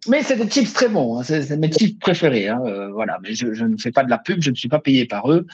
[0.08, 1.18] Mais c'est des chips très bons.
[1.18, 1.22] Hein.
[1.22, 2.48] C'est mes chips préférés.
[2.48, 2.60] Hein.
[2.64, 3.18] Euh, voilà.
[3.22, 4.42] Mais je ne fais pas de la pub.
[4.42, 5.46] Je ne suis pas payé par eux.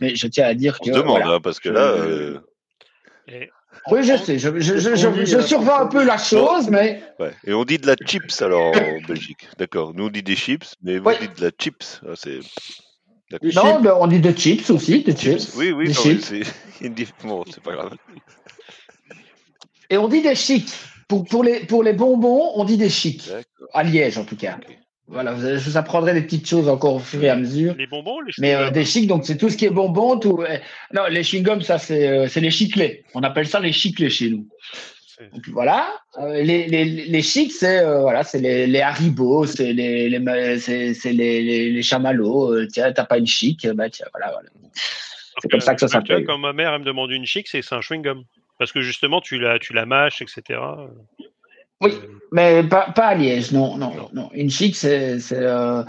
[0.00, 0.90] Mais je tiens à dire que.
[0.90, 1.80] On demande, hein, parce que là.
[1.80, 2.38] Euh,
[3.90, 7.02] oui, je sais, je, je, je, je, survends un peu la chose, mais.
[7.18, 7.32] Ouais.
[7.44, 9.48] Et on dit de la chips alors en Belgique.
[9.58, 9.92] D'accord.
[9.94, 12.00] Nous on dit des chips, mais vous dites de la chips.
[12.06, 12.40] Ah, c'est.
[13.54, 15.54] Non, ben, on dit de chips aussi, de chips.
[15.56, 16.42] Oui, oui, c'est
[17.24, 17.96] bon, c'est pas grave.
[19.90, 20.72] Et on dit des chics.
[21.08, 23.30] Pour, pour, les, pour les bonbons, on dit des chics.
[23.72, 24.58] À Liège, en tout cas.
[25.08, 27.74] Voilà, je vous apprendrai des petites choses encore au fur et à mesure.
[27.78, 30.18] Les bonbons, les Mais euh, des chics, donc c'est tout ce qui est bonbons.
[30.18, 30.42] Tout...
[30.92, 33.04] Non, les chewing-gums, ça c'est euh, les chiclets.
[33.14, 34.48] On appelle ça les chiclets chez nous.
[35.32, 35.88] Donc, voilà.
[36.18, 41.12] Euh, les, les, les chics, c'est voilà, c'est les, les haribots, c'est les, les c'est
[41.12, 42.66] les, les, les chamallows.
[42.66, 44.48] tiens, t'as pas une chic, bah tiens, voilà, voilà.
[45.40, 46.24] C'est comme ça que ça s'appelle.
[46.24, 48.24] Quand ma mère elle me demande une chic, c'est un chewing-gum,
[48.58, 50.58] parce que justement tu la tu la mâches, etc.
[51.80, 51.92] Oui,
[52.32, 54.30] mais pas, pas à Liège, non, non, non.
[54.32, 55.84] Une chic, c'est euh,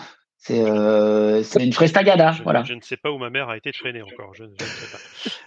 [1.43, 2.31] c'est une frestagada.
[2.33, 2.63] Je, voilà.
[2.63, 4.33] je ne sais pas où ma mère a été traînée encore.
[4.33, 4.97] Je, ne sais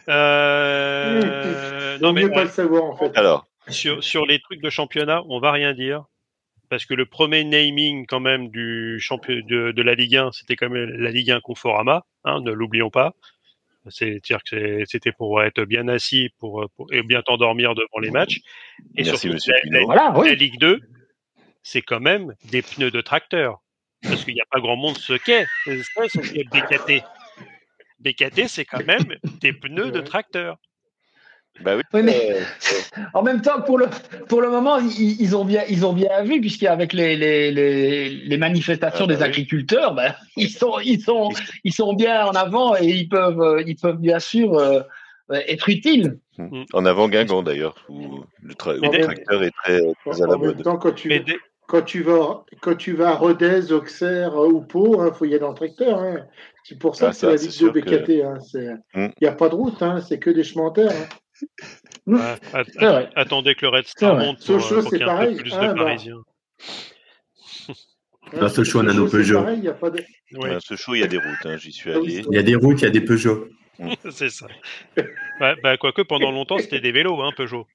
[0.06, 0.12] pas.
[0.12, 3.16] Euh, non, mais pas le savoir en fait.
[3.16, 3.46] Alors.
[3.68, 6.04] Sur, sur les trucs de championnat, on va rien dire
[6.70, 10.56] parce que le premier naming quand même du champion de, de la Ligue 1, c'était
[10.56, 13.14] quand même la Ligue 1 Conforama, hein, ne l'oublions pas.
[13.88, 18.38] C'est-à-dire que c'était pour être bien assis pour, pour et bien t'endormir devant les matchs.
[18.96, 20.28] Et Merci, surtout, monsieur la, la, Voilà, oui.
[20.28, 20.80] la Ligue 2,
[21.62, 23.62] c'est quand même des pneus de tracteur.
[24.02, 25.46] Parce qu'il n'y a pas grand monde ce qu'est.
[25.64, 27.02] C'est ça, son BKT.
[28.00, 30.56] BKT, c'est quand même des pneus de tracteur.
[31.62, 31.82] Bah oui.
[31.92, 32.36] Oui, mais
[33.14, 33.86] en même temps, pour le,
[34.28, 38.08] pour le moment, ils, ils ont bien, ils ont bien vu, puisqu'avec les, les, les,
[38.08, 39.28] les manifestations Ah, bah des oui.
[39.28, 41.28] agriculteurs, ben, ils, sont, ils, sont,
[41.64, 44.80] ils sont bien en avant et ils peuvent, euh, ils peuvent bien sûr euh,
[45.30, 46.18] être utiles.
[46.72, 50.48] En avant Guingamp d'ailleurs, où le, tra- tracteur est très, très à la En même
[50.48, 50.62] mode.
[50.62, 51.12] temps, quand tu,
[51.66, 55.34] quand tu vas, quand tu vas à Rodez, Auxerre euh, ou Pau, il faut y
[55.34, 55.98] aller en tracteur.
[55.98, 56.26] Hein.
[56.64, 58.24] C'est pour ça Ah, que c'est la c'est Ligue 2 sûr que- BKT.
[58.24, 58.38] hein.
[58.54, 59.08] Il Hmm.
[59.20, 60.00] n'y a pas de route, hein.
[60.00, 60.90] c'est que des chemins en terre.
[62.06, 62.18] Ouais,
[62.80, 63.10] vrai.
[63.14, 65.22] attendez que le Red Star monte pour, Sochaux, pour c'est qu'il y ait un peu
[65.24, 65.36] pareil.
[65.36, 65.84] plus Ah, de bah.
[65.84, 66.22] Parisiens.
[68.48, 69.40] Sochaux, on a nos Peugeot.
[69.40, 70.04] pareil, il y a pas de-
[70.34, 72.22] Oui, À Sochaux, il y a des routes, hein, j'y suis Ah allé.
[72.30, 73.48] Il y a des routes, il y a des Peugeot.
[74.10, 74.46] c'est ça.
[75.40, 77.66] Ouais, bah, quoique pendant longtemps, c'était des vélos, hein, Peugeot.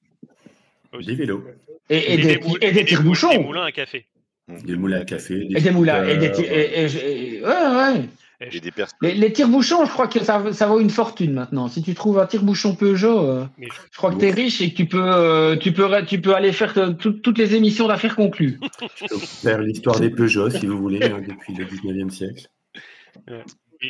[0.92, 1.06] Aussi.
[1.08, 1.44] Des vélos,
[1.90, 3.30] Et, et, des, des tire-bouchons.
[3.30, 4.06] Des moulins à café.
[4.48, 5.46] des moulins à café.
[5.50, 6.06] Et des moulins.
[6.06, 8.08] Et des, et, et- ouais, ouais.
[8.40, 11.68] Et des pers- Les, les tire-bouchons, je crois que ça, ça vaut une fortune maintenant.
[11.68, 14.70] Si tu trouves un tire-bouchon Peugeot, euh, Mais je crois que tu es riche et
[14.70, 17.88] que tu peux, euh, tu peux, tu peux aller faire te- tout- toutes les émissions
[17.88, 18.58] d'affaires conclues.
[19.00, 22.46] Je peux faire l'histoire des Peugeot, si vous voulez, hein, depuis le 19e siècle.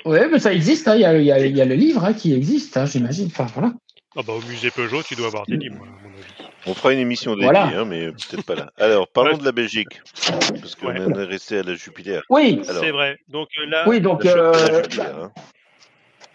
[0.05, 0.89] Oui, mais ça existe.
[0.89, 0.95] hein.
[0.97, 3.27] Il y, a, y y le livre hein, qui existe, hein, j'imagine.
[3.27, 3.73] Enfin, voilà.
[4.17, 6.36] Ah bah, au musée Peugeot, tu dois avoir des livres, à mon avis.
[6.69, 7.67] On fera une émission dédiée, Voilà.
[7.67, 8.71] hein, mais peut-être pas là.
[8.77, 9.39] Alors, parlons Ouais.
[9.39, 10.01] de la Belgique,
[10.61, 10.97] parce qu'on Ouais.
[11.01, 12.23] est resté à la Jupiter.
[12.29, 13.19] Oui, C'est vrai.
[13.29, 15.33] Donc euh, là, oui, donc la euh, Jupiter, hein.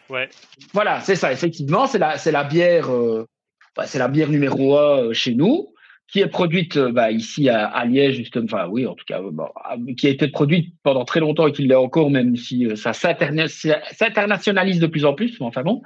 [0.09, 0.29] ouais.
[0.73, 1.31] voilà, c'est ça.
[1.33, 3.27] Effectivement, c'est la, c'est la bière, euh,
[3.75, 5.70] bah, c'est la bière numéro un chez nous,
[6.11, 8.45] qui est produite euh, bah, ici à, à Liège, justement.
[8.45, 11.53] Enfin, oui, en tout cas, bon, ah, qui a été produite pendant très longtemps et
[11.53, 15.39] qui l'est encore, même si euh, ça s'interna- s'internationalise de plus en plus.
[15.39, 15.81] mais Enfin bon.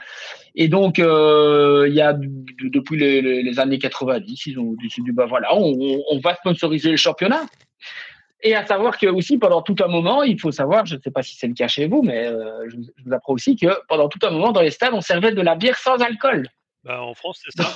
[0.55, 5.49] Et donc, euh, il y a depuis les, années 90, ils ont décidé, bah voilà,
[5.55, 7.45] on, va sponsoriser le championnat.
[8.41, 11.11] Et à savoir que aussi pendant tout un moment, il faut savoir, je ne sais
[11.11, 13.55] pas si c'est le cas chez vous, mais euh, je, vous- je vous apprends aussi
[13.55, 16.47] que pendant tout un moment dans les stades, on servait de la bière sans alcool.
[16.83, 17.75] Bah, en France, c'est ça.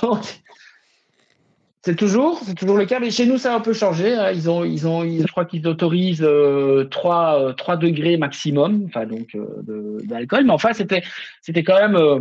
[1.82, 2.42] C'est toujours,
[2.76, 4.14] le cas, mais chez nous ça a un peu changé.
[4.14, 4.32] hein.
[4.32, 9.34] Ils ont, ils ont, je crois qu'ils autorisent euh, 3, euh, 3 degrés maximum, donc
[9.34, 10.44] euh, d'alcool.
[10.44, 11.02] Mais enfin c'était,
[11.40, 12.20] c'était quand même, euh,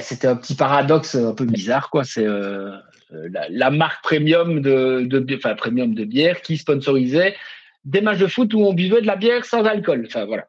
[0.00, 2.04] c'était un petit paradoxe un peu bizarre quoi.
[2.04, 2.70] C'est euh,
[3.14, 7.36] euh, la, marque premium de, premium de bière qui sponsorisait
[7.84, 10.04] des matchs de foot où on buvait de la bière sans alcool.
[10.06, 10.46] Enfin voilà.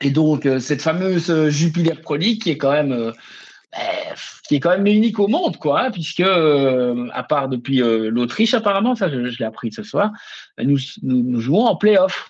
[0.00, 3.12] Et donc euh, cette fameuse euh, Jupiler Pro League qui est quand même euh,
[4.46, 8.10] qui est quand même unique au monde, quoi, hein, puisque euh, à part depuis euh,
[8.10, 10.10] l'Autriche apparemment, ça je, je l'ai appris ce soir,
[10.58, 12.28] ben, nous, nous, nous jouons en play-off.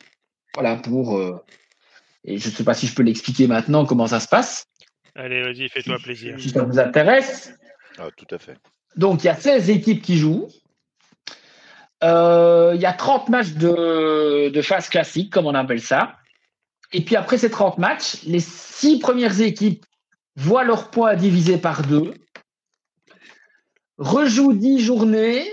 [0.54, 1.42] Voilà pour euh,
[2.24, 4.66] et je ne sais pas si je peux l'expliquer maintenant comment ça se passe,
[5.14, 6.36] Allez, vas-y, fais-toi plaisir.
[6.38, 7.54] si ça vous intéresse.
[7.98, 8.56] Ah, tout à fait.
[8.96, 10.48] Donc il y a 16 équipes qui jouent.
[12.04, 16.16] Euh, Il y a 30 matchs de, de phase classique, comme on appelle ça.
[16.92, 19.84] Et puis après ces 30 matchs, les six premières équipes
[20.36, 22.14] voient leurs points divisés par deux,
[23.98, 25.46] rejouent 10 journées,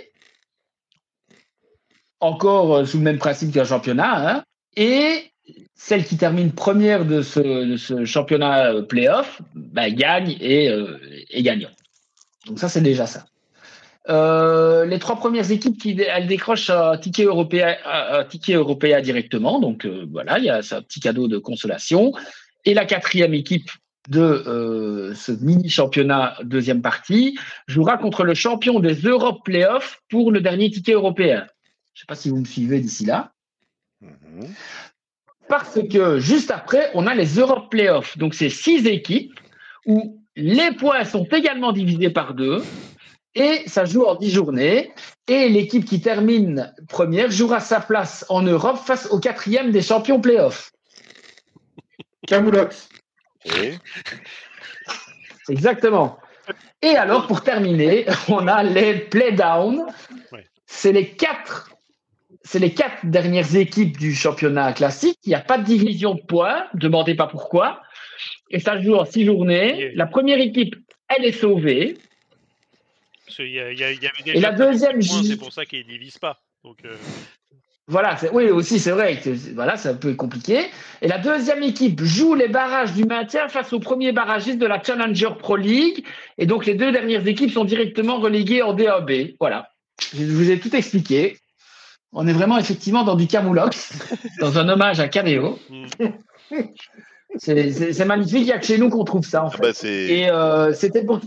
[2.20, 4.44] encore sous le même principe qu'un championnat, hein,
[4.76, 5.30] et
[5.76, 11.00] celle qui termine première de ce, championnat euh, playoff bah, gagne et euh,
[11.30, 11.70] est gagnant.
[12.48, 13.26] Donc ça, c'est déjà ça.
[14.10, 17.76] Euh, les trois premières équipes qui elles décrochent un ticket européen,
[19.02, 19.60] directement.
[19.60, 22.14] Donc voilà, il y a un petit cadeau de consolation.
[22.66, 23.70] Et la quatrième équipe
[24.08, 30.32] de euh, ce mini championnat deuxième partie jouera contre le champion des Europe Playoffs pour
[30.32, 31.46] le dernier ticket européen.
[31.94, 33.34] Je ne sais pas si vous me suivez d'ici là.
[34.02, 34.48] Mhm.
[35.50, 38.18] Parce que juste après, on a les Europe Playoffs.
[38.18, 39.38] Donc, c'est six équipes
[39.86, 42.64] où les points sont également divisés par deux
[43.36, 44.92] et ça joue en dix journées.
[45.28, 50.22] Et l'équipe qui termine première jouera sa place en Europe face au quatrième des champions
[50.22, 50.72] playoffs.
[52.28, 52.90] Camoulox.
[53.46, 53.74] Et
[55.50, 56.20] Exactement.
[56.82, 59.86] Et alors, pour terminer, on a les playdowns.
[60.32, 60.46] Ouais.
[60.66, 61.72] C'est les quatre.
[62.44, 65.20] C'est les quatre dernières équipes du championnat classique.
[65.26, 66.66] Il n'y a pas de division de points.
[66.74, 67.82] Demandez pas pourquoi.
[68.50, 69.92] Et ça joue en six journées.
[69.96, 70.76] La première équipe,
[71.10, 71.98] elle est sauvée.
[73.38, 76.40] il y, avait déjà Et la deuxième, c'est pour ça qu'ils ne divisent pas.
[76.64, 76.80] Donc,
[77.90, 80.68] voilà, oui, aussi, c'est vrai que voilà, c'est un peu compliqué.
[81.02, 84.82] Et la deuxième équipe joue les barrages du maintien face au premier barragiste de la
[84.82, 86.06] Challenger Pro League.
[86.38, 89.12] Et donc, les deux dernières équipes sont directement reléguées en DAB.
[89.40, 89.70] Voilà.
[90.14, 91.38] Je vous ai tout expliqué.
[92.14, 93.92] On est vraiment effectivement dans du Camoulox,
[94.40, 95.58] dans un hommage à Canéo.
[97.38, 100.20] c'est magnifique, il n'y a que chez nous qu'on trouve ça, en ah bah, fait.
[100.20, 101.22] et euh, c'était pour.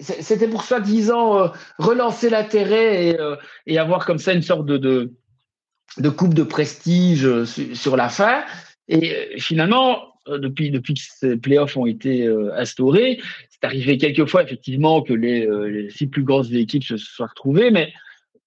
[0.00, 1.48] C'était pour soi-disant euh,
[1.78, 5.12] relancer l'intérêt et, euh, et, avoir comme ça une sorte de, de
[6.10, 8.44] coupe de prestige euh, sur la fin.
[8.88, 13.20] Et euh, finalement, euh, depuis, depuis que ces playoffs ont été instaurés,
[13.50, 17.92] c'est arrivé quelquefois effectivement que les, six plus grosses équipes se soient retrouvées, mais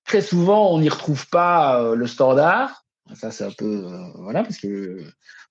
[0.05, 2.85] très souvent on n'y retrouve pas le standard.
[3.13, 3.85] Ça c'est un peu
[4.15, 4.97] voilà parce que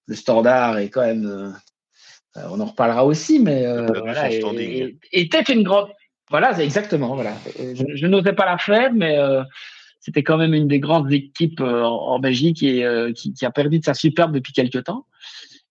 [0.06, 1.54] le, standard est quand même,
[2.36, 4.28] on en reparlera aussi, mais voilà,
[5.12, 5.88] était une grande,
[6.30, 7.34] voilà exactement voilà.
[7.58, 9.16] Je, je n'osais pas la faire, mais
[10.06, 13.80] c'était quand même une des grandes équipes euh, en Belgique et euh, qui, a perdu
[13.80, 15.04] de sa superbe depuis quelques temps.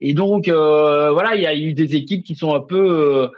[0.02, 3.30] Et donc euh, voilà, il y a eu des équipes qui sont un peu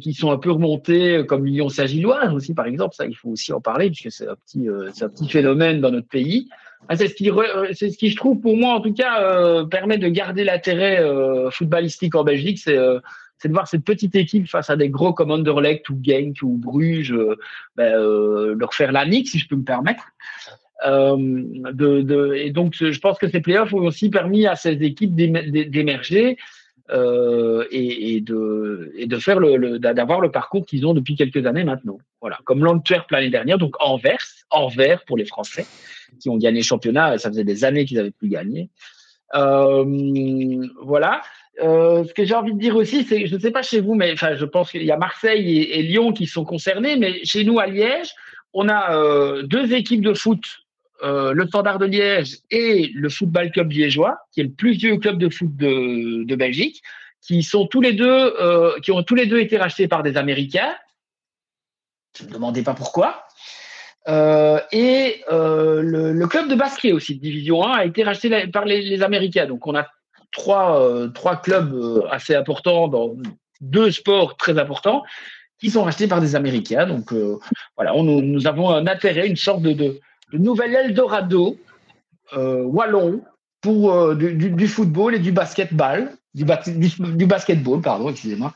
[0.00, 2.94] qui sont un peu remontées, comme Lyon Saint-Gilloise aussi par exemple.
[2.94, 5.90] Ça, il faut aussi en parler puisque c'est un petit c'est un petit phénomène dans
[5.90, 6.48] notre pays.
[6.88, 7.28] Ah, c'est ce qui
[7.72, 11.02] c'est ce qui je trouve pour moi en tout cas permet de garder l'intérêt
[11.50, 12.60] footballistique en Belgique.
[12.60, 12.78] C'est
[13.38, 16.56] c'est de voir cette petite équipe face à des gros comme Anderlecht ou Genk ou
[16.56, 17.36] Bruges euh,
[17.76, 20.04] ben, euh, leur faire la nique, si je peux me permettre.
[20.86, 26.36] Euh, et donc, je pense que ces playoffs ont aussi permis à ces équipes d'émerger
[26.90, 31.98] et, de, faire le, d'avoir le parcours qu'ils ont depuis quelques années maintenant.
[32.20, 35.66] Voilà, comme l'Antwerp l'année dernière, donc Anvers, Anvers pour les Français
[36.20, 37.18] qui ont gagné le championnat.
[37.18, 38.70] Ça faisait des années qu'ils n'avaient plus gagné.
[39.32, 41.22] Voilà.
[41.62, 43.94] Euh, ce que j'ai envie de dire aussi, c'est, je ne sais pas chez vous,
[43.94, 47.44] mais enfin, je pense qu'il y a Marseille et, Lyon qui sont concernés, mais chez
[47.44, 48.10] nous à Liège,
[48.52, 50.44] on a euh, deux équipes de foot,
[51.02, 54.98] euh, le Standard de Liège et le Football Club liégeois, qui est le plus vieux
[54.98, 56.82] club de foot de, Belgique,
[57.22, 58.34] qui sont tous les deux,
[58.82, 60.74] qui ont tous les deux été rachetés par des Américains.
[62.20, 63.26] Ne me demandais pas pourquoi.
[64.06, 68.82] et le, le, club de basket aussi, de Division 1, a été racheté par les,
[68.82, 69.46] les Américains.
[69.46, 69.86] Donc on a
[70.32, 73.16] trois, euh, trois clubs euh, assez importants dans
[73.60, 75.02] deux sports très importants
[75.58, 76.86] qui sont rachetés par des Américains.
[76.86, 77.38] Donc euh,
[77.76, 80.00] voilà, on, nous avons un intérêt, une sorte de, de,
[80.32, 81.56] nouvel Eldorado
[82.32, 83.22] wallon
[83.60, 88.52] pour du, football et du basketball, du, du, basketball, pardon, excusez-moi.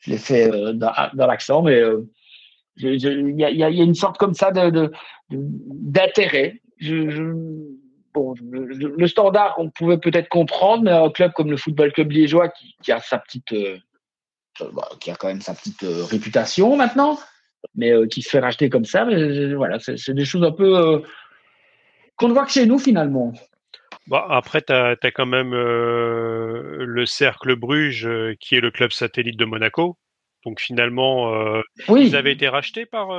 [0.00, 0.92] Je l'ai fait dans,
[1.26, 1.82] l'accent, mais
[2.76, 4.92] il y, a, une sorte comme ça de,
[5.30, 6.60] d'intérêt.
[6.78, 7.34] je,
[8.14, 12.48] bon, le, standard, on pouvait peut-être comprendre, mais un club comme le Football Club Liégeois,
[12.48, 13.78] qui, a sa petite, euh,
[14.60, 17.18] euh, bah, qui a quand même sa petite euh, réputation maintenant,
[17.74, 19.04] mais qui se fait racheter comme ça,
[19.54, 21.02] voilà, c'est des choses un peu
[22.16, 23.32] qu'on ne voit que chez nous finalement.
[24.06, 28.08] Bah, après, tu as, quand même le Cercle Bruges,
[28.40, 29.96] qui est le club satellite de Monaco.
[30.46, 31.30] Donc finalement,
[31.88, 32.06] oui.
[32.06, 33.10] ils avaient été rachetés par,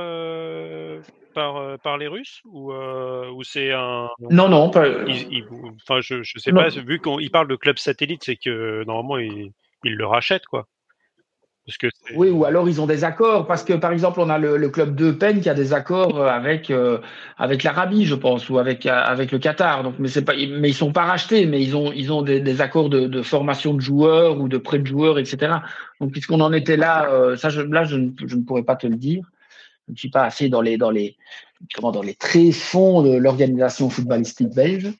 [1.32, 4.86] par, euh, par les Russes ou, euh, ou c'est un non non pas...
[5.82, 9.52] enfin je je sais pas vu qu'on parle de club satellite c'est que normalement ils,
[9.84, 10.66] ils le rachètent quoi.
[11.64, 11.86] Parce que
[12.16, 14.96] oui ou alors ils ont des accords parce que par exemple on a le, club
[14.96, 16.72] de Penn qui a des accords euh, avec
[17.38, 19.84] avec l'Arabie je pense ou avec avec le Qatar.
[19.84, 22.60] Donc mais pas mais ils sont pas rachetés mais ils ont ils ont des, des
[22.60, 25.54] accords de, de, formation de joueurs ou de prêt de joueurs etc
[26.00, 28.88] donc puisqu'on en était là ça je, là je ne, je ne pourrais pas te
[28.88, 29.22] le dire
[29.92, 31.16] ne suis pas assez dans les, dans les,
[31.74, 34.92] comment, dans les tréfonds de l'organisation footballistique belge.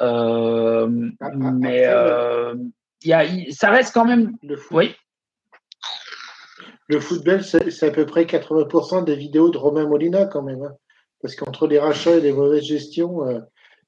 [0.00, 2.54] Euh, mais euh,
[3.04, 4.36] y a, ça reste quand même.
[4.42, 4.94] Le foot, oui.
[6.88, 10.62] Le football, c'est à peu près 80% des vidéos de Romain Molina quand même.
[10.62, 10.72] Hein.
[11.20, 13.40] Parce qu'entre les rachats et les mauvaises gestions, euh,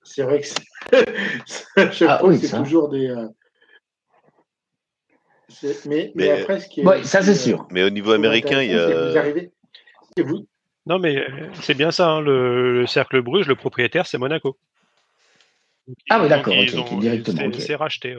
[0.02, 2.20] c'est vrai que c'est ah
[2.56, 3.08] toujours des.
[3.08, 3.28] Euh,
[5.86, 7.04] mais, mais, après, ce qui est.
[7.04, 7.66] ça, c'est sûr.
[7.70, 9.12] Mais au niveau américain, il y a.
[10.86, 14.58] Non, mais euh, c'est bien ça, hein, le, Cercle Bruges, le propriétaire, c'est Monaco.
[16.08, 16.54] ah oui, d'accord,
[17.00, 17.52] directement.
[17.52, 18.16] C'est racheté,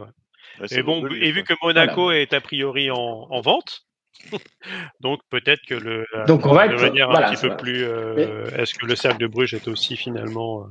[0.70, 3.86] et, bon, et vu que Monaco est a priori en, vente,
[5.00, 7.84] donc peut-être que le donc on va un petit peu plus.
[7.84, 10.68] Euh, est-ce que le cercle de Bruges est aussi finalement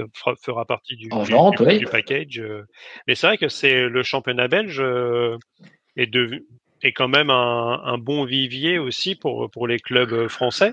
[0.00, 0.06] euh,
[0.40, 2.42] fera, partie du, du, package
[3.06, 4.82] Mais c'est vrai que c'est le championnat belge
[5.96, 6.46] est de,
[6.84, 10.72] est quand même un, un, bon vivier aussi pour, pour les clubs français,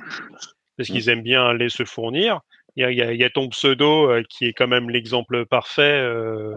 [0.78, 2.42] parce qu'ils aiment bien aller se fournir.
[2.76, 5.82] Il y a, il y a, ton pseudo euh, qui est quand même l'exemple parfait
[5.82, 6.56] euh,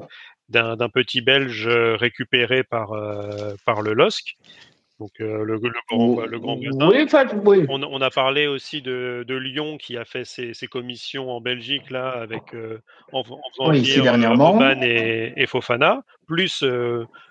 [0.49, 4.37] d'un petit Belge récupéré par, euh, par le LOSC.
[5.05, 10.07] Donc euh, le, grand, le grand oui, On, a parlé aussi de, Lyon qui a
[10.07, 12.79] fait ses, commissions en Belgique là avec euh,
[13.13, 14.59] en, faisant oui, dernièrement.
[14.81, 16.65] et, Fofana, plus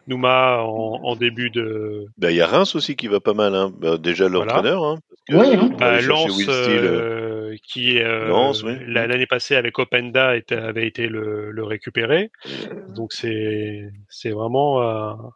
[0.06, 2.06] Nouma en, début de.
[2.20, 3.56] Bah, il y a Reims aussi qui va pas mal.
[3.56, 3.74] Hein.
[3.80, 4.84] Bah, déjà l'entraîneur.
[4.84, 5.58] Hein, oui.
[5.80, 6.48] Bah, Lance
[7.64, 8.00] qui
[8.86, 12.30] l'année passée avec Openda avait été le, le récupérer.
[12.90, 15.34] Donc c'est c'est vraiment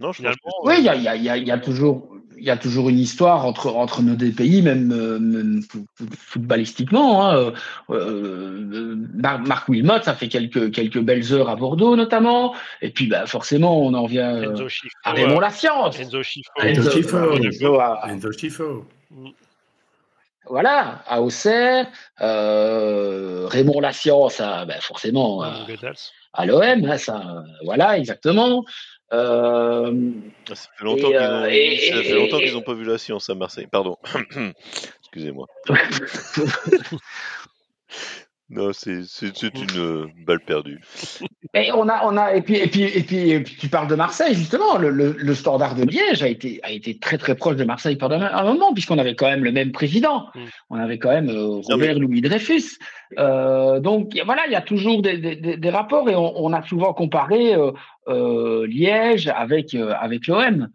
[0.00, 0.22] non, je
[0.62, 3.44] oui, il y a, y, a, y a, toujours, il y a toujours une histoire
[3.44, 5.60] entre entre nos deux pays, même, euh,
[6.16, 7.26] footballistiquement.
[7.26, 7.36] Hein.
[7.36, 7.52] Euh,
[7.90, 8.94] euh
[9.44, 13.80] Marc Wilmot, ça fait quelques quelques belles heures à Bordeaux notamment, et puis bah, forcément,
[13.82, 14.54] on en vient
[15.02, 15.98] à Raymond La Science.
[15.98, 16.52] Enzo Schifo.
[16.62, 18.86] Enzo Schifo.
[20.50, 21.88] Voilà, à Auxerre,
[22.20, 25.42] Raymond La Science, bah, forcément
[26.34, 28.64] à l'OM, hein, ça, voilà, exactement.
[29.12, 30.10] Euh,
[30.46, 33.66] ça fait longtemps qu'ils n'ont pas vu la science à Marseille.
[33.70, 33.96] Pardon.
[35.00, 35.46] Excusez-moi.
[38.50, 40.80] non, c'est une euh, balle perdue.
[41.54, 42.82] Et on a, on a, et puis, et puis,
[43.30, 44.76] et puis, tu parles de Marseille justement.
[44.76, 48.20] Le, le, Standard de Liège a été, a été très très proche de Marseille pendant
[48.20, 50.26] un moment, puisqu'on avait quand même le même président.
[50.34, 50.40] Mm.
[50.68, 52.78] On avait quand même euh, Robert Louis Dreyfus.
[53.16, 56.92] donc voilà, il y a toujours des, des, des rapports et on, on, a souvent
[56.92, 57.56] comparé
[58.08, 60.68] euh, Liège avec euh, avec l'OM.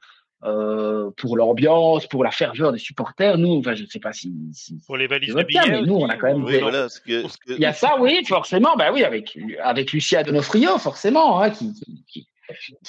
[0.45, 3.37] Euh, pour l'ambiance, pour la ferveur des supporters.
[3.37, 4.33] Nous, enfin, je ne sais pas si,
[4.85, 6.45] pour les valises de billets, mais nous, on a quand même.
[7.47, 8.75] Il y a ça, oui, forcément.
[8.75, 12.27] Ben oui, avec avec Lucia Donofrio, forcément, hein, qui, qui, qui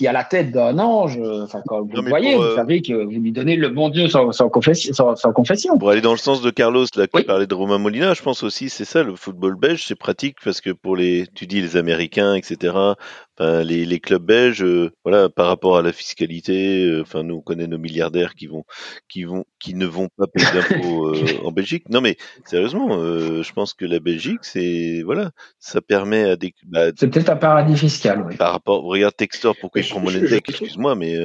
[0.06, 1.18] a la tête d'un ange.
[1.18, 3.88] Euh, enfin, quand vous le voyez, vous euh, savez que vous lui donnez le bon
[3.88, 5.78] Dieu sans, confession, sans, confession.
[5.78, 8.42] Pour aller dans le sens de Carlos, là, qui parlait de Romain Molina, je pense
[8.42, 11.76] aussi, c'est ça, le football belge, c'est pratique parce que pour les, tu dis les
[11.76, 12.74] Américains, etc.,
[13.40, 17.66] les, les clubs belges, euh, voilà, par rapport à la fiscalité, enfin, nous, on connaît
[17.66, 18.64] nos milliardaires qui vont,
[19.08, 21.14] qui vont, qui ne vont pas payer d'impôts
[21.44, 21.88] en Belgique.
[21.88, 26.54] Non, mais sérieusement, je pense que la Belgique, c'est, voilà, ça permet à des.
[26.64, 28.36] Bah, c'est peut-être un paradis fiscal, oui.
[28.36, 31.16] Par rapport, regarde Textor pourquoi il prend Molenbeek, excuse-moi, mais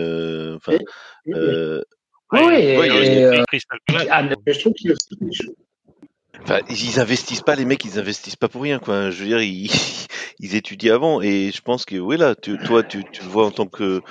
[0.56, 0.78] enfin.
[1.28, 1.82] Euh,
[2.32, 2.40] oui,
[2.78, 3.44] euh,
[4.48, 4.94] je trouve qu'il
[6.42, 9.10] Enfin, ils investissent pas, les mecs, ils investissent pas pour rien, quoi.
[9.10, 9.70] Je veux dire, ils,
[10.40, 13.46] ils étudient avant, et je pense que, oui, là, tu, toi, tu, tu le vois
[13.46, 14.02] en tant que,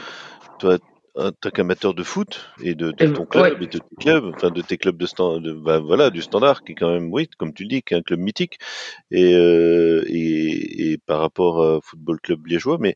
[0.59, 0.78] toi,
[1.15, 4.51] en tant qu'amateur de foot et de, de ton club et de tes clubs, enfin
[4.51, 7.28] de tes clubs de, stand, de bah, voilà, du standard qui est quand même, oui,
[7.39, 8.59] comme tu le dis, qui est un club mythique
[9.11, 12.95] et, euh, et, et, par rapport au football club liégeois, mais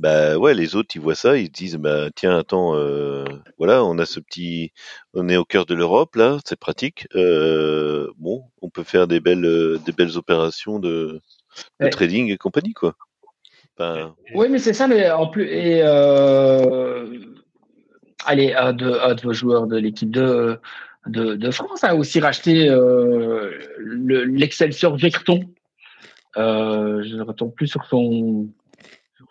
[0.00, 3.22] bah ouais, les autres ils voient ça, ils disent bah tiens attends, euh,
[3.58, 4.72] voilà, on a ce petit,
[5.12, 7.06] on est au cœur de l'Europe là, c'est pratique.
[7.14, 11.20] Euh, bon, on peut faire des belles, euh, des belles opérations de,
[11.80, 12.94] de trading et compagnie quoi.
[14.34, 17.06] Oui, mais c'est ça, mais en plus et euh,
[18.24, 20.58] allez, un de, un de vos joueurs de l'équipe de,
[21.06, 25.44] de, de France a aussi racheté euh, l'Excelsior Vecton.
[26.36, 28.48] Je ne retombe plus sur son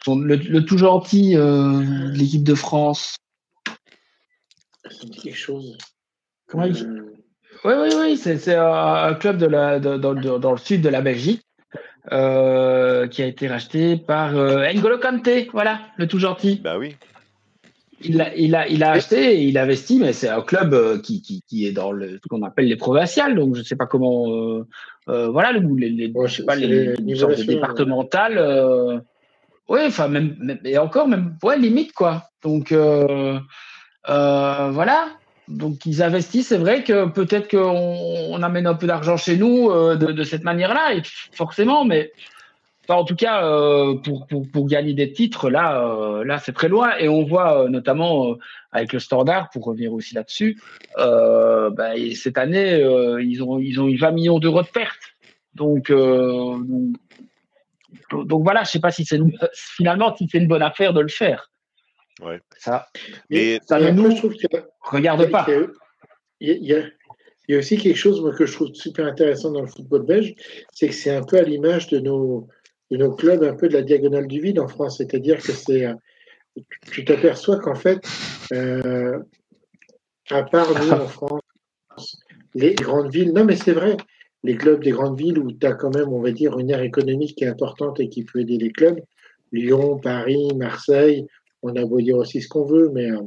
[0.07, 3.17] le, tout gentil euh, de l'équipe de France.
[4.89, 5.77] Ça me dit quelque chose.
[6.47, 6.75] Comment il...
[6.75, 7.15] Euh,
[7.65, 11.43] oui, oui, oui, c'est un club de la, dans, le sud de la Belgique
[12.11, 16.61] euh, qui a été racheté par N'Golo Kanté, voilà, le tout gentil.
[16.63, 16.95] Bah oui.
[18.01, 21.01] Il a, il a, il a acheté et il a investi, mais c'est un club
[21.01, 23.75] qui, qui, qui, est dans le, ce qu'on appelle les provinciales, donc je ne sais
[23.75, 24.63] pas comment.
[25.05, 29.03] voilà, les, les, je sais pas, les, les départementales.
[29.69, 32.23] Oui, enfin, même, et encore, même, ouais, limite, quoi.
[32.43, 33.39] Donc, euh,
[34.09, 35.09] euh, voilà.
[35.47, 36.47] Donc, ils investissent.
[36.47, 37.59] C'est vrai que peut-être qu'on
[38.31, 42.11] on amène un peu d'argent chez nous euh, de, cette manière-là, et forcément, mais
[42.87, 43.43] en tout cas,
[44.03, 46.97] pour, pour, gagner des titres, là, là c'est très loin.
[46.97, 48.35] Et on voit notamment
[48.71, 50.59] avec le Standard, pour revenir aussi là-dessus,
[50.97, 52.79] bah, cette année,
[53.21, 55.13] ils, ont, ils ont eu 20 millions d'euros de pertes.
[55.53, 56.95] Donc, donc
[58.11, 59.19] donc voilà, je sais pas si c'est
[59.53, 61.51] finalement si c'est une bonne affaire de le faire.
[62.21, 62.39] Ouais.
[62.57, 62.87] Ça,
[63.29, 64.09] mais ça ne nous
[64.81, 65.47] regarde pas.
[66.41, 70.33] Il y, a, aussi quelque chose que je trouve super intéressant dans le football belge,
[70.71, 72.47] c'est que c'est un peu à l'image de nos,
[72.91, 74.97] de nos clubs, un peu de la diagonale du vide en France.
[74.97, 75.87] C'est-à-dire que c'est,
[76.91, 77.99] tu t'aperçois qu'en fait,
[78.53, 79.19] euh,
[80.29, 81.41] à part nous en France,
[82.53, 83.97] les grandes villes, non mais c'est vrai,
[84.43, 86.81] les clubs des grandes villes où tu as quand même, on va dire, une aire
[86.81, 88.99] économique qui est importante et qui peut aider les clubs.
[89.51, 91.27] Lyon, Paris, Marseille,
[91.61, 93.21] on a beau dire aussi ce qu'on veut, mais euh,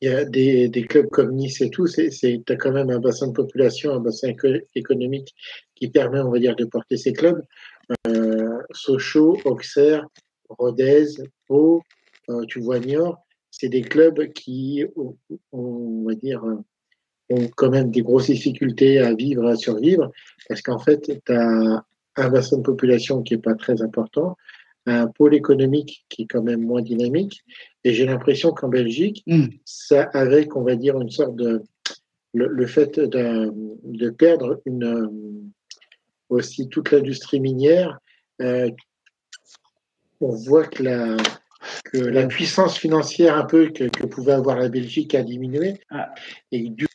[0.00, 3.28] il y a des, clubs comme Nice et tout, tu as quand même un bassin
[3.28, 4.32] de population, un bassin
[4.74, 5.34] économique
[5.74, 7.42] qui permet, on va dire, de porter ces clubs.
[8.08, 10.06] Euh, Sochaux, Auxerre,
[10.48, 11.06] Rodez,
[11.46, 11.82] Pau,
[12.28, 13.18] euh, tu vois Niort,
[13.50, 14.84] c'est des clubs qui,
[15.52, 16.42] on va dire,
[17.30, 20.10] ont quand même des grosses difficultés à vivre, à survivre,
[20.48, 21.84] parce qu'en fait, tu as
[22.16, 24.36] un bassin de population qui est pas très important,
[24.86, 27.42] un pôle économique qui est quand même moins dynamique,
[27.84, 29.46] et j'ai l'impression qu'en Belgique, hmm.
[29.64, 31.62] ça avec, on va dire, une sorte de
[32.34, 33.52] le, fait de,
[33.84, 35.52] de, perdre une
[36.28, 38.00] aussi toute l'industrie minière,
[38.42, 38.70] euh,
[40.20, 41.16] on voit que la,
[41.84, 45.80] que la puissance financière un peu que, que, pouvait avoir la Belgique a diminué.
[45.90, 46.12] Ah.
[46.50, 46.86] Et du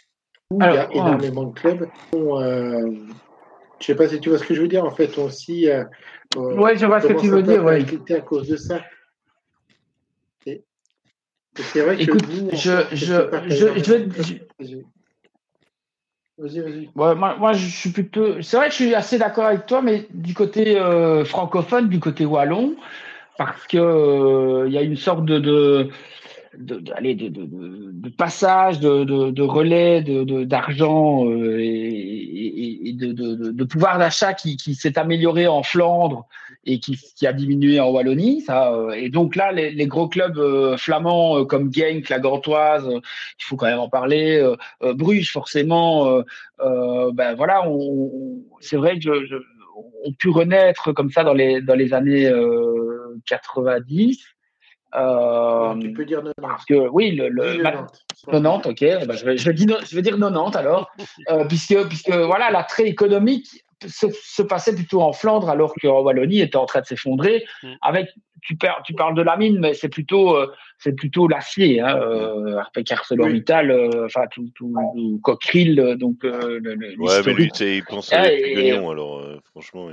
[0.51, 1.87] il y a énormément de clubs.
[2.13, 2.91] Euh,
[3.79, 4.83] je ne sais pas si tu vois ce que je veux dire.
[4.83, 5.69] En fait, aussi.
[5.69, 5.83] Euh,
[6.35, 7.63] oui, je vois ce que tu veux dire.
[7.63, 7.85] Ouais.
[8.09, 8.81] à cause de ça.
[11.55, 13.15] c'est vrai Écoute, que je, je,
[13.45, 14.81] je,
[16.39, 16.89] Vas-y, vas-y.
[16.95, 18.41] moi, moi, je suis plutôt.
[18.41, 21.99] C'est vrai que je suis assez d'accord avec toi, mais du côté euh, francophone, du
[21.99, 22.75] côté wallon,
[23.37, 25.89] parce que euh, il y a une sorte de, de,
[26.57, 34.75] de, de, passage, de, de, relais, d'argent euh, et, et, de, pouvoir d'achat qui, qui
[34.75, 36.27] s'est amélioré en Flandre
[36.65, 38.41] et qui, qui, a diminué en Wallonie.
[38.41, 43.43] Ça, euh, et donc là, les, les gros clubs flamands comme Genk, la Gantoise, il
[43.43, 44.43] faut quand même en parler,
[44.95, 46.21] Bruges forcément.
[46.59, 49.35] ben voilà, on, c'est vrai que je, je
[50.05, 52.29] ont pu renaître comme ça dans les, dans les années
[53.25, 54.38] 90.
[54.95, 56.33] Euh, tu peux dire 90.
[56.41, 58.67] Parce que, oui, le, le 90.
[58.67, 59.07] ok.
[59.07, 60.89] Bah, je, vais, je, dis, je vais dire 90 alors,
[61.29, 66.41] euh, puisque, puisque voilà, l'attrait économique se, se, passait plutôt en Flandre alors qu'en Wallonie
[66.41, 67.45] était en train de s'effondrer.
[67.63, 67.67] Mm.
[67.81, 68.09] Avec,
[68.41, 71.81] tu, tu, parles de la mine, mais c'est plutôt, euh, c'est plutôt l'acier.
[71.81, 77.51] Hein, euh, ArcelorMittal, euh, enfin tout, tout, tout Cockerill, donc le, le, Ouais, mais lui,
[77.59, 79.89] il pensait à et, alors franchement.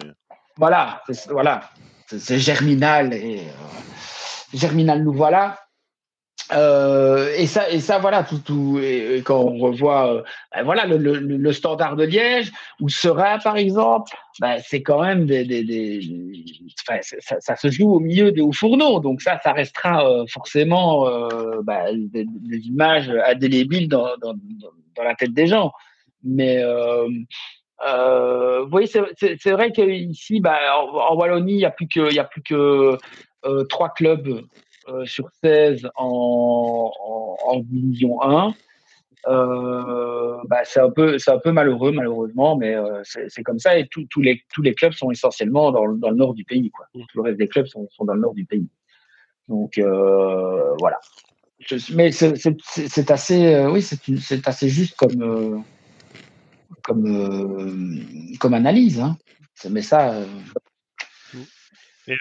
[0.56, 1.60] Voilà, voilà
[2.06, 3.42] c'est Germinal et euh,
[4.56, 5.58] Germinal nous voilà.
[6.52, 10.22] Euh, et ça, et ça, voilà, tout, tout et, quand on revoit, euh,
[10.54, 15.02] ben voilà, le, le, le, standard de Liège ou Sera, par exemple, ben, c'est quand
[15.02, 16.00] même des, des,
[16.86, 21.08] ça, ça, se joue au milieu des hauts fourneaux, donc ça, ça restera euh, forcément
[21.64, 22.26] ben, des,
[22.64, 24.34] images indélébiles dans, dans,
[24.94, 25.72] dans, la tête des gens.
[26.22, 26.62] Mais
[27.82, 32.24] vous voyez, c'est vrai qu'ici, bah, en, Wallonie, il n'y a plus que, il a
[32.24, 32.98] plus que
[33.46, 34.42] euh, 3 clubs
[34.88, 38.54] euh, sur 16 en, en, en division 1.
[39.28, 43.76] Euh, bah, c'est un peu c'est un peu malheureux malheureusement mais euh, c'est comme ça
[43.76, 46.86] et tous les tous les clubs sont essentiellement dans, dans, le nord du pays quoi
[46.92, 48.68] tout le reste des clubs sont, sont dans le nord du pays
[49.48, 51.00] donc euh, voilà
[51.58, 55.64] Je, mais c'est assez oui c'est assez juste comme
[56.86, 58.00] comme,
[58.38, 59.00] comme analyse.
[59.00, 59.16] Hein.
[59.70, 60.26] Mais ça, euh,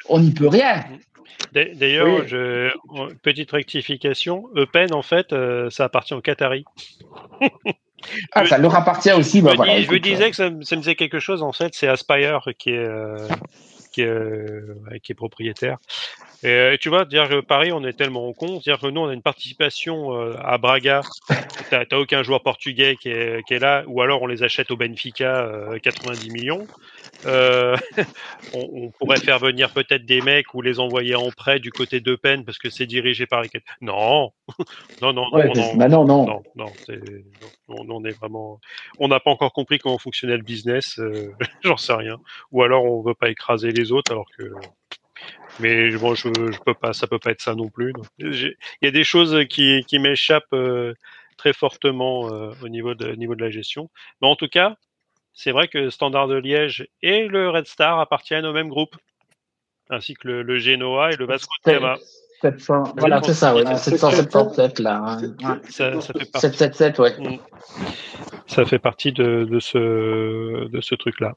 [0.10, 0.84] on n'y peut rien.
[1.53, 2.26] D'ailleurs,
[3.22, 6.65] petite rectification, Eupen, en fait, euh, ça appartient au Qatari.
[8.34, 9.41] ah, ça leur appartient aussi.
[9.41, 12.72] Bah, je, me disais que ça, me faisait quelque chose, en fait, c'est Aspire qui
[12.72, 12.88] est,
[13.96, 15.78] qui est, qui est propriétaire.
[16.44, 19.14] Et euh, tu vois, dire Paris, on est tellement con, dire que nous, on a
[19.14, 21.02] une participation euh, à Braga.
[21.70, 24.78] T'as aucun joueur portugais qui est, qui est, là, ou alors on les achète au
[24.78, 25.50] Benfica
[25.82, 26.68] 90 euh, millions.
[27.26, 27.76] Euh,
[28.54, 32.00] on, on, pourrait faire venir peut-être des mecs ou les envoyer en prêt du côté
[32.00, 33.44] de parce que c'est dirigé par
[33.82, 34.32] non
[35.02, 36.66] non non non, non, bah non, non non non
[37.68, 38.60] on, on est vraiment
[39.00, 41.00] on n'a pas encore compris comment fonctionnait le business
[41.64, 42.20] j'en sais rien
[42.52, 44.44] ou alors on veut pas écraser les autres alors que
[45.60, 47.94] mais bon, je, je peux pas, ça peut pas être ça non plus.
[48.20, 50.94] Il y a des choses qui, qui m'échappent euh,
[51.38, 53.90] très fortement euh, au niveau de, niveau de la gestion.
[54.22, 54.76] Mais en tout cas,
[55.34, 58.95] c'est vrai que Standard de Liège et le Red Star appartiennent au même groupe,
[59.90, 61.98] ainsi que le, le Genoa et le Vasco de Gama.
[62.41, 65.18] 700, voilà, c'est ça, ouais, 777 là.
[65.41, 65.62] Hein.
[65.70, 67.40] Ça, ça fait partie, 777, ouais.
[68.45, 71.36] Ça fait partie de, de ce, de ce truc-là.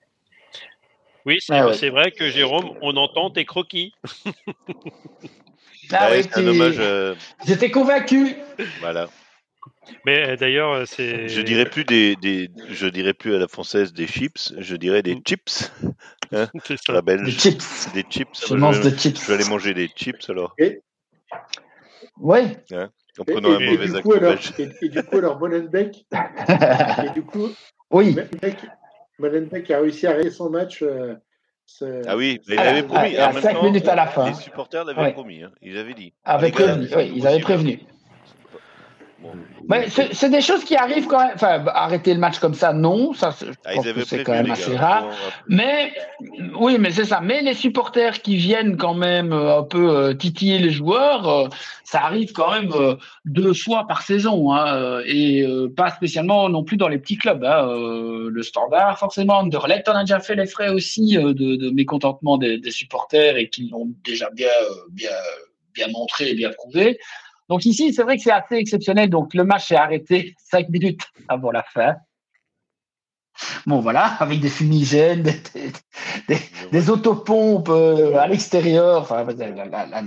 [1.29, 3.93] Oui, ah c'est vrai que Jérôme, on entend tes croquis.
[5.93, 6.77] ah oui, c'est un hommage.
[6.79, 7.15] Euh,
[7.47, 8.35] J'étais convaincu.
[8.81, 9.11] Voilà.
[10.07, 11.29] Mais euh, d'ailleurs, euh, c'est.
[11.29, 15.03] Je dirais plus des, des, je dirais plus à la française des chips, je dirais
[15.03, 15.71] des chips.
[16.33, 16.95] Hein c'est ça.
[16.95, 17.27] La belge.
[17.27, 17.93] Des chips.
[17.93, 18.47] Des chips.
[18.49, 19.21] Je, mange des chips.
[19.21, 20.55] Je vais aller manger des chips alors.
[20.57, 20.81] Et...
[22.17, 22.57] Ouais.
[22.73, 22.89] Hein
[23.19, 24.53] en prenant un mauvais accent belge.
[24.81, 26.07] Et, du coup, alors Molenbeek.
[27.05, 27.51] et du coup.
[27.91, 28.15] Oui.
[28.15, 28.57] Molenbeek
[29.25, 30.83] a réussi à arrêter son match.
[30.83, 31.15] Euh,
[32.07, 33.17] ah oui, il avait promis.
[33.17, 34.29] À, 5 minutes à la fin.
[34.29, 35.43] Les supporters l'avaient promis.
[35.43, 35.53] Hein.
[35.61, 36.15] Ils avaient dit.
[36.25, 37.81] Avec prévenu, oui, ils avaient prévenu.
[40.13, 41.33] C'est des choses qui arrivent quand même.
[41.35, 43.13] Enfin, arrêter le match comme ça, non.
[43.13, 43.73] Ça, je ah,
[44.07, 45.11] c'est quand même assez rare.
[45.49, 45.93] Mais
[46.59, 47.21] oui, mais c'est ça.
[47.21, 51.49] Mais les supporters qui viennent quand même euh, un peu euh, titiller les joueurs, euh,
[51.85, 52.71] ça arrive quand même
[53.25, 57.43] deux fois par saison, hein, et pas spécialement non plus dans les petits clubs.
[57.45, 57.67] Hein,
[58.29, 62.59] le Standard, forcément, Anderlecht, on a déjà fait les frais aussi de, de mécontentement des,
[62.59, 64.49] des, supporters et qui l'ont déjà bien,
[64.91, 65.11] bien,
[65.73, 66.99] bien montré et bien prouvé.
[67.49, 69.11] Donc ici, c'est vrai que c'est assez exceptionnel.
[69.11, 71.97] Donc le match est arrêté cinq minutes avant la fin.
[73.67, 75.23] Bon, voilà, avec des fumigènes,
[76.73, 79.25] des, autopompes euh, à l'extérieur, enfin,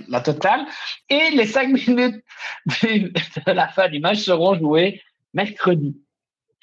[0.09, 0.65] la, totale.
[1.09, 2.21] Et les cinq minutes
[2.83, 5.01] de la fin du match seront jouées
[5.33, 5.95] mercredi.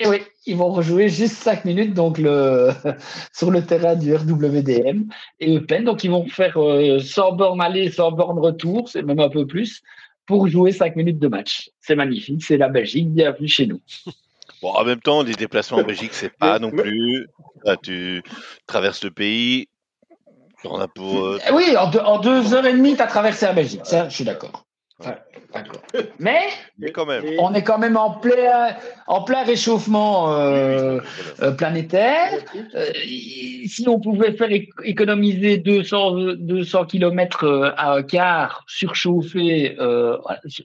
[0.01, 2.19] Et oui, ils vont rejouer juste cinq minutes donc
[3.33, 5.05] sur le terrain du RWDM
[5.41, 5.85] et Eupen.
[5.85, 9.47] Donc ils vont faire euh, sans borne aller, sans borne retour, c'est même un peu
[9.47, 9.83] plus
[10.29, 11.71] pour jouer 5 minutes de match.
[11.81, 13.81] C'est magnifique, c'est la Belgique, bienvenue chez nous.
[14.61, 17.29] Bon, en même temps, les déplacements en Belgique, c'est pas non plus.
[17.81, 18.25] tu
[18.67, 19.69] traverses le pays.
[20.65, 23.47] On a pour, euh, Oui, en deux, en deux heures et demie, tu as traversé
[23.47, 23.83] la Belgique.
[23.85, 24.65] Ça, je suis d'accord.
[26.19, 26.49] Mais,
[26.93, 27.25] quand même.
[27.39, 28.77] on est quand même en plein,
[29.07, 31.01] en plein réchauffement euh,
[31.41, 32.33] euh, planétaire.
[32.75, 32.93] Euh,
[33.67, 34.51] si on pouvait faire
[34.83, 39.77] économiser 200, 200 km à un quart surchauffé,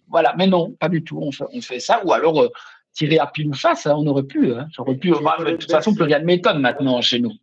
[0.10, 0.34] voilà.
[0.38, 1.20] Mais non, pas du tout.
[1.22, 2.02] On fait, on fait ça.
[2.04, 2.50] Ou alors
[2.94, 4.54] tirer à pile ou face, hein, on aurait pu.
[4.54, 4.68] Hein.
[4.78, 5.10] aurait pu.
[5.10, 7.34] de toute façon, plus rien de m'étonne maintenant chez nous.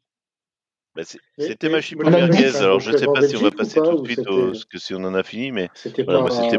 [1.00, 2.56] Bah, c'était ma chipo merguez.
[2.56, 4.94] Alors, je ne sais pas si on va passer tout de suite, parce que si
[4.94, 6.04] on en a fini, mais c'était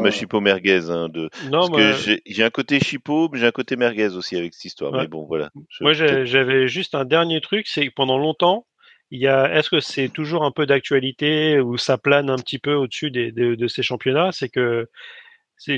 [0.00, 0.90] ma chipo merguez.
[0.90, 1.30] Hein, de...
[1.50, 4.64] Non, parce que j'ai un côté chipo, mais j'ai un côté merguez aussi avec cette
[4.64, 4.92] histoire.
[4.92, 5.50] Mais bon, voilà.
[5.80, 8.66] Moi, j'avais juste un dernier truc, c'est que pendant longtemps,
[9.10, 12.58] il y a, est-ce que c'est toujours un peu d'actualité ou ça plane un petit
[12.58, 14.30] peu au-dessus des, de, ces championnats?
[14.32, 14.88] C'est que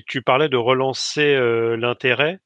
[0.07, 2.39] tu parlais de relancer euh, l'intérêt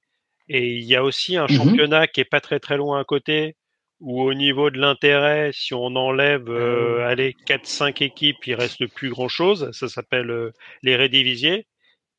[0.48, 3.04] et il y a aussi un mmh championnat qui est pas très très loin à
[3.04, 3.56] côté
[4.00, 9.10] où au niveau de l'intérêt, si on enlève euh, allez, 4-5 équipes, il reste plus
[9.10, 9.70] grand-chose.
[9.72, 10.52] Ça s'appelle euh,
[10.82, 11.66] les Redivisiers.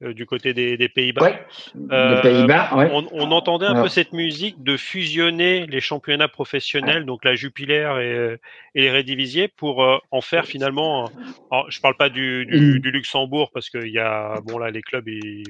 [0.01, 1.21] Euh, du côté des, Pays-Bas.
[1.21, 1.45] Ouais,
[1.91, 2.89] euh, Pays-Bas ouais.
[2.93, 7.91] on, on, entendait un peu cette musique de fusionner les championnats professionnels, donc la Jupiler
[8.01, 11.11] et, et les Redivisiers, pour en faire finalement.
[11.51, 14.81] Alors, je parle pas du, du, du Luxembourg parce qu'il y a bon là les
[14.81, 15.43] clubs ils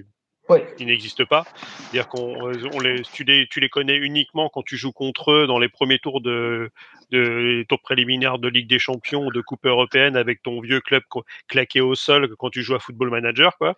[0.77, 1.45] qui n'existent pas.
[1.77, 5.47] C'est-à-dire qu'on on les, tu, les, tu les connais uniquement quand tu joues contre eux
[5.47, 6.71] dans les premiers tours de,
[7.11, 11.03] de tours préliminaires de Ligue des Champions ou de Coupe européenne avec ton vieux club
[11.47, 13.75] claqué au sol quand tu joues à Football Manager, quoi.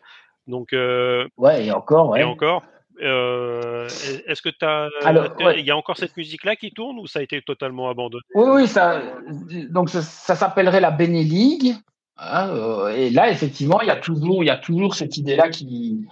[0.48, 2.22] Donc, euh, ouais, et encore, ouais.
[2.22, 2.64] Et encore.
[3.02, 3.88] Euh,
[4.27, 4.89] Est-ce que tu as.
[5.57, 8.23] Il y a encore cette musique-là qui tourne ou ça a été totalement abandonné?
[8.35, 9.02] Oui, oui, ça,
[9.69, 11.76] donc ça, s'appellerait la Bene League.
[12.18, 15.49] Hein, euh, et là, effectivement, il y a toujours, il y a toujours cette idée-là
[15.49, 16.06] qui,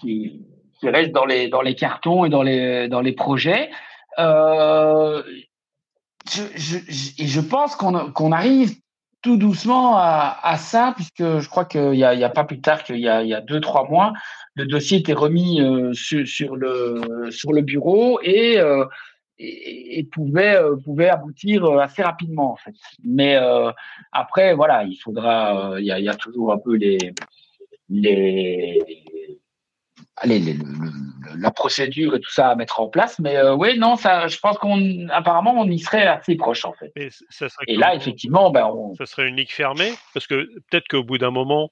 [0.00, 0.40] qui,
[0.82, 3.70] reste dans les, dans les cartons et dans les, dans les projets.
[4.18, 5.22] Euh,
[6.30, 6.76] je, je,
[7.22, 8.74] et je pense qu'on qu'on arrive
[9.22, 12.84] tout doucement à, à, ça, puisque je crois qu'il n'y a, a pas plus tard
[12.84, 14.12] qu'il y y a deux, trois mois,
[14.54, 18.84] le dossier était remis euh, sur, le, sur le bureau et, euh,
[19.38, 22.74] et, pouvait, pouvait aboutir assez rapidement, en fait.
[23.04, 23.36] Mais
[24.12, 26.98] après, voilà, il faudra, il y y a toujours un peu les,
[27.88, 28.97] les,
[30.20, 30.56] allez,
[31.36, 33.18] la procédure et tout ça à mettre en place.
[33.18, 36.72] Mais euh, oui, non, ça, je pense qu'on, apparemment, on y serait assez proche en
[36.72, 36.92] fait.
[37.66, 41.30] Et, là, effectivement, ben, ça serait une ligue fermée, parce que peut-être qu'au bout d'un
[41.30, 41.70] moment,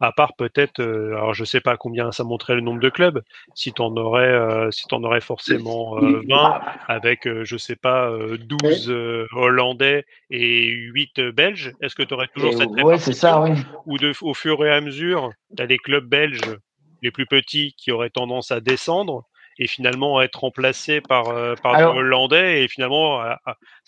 [0.00, 3.20] à part peut-être, euh, alors je sais pas combien ça montrait le nombre de clubs,
[3.54, 8.08] si tu en aurais, euh, si en aurais forcément 20 avec, je sais pas,
[8.38, 8.94] 12
[9.32, 13.50] Hollandais et 8 Belges, est-ce que tu aurais toujours cette ouais, c'est ça, oui.
[13.86, 16.58] Ou de, au fur et à mesure, tu as des clubs belges
[17.02, 19.24] les plus petits qui auraient tendance à descendre
[19.58, 23.22] et finalement à être remplacés par, euh, par des Hollandais et finalement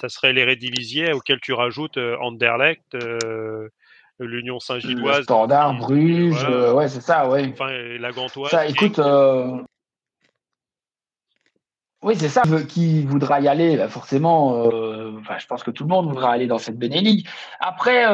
[0.00, 3.68] ça serait les Redivisiers auxquels tu rajoutes euh, Anderlecht, euh,
[4.18, 7.48] l'Union Saint-Gilloise, Standard, Bruges, ouais c'est ça, ouais.
[7.52, 8.50] Enfin la Gantoise.
[8.50, 9.00] Ça, écoute.
[12.02, 14.64] Oui, c'est ça qui voudra y aller, bah, forcément.
[15.18, 17.26] enfin, je pense que tout le monde voudra aller dans cette Benelli.
[17.60, 18.04] Après,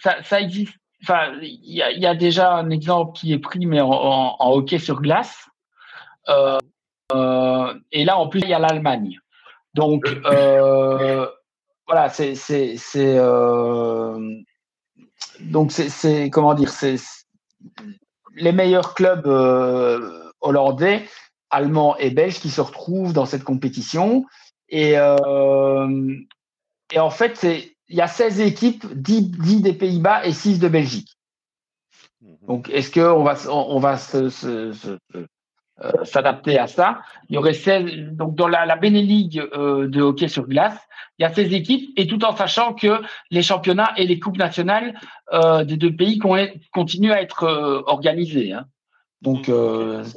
[0.00, 4.36] ça, ça existe enfin, il y, a, déjà un exemple qui est pris, mais en,
[4.40, 5.46] hockey sur glace.
[6.30, 6.58] Euh,
[7.12, 9.18] euh, et là, en plus, il y a l'Allemagne.
[9.74, 11.26] Donc, euh,
[11.86, 12.76] voilà, c'est, c'est,
[15.40, 16.96] donc c'est, comment dire, c'est
[18.34, 19.26] les meilleurs clubs
[20.40, 21.06] hollandais,
[21.50, 24.24] allemands et belges qui se retrouvent dans cette compétition.
[24.70, 30.58] Et, et en fait, c'est il y a 16 équipes, 10, des Pays-Bas et 6
[30.58, 31.10] de Belgique.
[32.20, 32.36] Mhm.
[32.48, 34.30] Donc, est-ce qu'on va, on, va se,
[36.04, 37.00] s'adapter à ça?
[37.28, 40.78] Il y aurait 16, donc dans la, la Beneligue de hockey sur glace,
[41.18, 43.00] il y a 16 équipes et tout en sachant que
[43.30, 44.98] les championnats et les coupes nationales
[45.64, 48.52] des deux pays continuent à être organisés.
[48.52, 48.66] Hein.
[49.22, 49.50] Donc,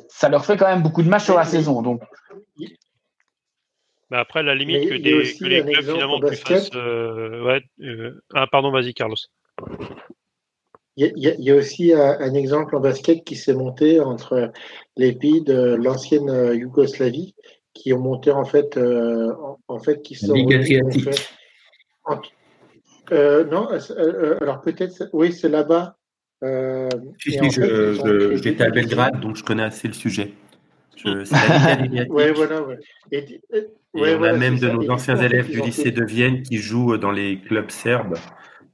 [0.09, 1.81] ça leur fait quand même beaucoup de matchs sur la saison.
[1.83, 2.01] Donc,
[4.09, 6.69] mais après, la limite que, des, que les clubs finalement fassent.
[6.75, 9.17] Euh, ouais, euh, ah, pardon, vas-y, Carlos.
[10.95, 14.51] Il y, a, aussi un, exemple en basket qui s'est monté entre
[14.95, 17.35] les pays de l'ancienne euh, Yougoslavie
[17.75, 18.79] qui ont monté en fait,
[19.67, 20.33] en, fait, qui sont.
[20.33, 21.09] Ligue Adriatique.
[23.11, 23.67] non,
[24.41, 25.97] alors peut-être, oui, c'est là-bas.
[27.19, 27.49] si, si,
[28.41, 30.33] j'étais à Belgrade, donc je connais assez le sujet.
[31.05, 32.79] Ouais, voilà, ouais.
[33.11, 33.39] Et,
[33.93, 37.39] on a même de nos anciens élèves du lycée de Vienne qui jouent dans les
[37.39, 38.15] clubs serbes.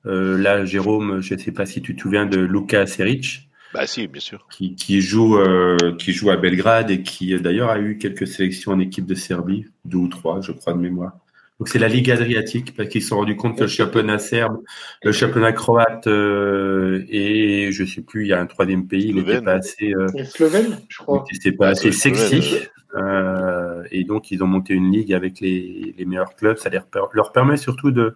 [0.05, 3.49] Euh, là, Jérôme, je ne sais pas si tu te souviens de Luka Seric.
[3.73, 4.47] Bah si, bien sûr.
[4.51, 8.73] Qui, qui joue, euh, qui joue à Belgrade et qui d'ailleurs a eu quelques sélections
[8.73, 11.13] en équipe de Serbie, deux ou trois, je crois de mémoire.
[11.59, 14.57] Donc c'est la Ligue Adriatique parce qu'ils se sont rendus compte que le championnat serbe,
[15.03, 19.15] le championnat croate euh, et je sais plus, il y a un troisième pays, il
[19.15, 19.93] n'était pas assez.
[19.93, 21.23] Euh, Slovène, je crois.
[21.31, 22.59] C'était pas assez sexy.
[22.95, 26.57] Euh, et donc ils ont monté une ligue avec les, les meilleurs clubs.
[26.57, 28.15] Ça leur, leur permet surtout de,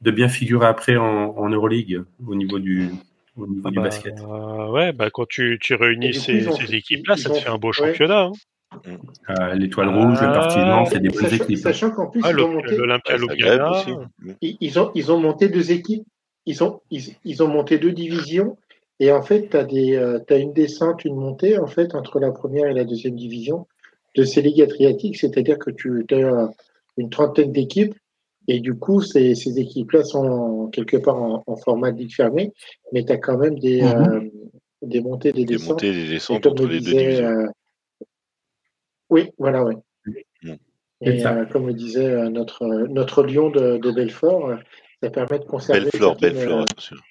[0.00, 2.88] de bien figurer après en, en Euroleague au niveau du,
[3.36, 4.14] au niveau ah du bah, basket.
[4.70, 8.24] ouais, bah quand tu, tu réunis ces, ces équipes-là, ça te fait un beau championnat.
[8.24, 8.32] Hein.
[8.86, 11.58] Euh, L'étoile rouge, le partisan, c'est des bonnes équipes.
[11.58, 12.76] Sachant qu'en plus, ah, ils, ont monté,
[14.40, 16.06] ils, ont, ils ont monté deux équipes,
[16.46, 18.56] ils ont, ils, ils ont monté deux divisions,
[19.00, 22.30] et en fait, tu as, euh, as, une descente, une montée, en fait, entre la
[22.30, 23.66] première et la deuxième division
[24.16, 26.50] de ces ligues adriatiques, c'est-à-dire que tu as
[26.96, 27.94] une trentaine d'équipes,
[28.46, 32.52] et du coup, ces, ces équipes-là sont quelque part en, format de ligue fermée,
[32.92, 34.14] mais tu as quand même des, mm -hmm.
[34.14, 34.30] euh,
[34.82, 35.70] des montées, des, des descentes.
[35.70, 37.52] Montées, des descentes entre les deux divisions.
[39.10, 39.74] Euh, oui, voilà, oui.
[40.42, 40.54] Mm.
[41.02, 44.56] Et euh, comme le disait euh, notre, notre lion de, de Belfort, euh,
[45.02, 46.66] ça permet de conserver Belfort, une, certaine, Belfort,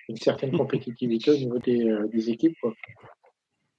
[0.10, 2.56] une, certaine, compétitivité au niveau des, des équipes.
[2.62, 2.74] Quoi.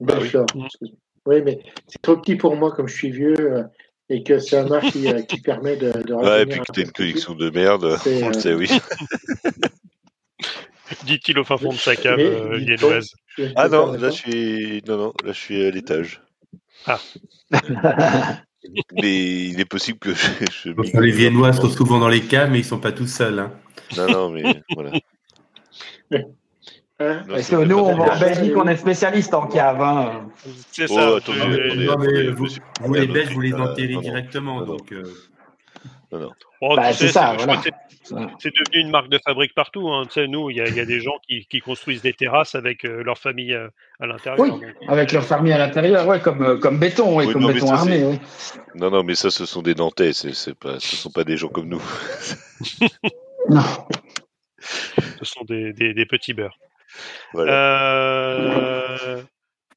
[0.00, 0.96] Bah Belfort, oui.
[1.26, 1.42] oui.
[1.42, 3.64] mais c'est trop petit pour moi, comme je suis vieux
[4.08, 5.92] et que c'est un match qui, qui, permet de.
[5.92, 8.68] de ouais, et puis que tu as une collection de merde, on le sait, oui.
[11.04, 13.14] Dit-il au fin fond de sa cave viennoise.
[13.54, 16.20] Ah non, là je suis, non, non, là je suis à l'étage.
[16.86, 16.98] Ah.
[19.02, 20.28] mais il est possible que je.
[20.64, 23.38] je les Viennois sont souvent dans les caves, mais ils sont pas tous seuls.
[23.38, 23.52] Hein.
[23.96, 24.92] Non, non, mais voilà.
[26.98, 29.80] Parce que nous, on va en Belgique, on est spécialiste en cave.
[29.80, 30.28] Hein.
[30.70, 31.12] C'est ça.
[31.12, 32.48] Oh, attendez, attendez, non, mais vous,
[32.82, 34.62] vous, les Belges, vous les enterrez directement.
[34.62, 35.04] donc, euh...
[36.12, 36.76] Non, non.
[36.76, 37.62] Bah, c'est ça, voilà.
[38.02, 39.88] C'est devenu une marque de fabrique partout.
[39.88, 40.04] Hein.
[40.06, 42.84] Tu sais, nous, il y, y, a des gens qui, qui, construisent des terrasses avec
[42.84, 43.68] euh, leur famille euh,
[44.00, 44.40] à l'intérieur.
[44.40, 44.64] Oui, donc.
[44.88, 47.70] avec leur famille à l'intérieur, ouais, comme, euh, comme béton, ouais, oui, comme non, béton
[47.70, 48.04] armé.
[48.04, 48.18] Oui.
[48.74, 50.12] Non, non, mais ça, ce sont des Nantais.
[50.12, 51.82] C'est, c'est pas, ce ne sont pas des gens comme nous.
[53.50, 53.62] non.
[54.58, 56.58] Ce sont des, des, des petits beurres.
[57.34, 57.52] Voilà.
[57.52, 59.22] Euh...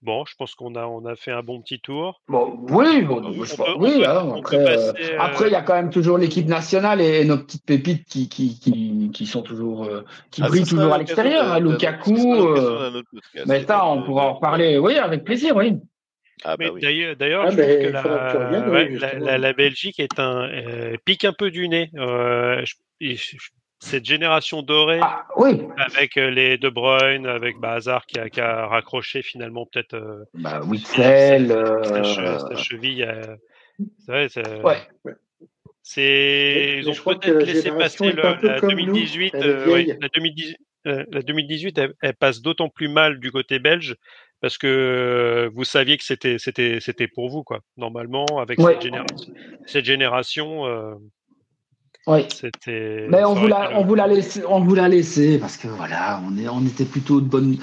[0.04, 2.20] Bon, je pense qu'on a, on a fait un bon petit tour.
[2.28, 4.00] Bon, oui, bon, on, je, on oui.
[4.00, 5.18] Peut, hein, après, passer, euh...
[5.18, 8.60] après, il y a quand même toujours l'équipe nationale et nos petites pépites qui, qui,
[8.60, 11.54] qui, qui sont toujours, euh, qui ah, brillent toujours à l'extérieur.
[11.54, 12.36] Hein, Lukaku.
[12.36, 13.02] Euh...
[13.46, 14.78] Mais ça, on pourra en reparler.
[14.78, 15.78] Oui, avec plaisir, oui.
[16.44, 16.82] Ah bah oui.
[16.82, 20.02] D'ailleurs, d'ailleurs, ah je bah, trouve que la, reviennes, ouais, oui, la, la, la, Belgique
[20.02, 21.90] est un euh, pique un peu du nez.
[21.96, 23.38] Euh, je, je,
[23.84, 25.62] cette génération dorée ah, oui.
[25.78, 29.96] avec euh, les De Bruyne, avec bah, Hazard qui a, qui a, raccroché finalement peut-être
[29.96, 32.40] euh, bah, Witzel, sa, euh...
[32.40, 33.04] sa, cheville.
[33.04, 33.36] Euh,
[34.30, 34.78] c'est ouais.
[35.82, 39.42] C'est ils ont peut-être laissé passer le, la, 2018, nous,
[39.72, 40.58] ouais, la 2018.
[40.86, 43.98] la 2018, elle, elle passe d'autant plus mal du côté belge
[44.40, 47.60] parce que vous saviez que c'était c'était c'était pour vous quoi.
[47.76, 48.74] Normalement, avec ouais.
[48.74, 49.34] cette génération,
[49.66, 51.00] cette génération
[52.06, 52.28] oui.
[52.68, 56.22] Mais on vous, l'a, on vous l'a laissé, on vous l'a laissé parce que voilà,
[56.28, 57.58] on est, on était plutôt de bonne,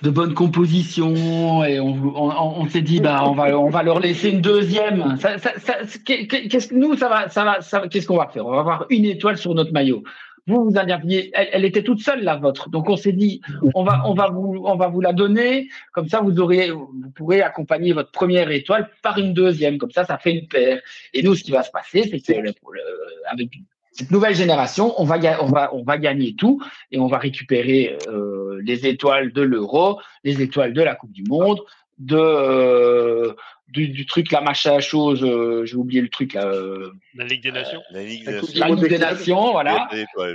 [0.00, 2.30] de bonne composition et on, on,
[2.62, 5.18] on s'est dit bah on va, on va leur laisser une deuxième.
[5.18, 5.74] Ça, ça, ça,
[6.06, 8.46] qu'est-ce que nous ça va, ça va, ça, qu'est-ce qu'on va faire?
[8.46, 10.02] On va avoir une étoile sur notre maillot.
[10.46, 12.68] Vous vous aviez, elle, elle, était toute seule la vôtre.
[12.70, 13.42] Donc on s'est dit
[13.74, 15.68] on va, on va vous, on va vous la donner.
[15.92, 19.76] Comme ça vous aurez, vous pourrez accompagner votre première étoile par une deuxième.
[19.76, 20.80] Comme ça ça fait une paire.
[21.12, 22.82] Et nous ce qui va se passer c'est que le, le,
[23.30, 23.50] avec
[23.92, 27.98] cette nouvelle génération, on va, on va, on va gagner tout et on va récupérer
[28.08, 31.60] euh, les étoiles de l'euro, les étoiles de la Coupe du Monde,
[31.98, 33.32] de euh,
[33.68, 36.46] du, du, truc la machin chose, euh, j'ai oublié le truc là.
[36.46, 37.82] Euh, la Ligue des Nations.
[37.90, 38.60] la Ligue des Nations.
[38.60, 39.88] La Ligue des Nations, voilà.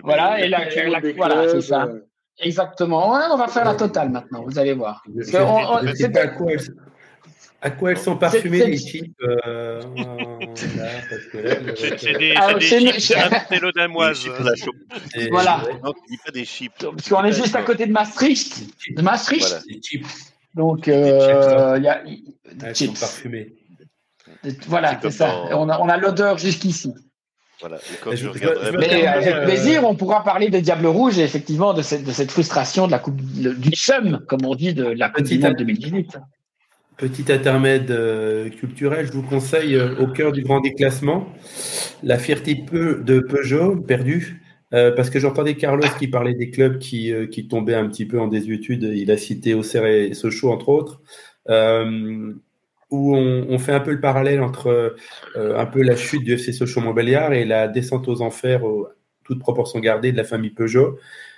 [0.04, 1.90] voilà et la, la, la voilà, c'est ça.
[2.40, 3.14] Exactement.
[3.14, 4.44] Ouais, on va faire la totale maintenant.
[4.44, 5.04] Vous allez voir.
[5.24, 6.52] C'est pas quoi
[7.62, 9.82] À quoi elles sont parfumées les chips euh,
[10.56, 14.30] C'est des, ah, chips amstélodamoises.
[15.32, 15.64] Voilà.
[15.84, 15.92] Non,
[16.26, 16.72] pas des chips.
[16.80, 18.62] Parce qu'on est juste à côté de Maastricht.
[18.96, 19.48] De Maastricht.
[19.48, 19.64] Voilà.
[19.68, 20.08] Des chips.
[20.54, 22.04] Donc, euh, il y a.
[22.64, 23.54] Elles sont parfumées.
[24.68, 25.46] Voilà, c'est ça.
[25.52, 26.94] On a, on a l'odeur jusqu'ici.
[27.60, 27.80] Voilà.
[28.78, 32.12] Mais avec euh, plaisir, on pourra parler des Diables Rouges et effectivement de cette, de
[32.12, 35.56] cette frustration de la coupe du SEM, comme on dit, de la Coupe du Monde
[35.56, 36.20] 2018.
[36.98, 41.28] Petit intermède euh, culturel, je vous conseille euh, au cœur du grand déclassement
[42.04, 44.42] la fierté de Peugeot perdue.
[44.72, 48.28] parce que j'entendais Carlos qui parlait des clubs qui, qui tombaient un petit peu en
[48.28, 48.84] désuétude.
[48.84, 51.02] Il a cité Auxerre et Sochaux, entre autres
[52.90, 54.96] où on, fait un peu le parallèle entre
[55.36, 58.62] euh, un peu la chute du FC Sochaux-Montbéliard et la descente aux enfers,
[59.24, 60.98] toute proportion gardée, de la famille Peugeot.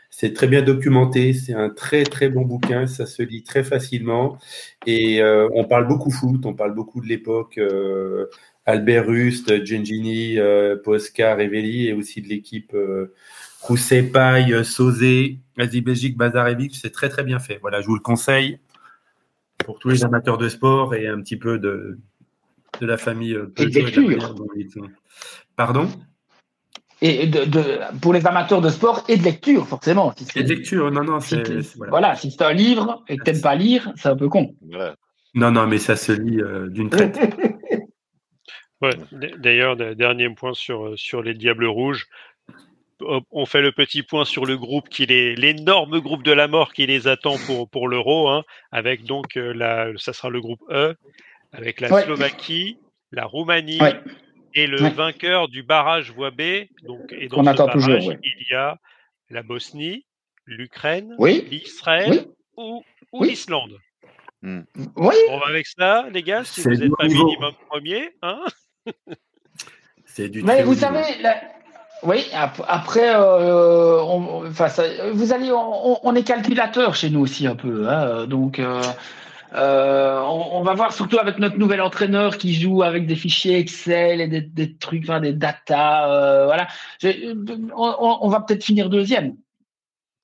[0.10, 4.38] C'est très bien documenté, c'est un très très bon bouquin, ça se lit très facilement
[4.86, 8.26] et euh, on parle beaucoup foot, on parle beaucoup de l'époque euh,
[8.66, 10.38] Albert Rust, Gengini,
[10.84, 12.76] Posca, Revelli et aussi de l'équipe
[13.62, 17.58] Rousset, Paille, Sauzé, Asie Belgique, Bazarevic, c'est très très bien fait.
[17.62, 18.60] Voilà, je vous le conseille
[19.58, 22.00] pour tous les amateurs de sport et un petit peu de,
[22.80, 24.90] de la famille euh, et de lecture.
[25.56, 25.90] Pardon?
[27.02, 30.14] Et de, pour les amateurs de sport et de lecture, forcément.
[30.36, 31.20] et de lecture, non, non.
[31.90, 32.16] voilà.
[32.16, 34.56] si c'est un livre et que tu n'aimes pas lire, c'est un peu con.
[35.34, 37.18] Non, non, mais ça se lit euh, d'une traite.
[38.82, 38.98] ouais,
[39.38, 42.08] D'ailleurs, dernier point sur, euh, sur les Diables Rouges
[43.32, 46.74] on fait le petit point sur le groupe qui est l'énorme groupe de la mort
[46.74, 50.62] qui les attend pour pour l'euro, hein, avec donc euh, la, ça sera le groupe
[50.70, 50.96] E,
[51.54, 52.78] avec la Slovaquie,
[53.12, 53.80] la Roumanie
[54.54, 56.68] et le vainqueur du barrage voie B.
[56.84, 58.78] Donc et dans ce attend barrage, toujours, il y a
[59.30, 60.06] la Bosnie,
[60.46, 62.26] l'Ukraine, l'Israël
[62.58, 62.84] ou,
[63.22, 63.78] l'Islande.
[64.42, 64.62] Hmm.
[64.96, 65.16] Oui.
[65.30, 68.44] On va avec ça, les gars, si vous n'êtes pas minimum premier, hein
[70.06, 70.44] C'est du.
[70.44, 71.04] Mais vous savez,
[72.04, 74.50] oui, après, euh, on,
[75.14, 78.82] vous allez, on, est calculateur chez nous aussi un peu, hein, donc euh,
[79.54, 84.22] euh, on, va voir surtout avec notre nouvel entraîneur qui joue avec des fichiers Excel
[84.22, 86.68] et des, trucs, enfin, des data, voilà.
[87.76, 89.36] On, va peut-être finir deuxième.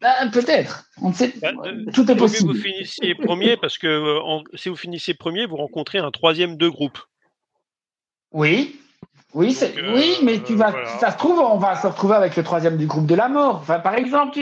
[0.02, 0.86] Ben, peut-être.
[1.02, 1.34] On sait.
[1.42, 1.56] Ben,
[1.94, 2.54] tout est possible.
[2.54, 4.20] Vous finissiez premier parce que
[4.54, 7.00] si vous finissez premier, vous rencontrez un troisième de groupe.
[8.32, 8.80] Oui,
[9.36, 9.58] oui,
[9.94, 12.78] oui, euh, mais tu vas, ça se trouve, on va se retrouver avec le troisième
[12.78, 13.58] du groupe de la mort.
[13.58, 14.40] Enfin, par exemple,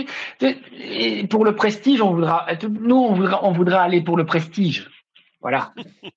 [1.32, 2.46] pour le prestige, on voudra,
[2.80, 4.90] nous, on voudra, on voudra aller pour le prestige.
[5.42, 5.74] Voilà.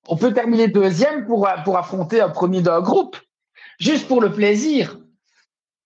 [0.07, 3.17] on peut terminer deuxième pour, pour affronter un premier d'un groupe,
[3.79, 4.97] juste pour le plaisir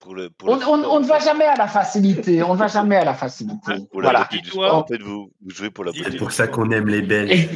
[0.06, 2.42] on, ne va jamais à la facilité.
[2.42, 3.72] On ne va jamais à la facilité.
[3.92, 4.28] voilà.
[4.70, 7.48] en fait, vous, jouez pour la C'est pour ça qu'on aime les Belges.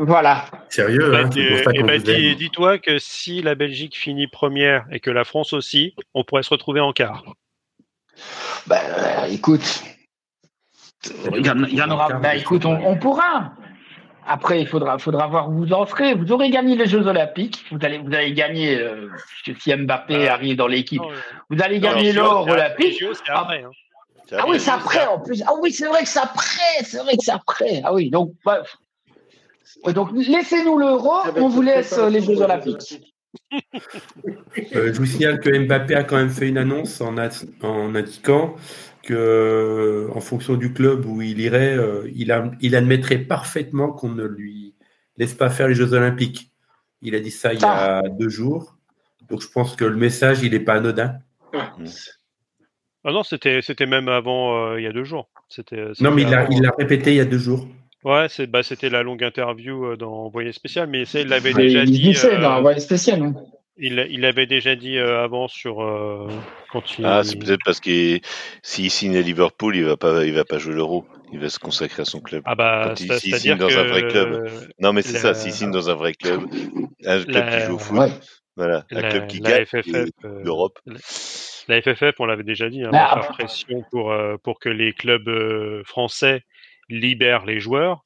[0.00, 0.46] voilà.
[0.68, 1.28] Sérieux, hein,
[1.84, 6.42] bah, Dis-toi que si la Belgique finit première et que la France aussi, on pourrait
[6.42, 7.24] se retrouver en quart.
[8.66, 9.82] Bah, écoute,
[11.34, 12.14] il y, en, aura.
[12.14, 13.54] Bah, écoute, on pourra.
[14.26, 16.14] Après, il faudra, faudra voir où vous en serez.
[16.14, 17.64] Vous aurez gagné les Jeux Olympiques.
[17.70, 19.08] Vous allez, vous allez gagner, euh,
[19.58, 20.34] si Mbappé ah.
[20.34, 21.02] arrive dans l'équipe,
[21.50, 23.02] vous allez gagner l'or olympique.
[23.28, 23.70] Ah, hein.
[24.32, 25.42] ah, oui, c'est après en plus.
[25.46, 26.82] Ah oui, c'est vrai que c'est après.
[26.82, 27.82] C'est vrai que c'est après.
[27.84, 28.32] Ah oui, donc,
[29.94, 31.12] donc laissez-nous l'euro.
[31.36, 33.00] On vous laisse euh, les Jeux Olympiques.
[34.74, 37.16] Euh, je vous signale que Mbappé a quand même fait une annonce en,
[37.62, 38.54] en indiquant
[39.04, 44.74] que, en fonction du club où il irait, euh, il, admettrait parfaitement qu'on ne lui
[45.16, 46.50] laisse pas faire les Jeux Olympiques.
[47.02, 48.02] Il a dit ça il y a ah.
[48.08, 48.76] deux jours.
[49.28, 51.18] Donc je pense que le message, il n'est pas anodin.
[53.04, 55.28] Ah non, c'était, c'était même avant euh, il y a deux jours.
[55.48, 57.68] C'était, non, mais il l'a, répété il y a deux jours.
[58.02, 61.84] Ouais, c'est, bah, c'était la longue interview euh, dans Envoyé spécial, mais il l'avait déjà
[61.84, 62.10] dit.
[62.10, 63.22] Il dans Envoyé spécial.
[63.22, 63.34] Hein.
[63.76, 66.28] Il, il avait déjà dit euh, avant sur euh,
[66.70, 67.04] quand il...
[67.04, 68.20] Ah, c'est peut-être parce que
[68.62, 71.04] s'il signe à Liverpool, il va pas, il va pas jouer l'Euro.
[71.32, 72.42] Il va se consacrer à son club.
[72.46, 74.48] Ah bah, s'il signe dans un vrai club.
[74.78, 75.34] Non, mais c'est ça.
[75.34, 76.42] S'il signe dans un vrai club,
[77.04, 78.10] un club qui joue au foot,
[78.56, 79.64] voilà, un club qui gagne
[80.22, 80.78] l'Europe.
[81.66, 84.14] La FFF, on l'avait déjà dit, hein, bah, faire pression pour
[84.44, 86.44] pour que les clubs français
[86.88, 88.03] libèrent les joueurs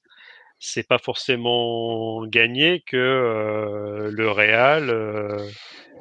[0.59, 5.49] c'est pas forcément gagné que euh, le Real, euh,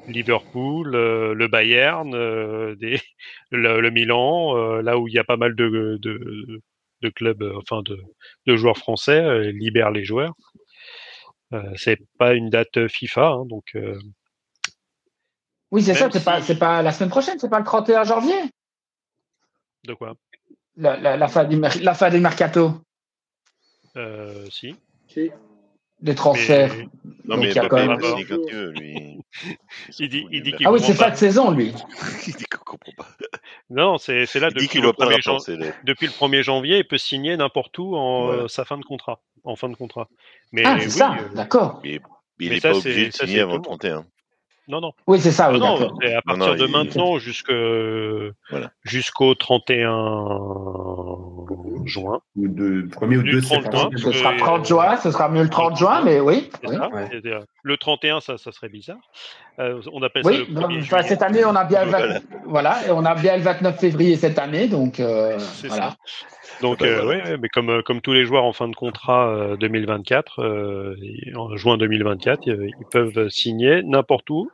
[0.08, 2.12] Liverpool, euh, le Bayern,
[2.76, 3.00] des,
[3.52, 6.62] le, Milan, là où il y a pas mal de, de,
[7.02, 8.00] de clubs, enfin de,
[8.48, 10.34] de, joueurs français, libèrent les joueurs.
[11.76, 13.78] c'est pas une date FIFA, hein, donc.
[15.72, 16.10] oui, c'est ça.
[16.12, 17.38] C'est pas, c'est pas la semaine prochaine.
[17.40, 18.42] C'est pas le 31 janvier.
[19.86, 20.16] De quoi?
[20.76, 22.82] La, la, fin du, la fin du mercato.
[23.98, 24.76] Euh, si.
[25.08, 25.32] Si.
[26.02, 26.74] des transferts.
[27.26, 28.00] Non, mais il, a quand même...
[28.00, 29.20] lui.
[30.00, 31.74] il dit, il dit Ah oui, c'est pas de saison, lui.
[32.28, 33.08] il dit qu'on comprend pas.
[33.70, 37.78] Non, c'est là depuis, le 1er janvier, depuis le 1er janvier, il peut signer n'importe
[37.80, 40.08] où en euh, sa fin de contrat, en fin de contrat.
[40.52, 41.82] Mais ah, c'est ça, euh, d'accord.
[41.84, 42.00] Mais,
[42.40, 44.06] il n'est pas obligé de signer avant le 31.
[44.68, 44.94] Non, non.
[45.08, 45.52] Oui, c'est ça.
[45.52, 47.18] Oui, non, à partir de maintenant
[48.84, 49.92] jusqu'au 31
[51.88, 52.20] juin.
[52.36, 53.92] Ou de 1er ou 2 septembre.
[53.98, 56.50] Ce sera 30 juin, ce sera mieux le 30 juin, mais oui.
[57.64, 58.98] Le 31, ça, ça serait bizarre.
[59.60, 62.88] Euh, on appelle ça le non, enfin, cette année, on a bien le voilà.
[62.88, 65.92] et on a bien le 29 février cette année, donc euh, voilà.
[65.92, 65.98] Ça.
[66.62, 70.46] Donc, euh, ouais, mais comme, comme tous les joueurs en fin de contrat 2024, euh,
[70.46, 74.50] euh, en juin 2024, ils peuvent signer n'importe où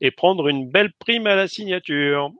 [0.00, 2.30] et prendre une belle prime à la signature.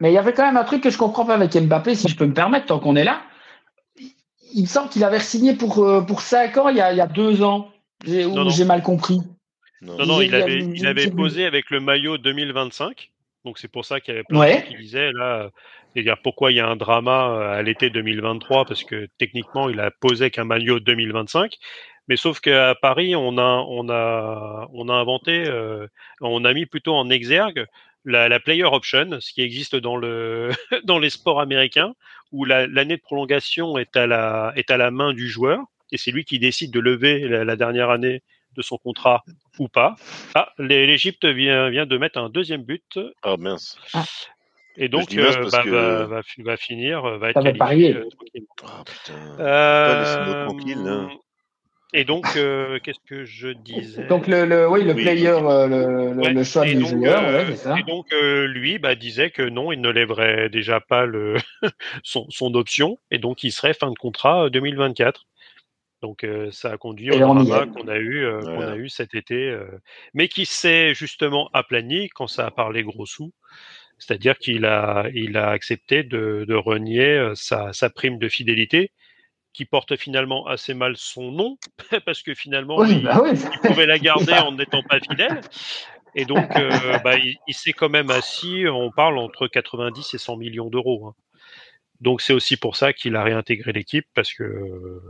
[0.00, 2.08] Mais il y avait quand même un truc que je comprends pas avec Mbappé, si
[2.08, 3.20] je peux me permettre, tant qu'on est là.
[4.54, 7.00] Il me semble qu'il avait signé pour, pour 5 ans il y a, il y
[7.00, 7.70] a deux ans.
[8.06, 9.20] Ou j'ai mal compris.
[9.82, 13.10] Non, non, il, avait, il avait posé avec le maillot 2025.
[13.44, 15.50] Donc c'est pour ça qu'il y avait plein de gens qui disaient là,
[15.92, 19.80] c'est-à-dire pourquoi il y a un drama euh, à l'été 2023 parce que techniquement il
[19.80, 21.56] a posé qu'un maillot 2025.
[22.08, 25.86] Mais sauf qu'à Paris, on a, on a, on a inventé, euh,
[26.20, 27.66] on a mis plutôt en exergue
[28.04, 30.50] la, la, player option, ce qui existe dans le
[30.84, 31.94] dans les sports américains,
[32.34, 35.60] où l'année de prolongation est à la est à la main du joueur
[35.92, 38.22] et c'est lui qui décide de lever la, dernière année
[38.56, 39.22] de son contrat
[39.60, 39.94] ou pas.
[40.34, 42.98] Ah, l'Égypte vient, vient de mettre un deuxième but.
[43.24, 43.78] Oh mince.
[43.92, 44.04] Ah.
[44.76, 48.08] Et donc, euh, bah, va, va, va, finir, va être qualifié euh,
[48.64, 49.36] oh, putain.
[49.38, 51.10] Euh, tranquille, hein.
[51.96, 56.32] Et donc, euh, qu'est-ce que je disais Donc, le, le, oui, le player, le, le,
[56.32, 57.78] le, choix du joueur, ouais, c'est ça.
[57.78, 61.36] Et donc, lui, bah, disait que non, il ne lèverait déjà pas le
[62.02, 65.24] son, son option, et donc il serait fin de contrat 2024.
[66.02, 69.58] Donc ça a conduit au drama qu'on a eu qu'on a eu cet été,
[70.12, 73.32] mais qui s'est justement aplani quand ça a parlé gros sous.
[73.98, 78.90] C'est-à-dire qu'il a, il a accepté de, de renier euh, sa, sa, prime de fidélité,
[79.54, 81.56] qui porte finalement assez mal son nom,
[82.04, 83.30] parce que finalement, oui, il, bah oui.
[83.32, 85.40] il, pouvait la garder en n'étant pas fidèle.
[86.16, 90.18] Et donc, euh, bah, il, il s'est quand même assis, on parle entre 90 et
[90.18, 91.06] 100 millions d'euros.
[91.06, 91.14] Hein.
[92.00, 95.00] Donc, c'est aussi pour ça qu'il a réintégré l'équipe, parce que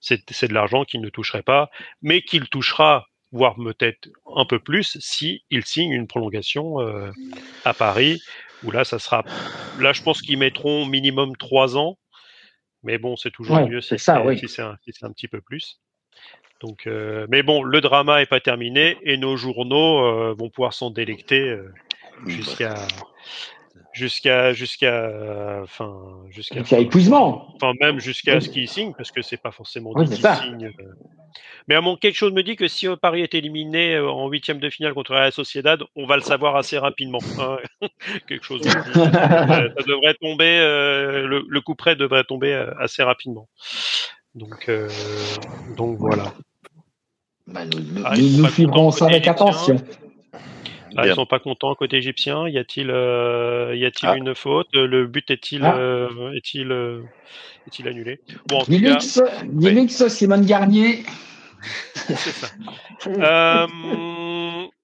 [0.00, 1.70] c'est de l'argent qu'il ne toucherait pas,
[2.02, 7.10] mais qu'il touchera voire peut-être un peu plus, si il signe une prolongation euh,
[7.64, 8.22] à Paris,
[8.62, 9.24] où là, ça sera.
[9.80, 11.98] Là, je pense qu'ils mettront minimum trois ans,
[12.84, 15.80] mais bon, c'est toujours mieux si c'est un, un, petit peu plus.
[16.60, 20.72] Donc, euh, mais bon, le drama est pas terminé et nos journaux euh, vont pouvoir
[20.72, 21.58] s'en délecter
[22.26, 22.74] jusqu'à
[23.94, 25.10] jusqu'à jusqu'à
[25.62, 25.94] enfin
[26.28, 30.16] jusqu'à épuisement enfin même jusqu'à ce qu'il signe parce que c'est pas forcément oui, qu'il
[30.16, 30.72] signe
[31.66, 34.58] mais à mon quelque chose me dit que si Paris est éliminé euh, en huitième
[34.58, 37.20] de finale contre la Sociedad, on va le savoir assez rapidement.
[37.40, 37.58] Hein.
[38.28, 38.60] quelque chose.
[38.60, 39.74] Me dit.
[39.76, 43.48] ça devrait tomber, euh, le, le, coup près devrait tomber euh, assez rapidement.
[44.34, 44.70] Donc,
[45.76, 46.34] donc voilà.
[47.46, 49.76] Bah, nous, ah, nous, suivrons ça avec attention.
[50.96, 52.48] Ah, ils sont pas contents côté égyptien?
[52.48, 54.16] Y a-t-il, y a-t-il ah.
[54.16, 54.68] une faute?
[54.74, 55.64] Le but est-il,
[56.34, 56.72] est-il,
[57.66, 58.20] est-il annulé?
[58.48, 61.04] Bon, en Linux, cas, Linux, Simone Garnier
[61.94, 62.48] c'est ça.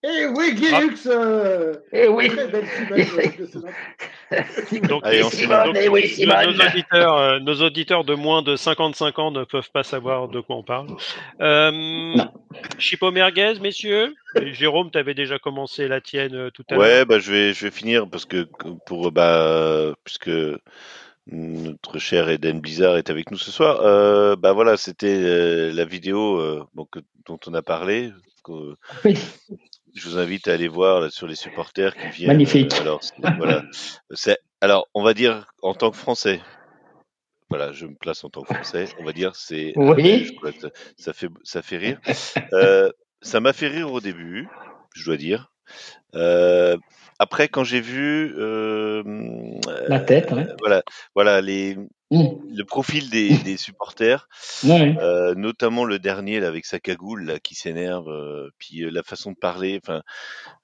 [0.03, 1.75] Eh oui, Guilux euh...
[1.93, 2.31] Eh oui
[4.89, 6.57] Donc, Allez, on Simone, donc, oui, Simone.
[6.57, 10.41] Nos, auditeurs, euh, nos auditeurs de moins de 55 ans ne peuvent pas savoir de
[10.41, 10.89] quoi on parle.
[11.41, 12.15] Euh,
[12.79, 14.15] Chipo Merguez, messieurs
[14.53, 16.83] Jérôme, tu avais déjà commencé la tienne euh, tout à l'heure.
[16.83, 18.47] Ouais, bah, je, vais, je vais finir parce que
[18.87, 20.31] pour bah, puisque
[21.33, 23.81] notre cher Eden Blizzard est avec nous ce soir.
[23.83, 28.13] Euh, bah voilà, c'était euh, la vidéo euh, dont on a parlé.
[28.43, 28.75] Que,
[29.05, 29.19] oui.
[29.95, 32.29] Je vous invite à aller voir là, sur les supporters qui viennent.
[32.29, 32.75] Magnifique.
[32.75, 33.01] Euh, alors,
[33.39, 33.63] voilà.
[34.61, 36.41] alors, on va dire en tant que Français.
[37.49, 38.87] Voilà, je me place en tant que Français.
[39.01, 39.73] On va dire c'est.
[39.77, 40.37] Oui.
[40.97, 42.01] Ça fait ça fait rire.
[43.23, 44.49] ça m'a fait rire au début,
[44.95, 45.51] je dois dire.
[46.15, 46.77] Euh,
[47.19, 49.03] après, quand j'ai vu euh,
[49.89, 50.47] la tête, ouais.
[50.61, 50.83] voilà,
[51.15, 51.77] voilà les,
[52.11, 52.29] mmh.
[52.55, 54.29] le profil des, des supporters,
[54.65, 54.97] ouais.
[54.99, 59.03] euh, notamment le dernier là, avec sa cagoule là, qui s'énerve, euh, puis euh, la
[59.03, 60.03] façon de parler, enfin,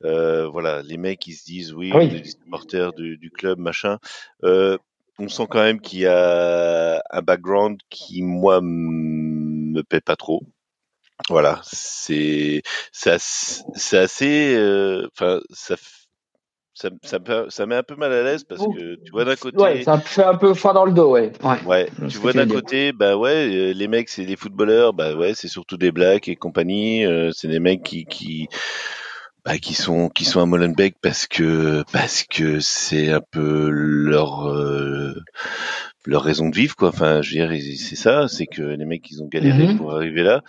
[0.05, 2.09] euh, voilà, les mecs ils se disent oui, oui.
[2.11, 3.99] on est des supporters du, du club, machin.
[4.43, 10.43] on sent quand même qu'il y a un background qui moi me paie pas trop.
[11.31, 12.63] Voilà, c'est
[12.93, 13.11] c'est
[13.97, 14.57] assez,
[15.13, 15.77] enfin ça
[16.77, 19.57] ça, ça, ça, met un peu mal à l'aise parce que tu vois d'un côté.
[19.57, 21.33] Ouais, ça fait un peu froid dans le dos, ouais.
[21.65, 25.33] Ouais, tu vois d'un côté, bah ouais, euh, les mecs, c'est des footballeurs, bah ouais,
[25.35, 27.07] c'est surtout des blacks et compagnie.
[27.07, 28.49] Euh, c'est des mecs qui, qui,
[29.43, 34.47] bah, qui sont, qui sont à Molenbeek parce que, parce que c'est un peu leur,
[34.47, 35.15] euh,
[36.05, 36.91] leur raison de vivre, quoi.
[36.91, 39.79] Enfin, je veux dire, c'est ça, c'est que les mecs, ils ont galéré mhm.
[39.79, 40.43] pour arriver là.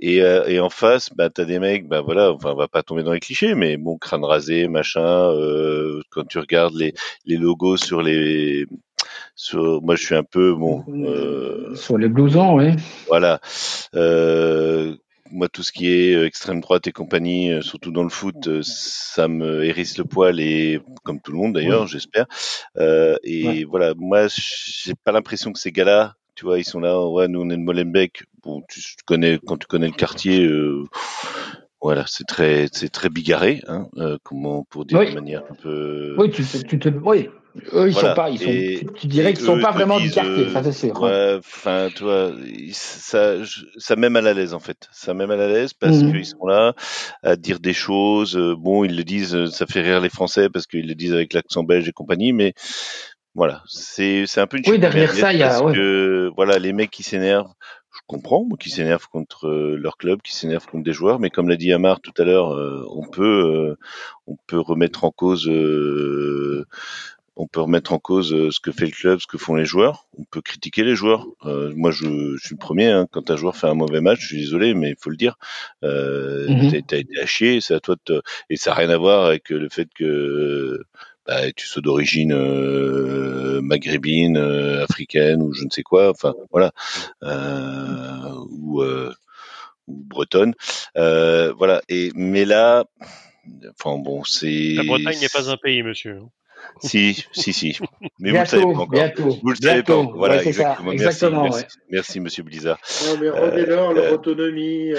[0.00, 2.82] Et, euh, et en face, bah, t'as des mecs, bah voilà, enfin, on va pas
[2.82, 5.30] tomber dans les clichés, mais bon, crâne rasé, machin.
[5.32, 6.94] Euh, quand tu regardes les,
[7.26, 8.66] les logos sur les,
[9.34, 10.84] sur, moi, je suis un peu bon.
[10.88, 12.72] Euh, sur les blousons, oui.
[13.08, 13.40] Voilà.
[13.94, 14.94] Euh,
[15.32, 18.62] moi, tout ce qui est euh, extrême droite et compagnie, euh, surtout dans le foot,
[18.62, 22.26] ça me hérisse le poil et comme tout le monde d'ailleurs, j'espère.
[22.78, 26.98] Euh, et voilà, moi, j'ai pas l'impression que ces gars-là tu vois, ils sont là,
[27.06, 28.22] ouais, nous on est de Molenbeek.
[28.42, 30.84] Bon, tu connais, quand tu connais le quartier, euh,
[31.82, 36.14] voilà, c'est très, c'est très bigarré, hein, euh, comment pour dire de manière un peu.
[36.16, 37.28] Oui, tu, tu te, oui.
[37.74, 40.62] Eux, ils sont pas, ils sont, tu, dirais qu'ils sont pas vraiment du quartier, ça
[40.62, 40.98] c'est sûr.
[41.02, 42.30] Ouais, enfin, tu vois,
[42.72, 43.34] ça,
[43.76, 44.88] ça met mal à l'aise en fait.
[44.92, 46.12] Ça mal à l'aise parce mmh.
[46.12, 46.74] qu'ils sont là
[47.22, 48.36] à dire des choses.
[48.36, 51.34] Euh, bon, ils le disent, ça fait rire les Français parce qu'ils le disent avec
[51.34, 52.54] l'accent belge et compagnie, mais
[53.34, 56.72] voilà, c'est c'est un peu une Oui, derrière ça, il y a que, voilà, les
[56.72, 57.52] mecs qui s'énervent,
[57.92, 61.48] je comprends, qui s'énervent contre euh, leur club, qui s'énervent contre des joueurs, mais comme
[61.48, 63.78] l'a dit Amar tout à l'heure, euh, on peut euh,
[64.26, 65.48] on peut remettre en cause
[67.36, 70.06] on peut remettre en cause ce que fait le club, ce que font les joueurs.
[70.18, 71.26] On peut critiquer les joueurs.
[71.74, 72.88] moi, je, je, suis le premier.
[72.90, 75.16] Hein, quand un joueur fait un mauvais match, je suis désolé, mais il faut le
[75.16, 75.38] dire.
[75.82, 76.84] Euh, mm-hmm.
[76.86, 79.48] T'as été à chier, c'est à toi de et ça n'a rien à voir avec
[79.48, 80.82] le fait que
[81.26, 86.72] bah, tu sois d'origine euh, maghrébine, euh, africaine ou je ne sais quoi, enfin voilà,
[87.22, 89.12] euh, ou, ou,
[89.86, 90.54] bretonne,
[90.94, 91.82] voilà.
[91.88, 92.84] Et mais là,
[93.78, 94.74] enfin bon, c'est.
[94.74, 96.18] La Bretagne n'est pas un pays, monsieur.
[96.22, 96.28] Hein.
[96.82, 97.78] Si, si, si.
[98.18, 98.88] Mais vous le savez pas encore.
[98.88, 100.02] Bientôt, vous le savez pas.
[100.02, 100.92] Voilà, exactement.
[100.92, 101.42] exactement.
[101.44, 102.78] Merci, merci, merci, monsieur Blizzard.
[103.06, 104.92] Non, mais revenez-leur leur autonomie.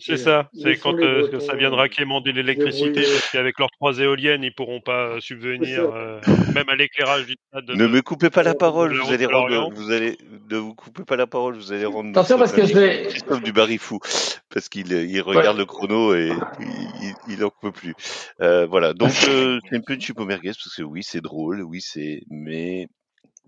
[0.00, 4.54] C'est ça, c'est quand euh, ça viendra quémander l'électricité, parce qu'avec leurs trois éoliennes, ils
[4.54, 6.20] pourront pas subvenir euh,
[6.54, 7.70] même à l'éclairage du stade.
[7.70, 10.16] Ne me coupez pas la parole, vous allez rendre, vous allez,
[10.50, 12.10] ne vous coupez pas la parole, vous allez rendre.
[12.10, 13.08] Attention parce que je vais.
[13.28, 13.98] Comme du barifou,
[14.48, 17.94] parce qu'il il regarde le chrono et il, il en peut plus.
[18.40, 21.62] Euh, voilà, donc euh, c'est un peu une chupo merguez parce que oui, c'est drôle,
[21.62, 22.88] oui, c'est, mais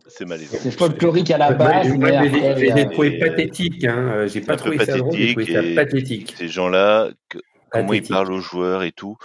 [0.07, 0.59] c'est malaisant.
[0.61, 1.89] C'est folklorique à la base.
[1.97, 2.31] mais
[2.77, 3.85] j'ai trouvé pathétique.
[3.85, 4.27] Hein.
[4.27, 6.35] J'ai pas trouvé ça drôle, j'ai trouvé ça pathétique.
[6.37, 7.11] Ces gens-là,
[7.71, 9.17] comment ils parlent aux joueurs et tout,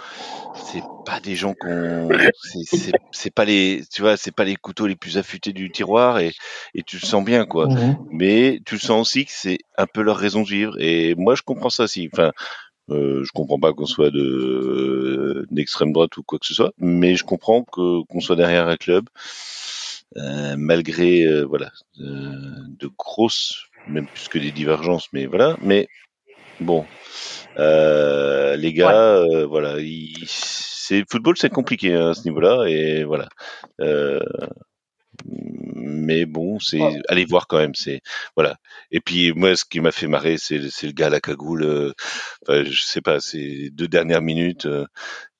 [0.54, 2.08] c'est pas des gens qu'on,
[3.12, 6.32] c'est pas les, tu vois, c'est pas les couteaux les plus affûtés du tiroir et,
[6.74, 7.68] et tu le sens bien quoi.
[7.68, 7.98] Mhm.
[8.10, 11.34] Mais tu le sens aussi que c'est un peu leur raison de vivre et moi
[11.34, 12.08] je comprends ça aussi.
[12.12, 12.32] Enfin,
[12.90, 17.14] euh, je comprends pas qu'on soit de d'extrême droite ou quoi que ce soit, mais
[17.14, 19.79] je comprends que qu'on soit derrière un club euh,
[20.56, 21.70] malgré euh, voilà
[22.00, 22.32] euh,
[22.78, 25.56] de grosses, même plus que des divergences, mais voilà.
[25.62, 25.88] Mais
[26.60, 26.84] bon,
[27.56, 29.76] les gars, voilà,
[30.26, 33.28] c'est football, c'est compliqué hein, à ce niveau-là, et voilà
[35.24, 38.00] mais bon, c'est allez voir quand même, c'est
[38.36, 38.56] voilà.
[38.90, 41.62] Et puis moi, ce qui m'a fait marrer, c'est le gars à la cagoule.
[41.62, 41.92] Euh,
[42.42, 44.66] enfin, je sais pas, c'est deux dernières minutes.
[44.66, 44.86] Euh,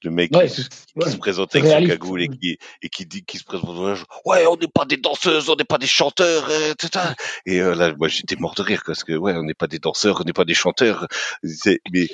[0.02, 3.44] le mec qui, se présente avec sa cagoule et qui et qui dit qui se
[3.44, 7.04] présente ouais on n'est pas des danseuses on n'est pas des chanteurs etc.
[7.44, 9.78] et euh, là moi j'étais mort de rire parce que ouais on n'est pas des
[9.78, 11.06] danseurs on n'est pas des chanteurs
[11.92, 12.08] mais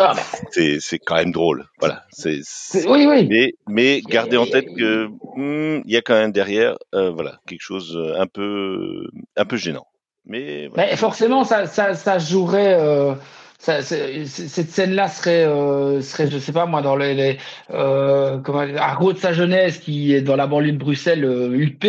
[0.00, 0.14] ah.
[0.52, 1.66] c'est quand même drôle.
[1.78, 2.04] Voilà.
[2.10, 2.40] C'est
[2.86, 3.26] oui, oui.
[3.28, 5.06] Mais, mais gardez en tête que
[5.36, 9.06] hmm, il y a quand même derrière, euh, voilà, quelque chose euh, un peu,
[9.36, 9.86] un peu gênant.
[10.26, 12.76] Mais, forcément, ça, ça, ça jouerait.
[12.78, 13.14] Euh,
[13.60, 17.38] ça, cette scène-là serait, euh, serait, je sais pas moi, dans les, les
[17.70, 21.84] euh, comment, de sa jeunesse qui est dans la banlieue de Bruxelles, euh, UP.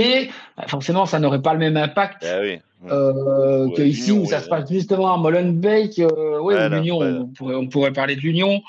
[0.57, 2.59] Bah, forcément, ça n'aurait pas le même impact ah oui.
[2.91, 5.99] euh, que ici où ça se passe justement à Molenbeek.
[5.99, 8.61] Euh, oui, l'Union, on, pourrait, on pourrait parler de l'Union.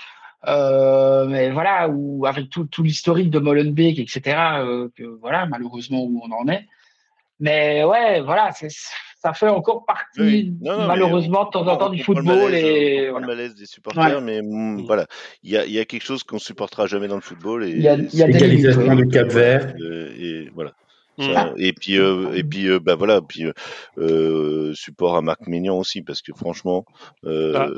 [0.47, 4.37] Euh, mais voilà, ou avec tout, tout l'historique de Molenbeek, etc.
[4.61, 6.69] Euh, que voilà, malheureusement où on en est.
[7.41, 8.69] Mais ouais, voilà, c'est
[9.23, 12.53] ça fait encore partie, malheureusement, de temps en temps du football.
[12.55, 15.07] et le malaise des supporters, mais mm, voilà,
[15.45, 17.65] il y a, y a, quelque chose qu'on supportera jamais dans le football.
[17.69, 19.75] Il y a, y a l'égalisation du Cap Vert.
[19.81, 20.73] Euh, et voilà.
[21.19, 21.55] Mm.
[21.59, 23.45] et puis euh, et puis euh, bah voilà puis
[23.99, 26.87] euh, support à Marc Mignon aussi parce que franchement
[27.27, 27.69] ah,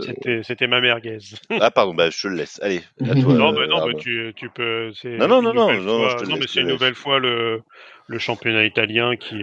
[0.45, 1.19] c'était ma merguez
[1.61, 4.33] ah pardon bah je te le laisse allez à toi, non mais non mais tu,
[4.37, 5.99] tu peux non non non non, non,
[6.29, 7.63] non mais c'est une nouvelle fois le
[8.07, 9.43] le championnat italien qui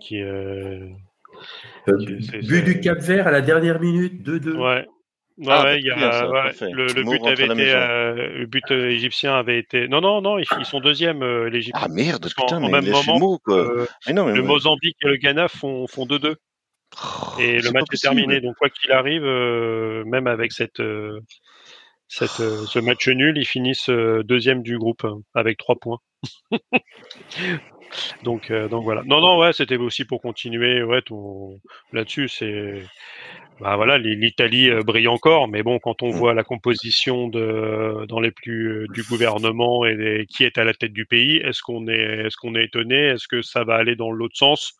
[0.00, 0.88] qui euh,
[1.86, 4.56] but du Cap Vert à la dernière minute, 2-2.
[4.56, 4.86] Ouais.
[5.38, 9.86] Ouais, y a, le, but avait été, euh, le but euh, égyptien avait été.
[9.86, 11.76] Non, non, non, ils, sont deuxième euh, l'Égypte.
[11.78, 13.86] Ah merde, putain, mais même moment, quoi.
[14.06, 16.36] mais non, mais le Mozambique et le Ghana font font 2-2.
[16.36, 18.40] Oh, et le match est terminé.
[18.40, 20.80] Donc quoi qu'il arrive, même avec cette
[22.08, 25.98] cette ce match nul, ils finissent deuxième du groupe hein, avec trois points.
[28.22, 29.02] donc donc voilà.
[29.04, 31.02] Non non ouais, c'était aussi pour continuer ouais
[31.92, 32.82] là-dessus c'est
[33.58, 36.16] bah voilà, l'Italie euh, brille encore, mais bon, quand on mm.
[36.16, 40.74] voit la composition de dans les plus euh, du gouvernement et qui est à la
[40.74, 42.96] tête du pays, est-ce qu'on est est-ce qu'on est étonné?
[42.96, 44.74] Est-ce que ça va aller dans l'autre sens?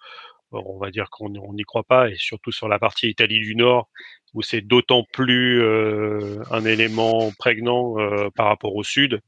[0.52, 3.88] On va dire qu'on n'y croit pas, et surtout sur la partie Italie du Nord,
[4.36, 7.96] où c'est d'autant plus euh, un élément prégnant
[8.36, 9.20] par rapport au sud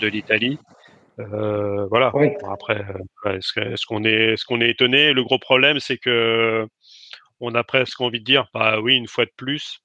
[0.00, 0.58] de l'Italie.
[1.16, 2.12] voilà.
[2.48, 2.84] Après,
[3.26, 5.12] est-ce qu'on est, est-ce qu'on est étonné?
[5.12, 6.68] Le gros problème, c'est que
[7.40, 9.80] on a presque envie de dire, bah oui, une fois de plus.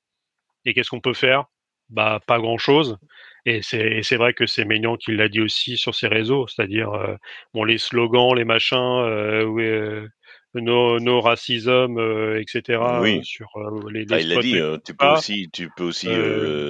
[0.65, 1.45] Et qu'est-ce qu'on peut faire?
[1.90, 2.98] Bah pas grand-chose.
[3.45, 7.15] Et c'est vrai que c'est Maignan qui l'a dit aussi sur ses réseaux, c'est-à-dire euh,
[7.53, 10.07] bon les slogans, les machins, euh, euh
[10.55, 12.81] nos, nos racismes, euh, etc.
[13.01, 13.21] Oui.
[13.23, 13.49] Sur
[13.91, 14.57] les, les ah, il l'a dit.
[14.85, 16.07] tu peux aussi, tu peux aussi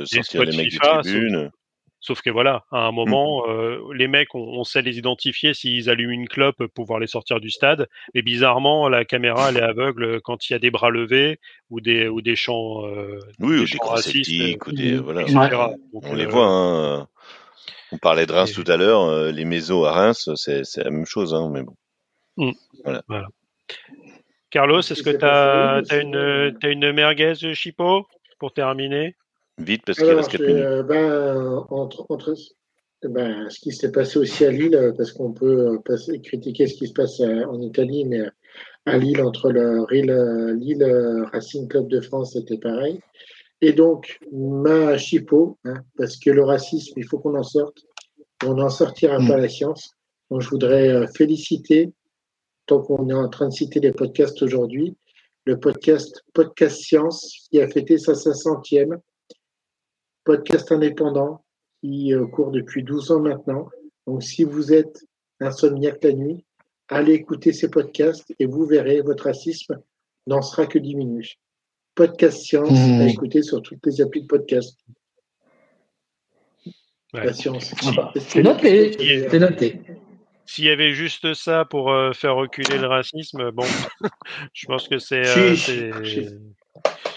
[0.06, 1.52] sortir les mecs FIFA, des tribunes.
[2.04, 2.96] Sauf que voilà, à un mmh.
[2.96, 7.08] moment, euh, les mecs, on, sait les identifier s'ils allument une clope pour pouvoir les
[7.08, 7.88] sortir du stade.
[8.14, 11.40] Mais bizarrement, la caméra, elle est aveugle quand il y a des bras levés
[11.70, 12.86] ou des ou des chants.
[12.86, 14.30] Euh, oui, des, chants racistes,
[14.68, 15.74] ou voilà.
[15.94, 16.46] on les voit.
[16.46, 17.08] Hein.
[17.94, 19.32] On parlait de Reims tout à l'heure.
[19.32, 21.76] les mésos à Reims, c'est la même chose, hein, mais bon.
[22.36, 22.52] Mmh.
[22.84, 23.28] Voilà.
[24.50, 28.06] Carlos, est-ce que tu as, une, as une merguez Chipo
[28.40, 29.16] pour terminer?
[29.58, 32.36] Vite, parce qu'il reste euh, ben, entre, entre,
[33.04, 36.88] ben, ce qui s'est passé aussi à Lille, parce qu'on peut passer, critiquer ce qui
[36.88, 38.22] se passe euh, en Italie, mais
[38.86, 43.00] à Lille, entre le Lille, Racing Club de France, c'était pareil.
[43.62, 47.86] Et donc, ma chipot, hein, parce que le racisme, il faut qu'on en sorte.
[48.46, 49.42] On n'en sortira pas mm.
[49.42, 49.92] la science.
[50.30, 51.94] Donc, je voudrais euh, féliciter,
[52.66, 54.96] tant qu'on est en train de citer les podcasts aujourd'hui,
[55.46, 59.00] le podcast Podcast Science qui a fêté sa 500e
[60.24, 61.44] podcast indépendant
[61.82, 63.70] qui euh, court depuis 12 ans maintenant.
[64.08, 65.06] Donc, si vous êtes
[65.40, 66.46] insomniaque la nuit,
[66.88, 69.80] allez écouter ces podcasts et vous verrez, votre racisme
[70.28, 71.28] n'en sera que diminué.
[71.96, 73.02] Podcast Science mmh.
[73.02, 74.80] à écouter sur toutes les applis de podcast.
[77.14, 77.74] La science.
[77.86, 79.28] Ah bah, c'est noté.
[79.30, 79.80] C'est noté.
[80.46, 83.66] S'il y avait juste ça pour euh, faire reculer le racisme, bon,
[84.54, 85.24] je pense que c'est.
[85.26, 86.30] Euh,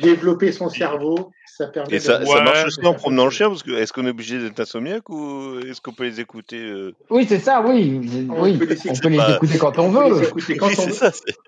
[0.00, 1.96] Développer son cerveau, ça permet.
[1.96, 4.38] Et ça, ça marche aussi en promenant le chien, parce que est-ce qu'on est obligé
[4.38, 6.94] d'être insomniaque ou est-ce qu'on peut les écouter euh?
[7.08, 8.28] Oui, c'est ça, oui.
[8.30, 8.58] On oui.
[8.58, 10.00] Peut les on peut les écouter quand on veut.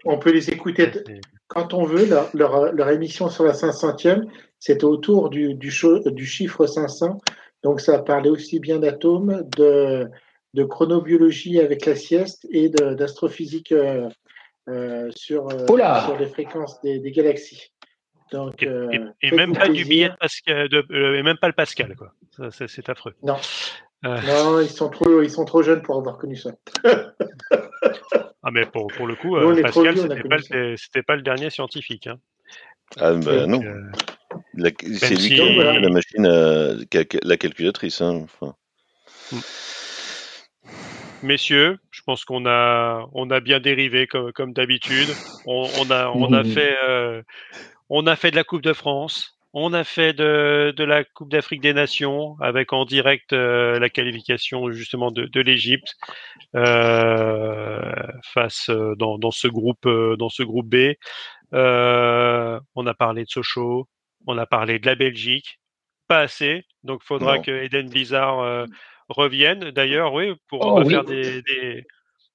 [0.05, 0.91] On, peut les écouter
[1.49, 2.09] quand on veut.
[2.35, 4.25] Leur, leur, émission sur la 500e,
[4.59, 5.71] c'était autour du, du,
[6.07, 7.19] du chiffre 500.
[7.63, 10.09] Donc, ça parlait aussi bien d'atomes, de,
[10.55, 14.09] de chronobiologie avec la sieste et d'astrophysique euh,
[14.69, 17.71] euh, sur, sur les fréquences des, des galaxies.
[18.33, 18.89] Donc, et, euh,
[19.33, 22.13] même pas du billet de Pascal, de, euh, et même pas le Pascal, quoi.
[22.51, 23.15] C'est affreux.
[23.23, 23.37] Non.
[24.05, 24.21] Euh.
[24.23, 26.51] Non, ils sont trop, ils sont trop jeunes pour avoir connu ça.
[26.85, 29.97] ah mais pour, pour le coup, Pascal,
[30.77, 32.07] c'était pas, pas, le dernier scientifique.
[32.07, 32.19] Hein.
[32.99, 33.63] Ah bah non.
[34.59, 36.87] C'est lui qui a la machine,
[37.23, 38.01] la calculatrice.
[38.01, 38.55] Hein, enfin.
[41.23, 45.09] Messieurs, je pense qu'on a, on a bien dérivé comme, comme d'habitude.
[45.47, 46.77] On, on, a, on a fait,
[47.89, 51.31] on a fait de la Coupe de France, on a fait de, de la Coupe
[51.31, 55.97] d'Afrique des Nations avec en direct euh, la qualification justement de, de l'Égypte
[56.55, 57.93] euh,
[58.35, 60.95] face euh, dans, dans, ce groupe euh, dans ce groupe B.
[61.53, 63.89] on a parlé de Sochaux,
[64.27, 65.59] on a parlé de la Belgique,
[66.09, 66.65] pas assez.
[66.85, 68.67] Donc faudra que Eden Blizzard
[69.09, 69.71] revienne.
[69.71, 71.87] D'ailleurs, oui, pour on oh va faire des, des,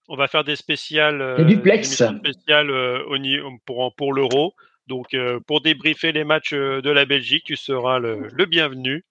[0.07, 2.03] on va faire des spéciales, des duplex.
[2.03, 3.17] spéciales au,
[3.65, 4.53] pour pour l'Euro.
[4.87, 9.05] Donc, euh, pour débriefer les matchs euh, de la Belgique, tu seras le, bienvenu.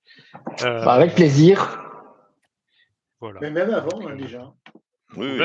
[0.62, 1.82] Euh, bah, avec plaisir.
[3.20, 3.40] Voilà.
[3.40, 4.52] Mais même avant, hein, déjà.
[5.16, 5.38] Oui,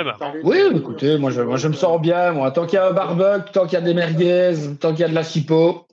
[0.44, 0.58] oui.
[0.76, 2.32] écoutez, moi je, moi je me sens bien.
[2.32, 5.02] Moi, tant qu'il y a un barbecue, tant qu'il y a des merguez, tant qu'il
[5.02, 5.88] y a de la cipo,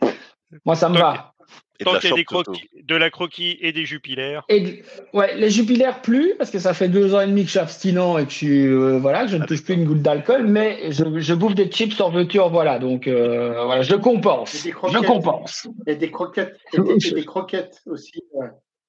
[0.65, 1.34] moi ça me va.
[1.83, 4.45] Tant qu'il y a des croquis, de la croquis et des jupilaires.
[4.49, 7.53] Et, ouais, les jupilaires plus, parce que ça fait deux ans et demi que je
[7.53, 10.47] suis abstinent et que je, euh, voilà, que je ne touche plus une goutte d'alcool,
[10.47, 12.79] mais je, je, bouffe des chips en voiture, voilà.
[12.79, 14.65] Donc euh, voilà, je compense.
[14.65, 15.67] Je compense.
[15.89, 18.23] Et des croquettes, et des, croquettes aussi.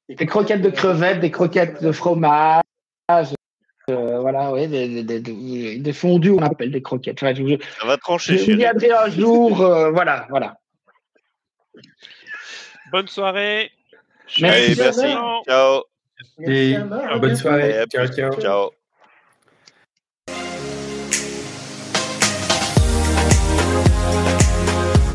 [0.07, 2.61] Des, croquettes de crevettes, des croquettes de fromage.
[3.89, 5.19] Euh, voilà, oui, des, des,
[5.79, 7.19] des, fondus, on appelle des croquettes.
[7.19, 8.37] ça va trancher.
[8.37, 10.57] Je viendrai un jour, voilà, voilà.
[12.91, 13.71] Bonne soirée.
[14.41, 14.45] Merci.
[14.45, 15.15] Allez, merci.
[15.47, 15.83] Ciao.
[16.39, 16.75] Et
[17.19, 17.85] bonne soirée.
[17.91, 18.07] ciao.
[18.07, 18.41] ciao.
[18.41, 18.71] ciao.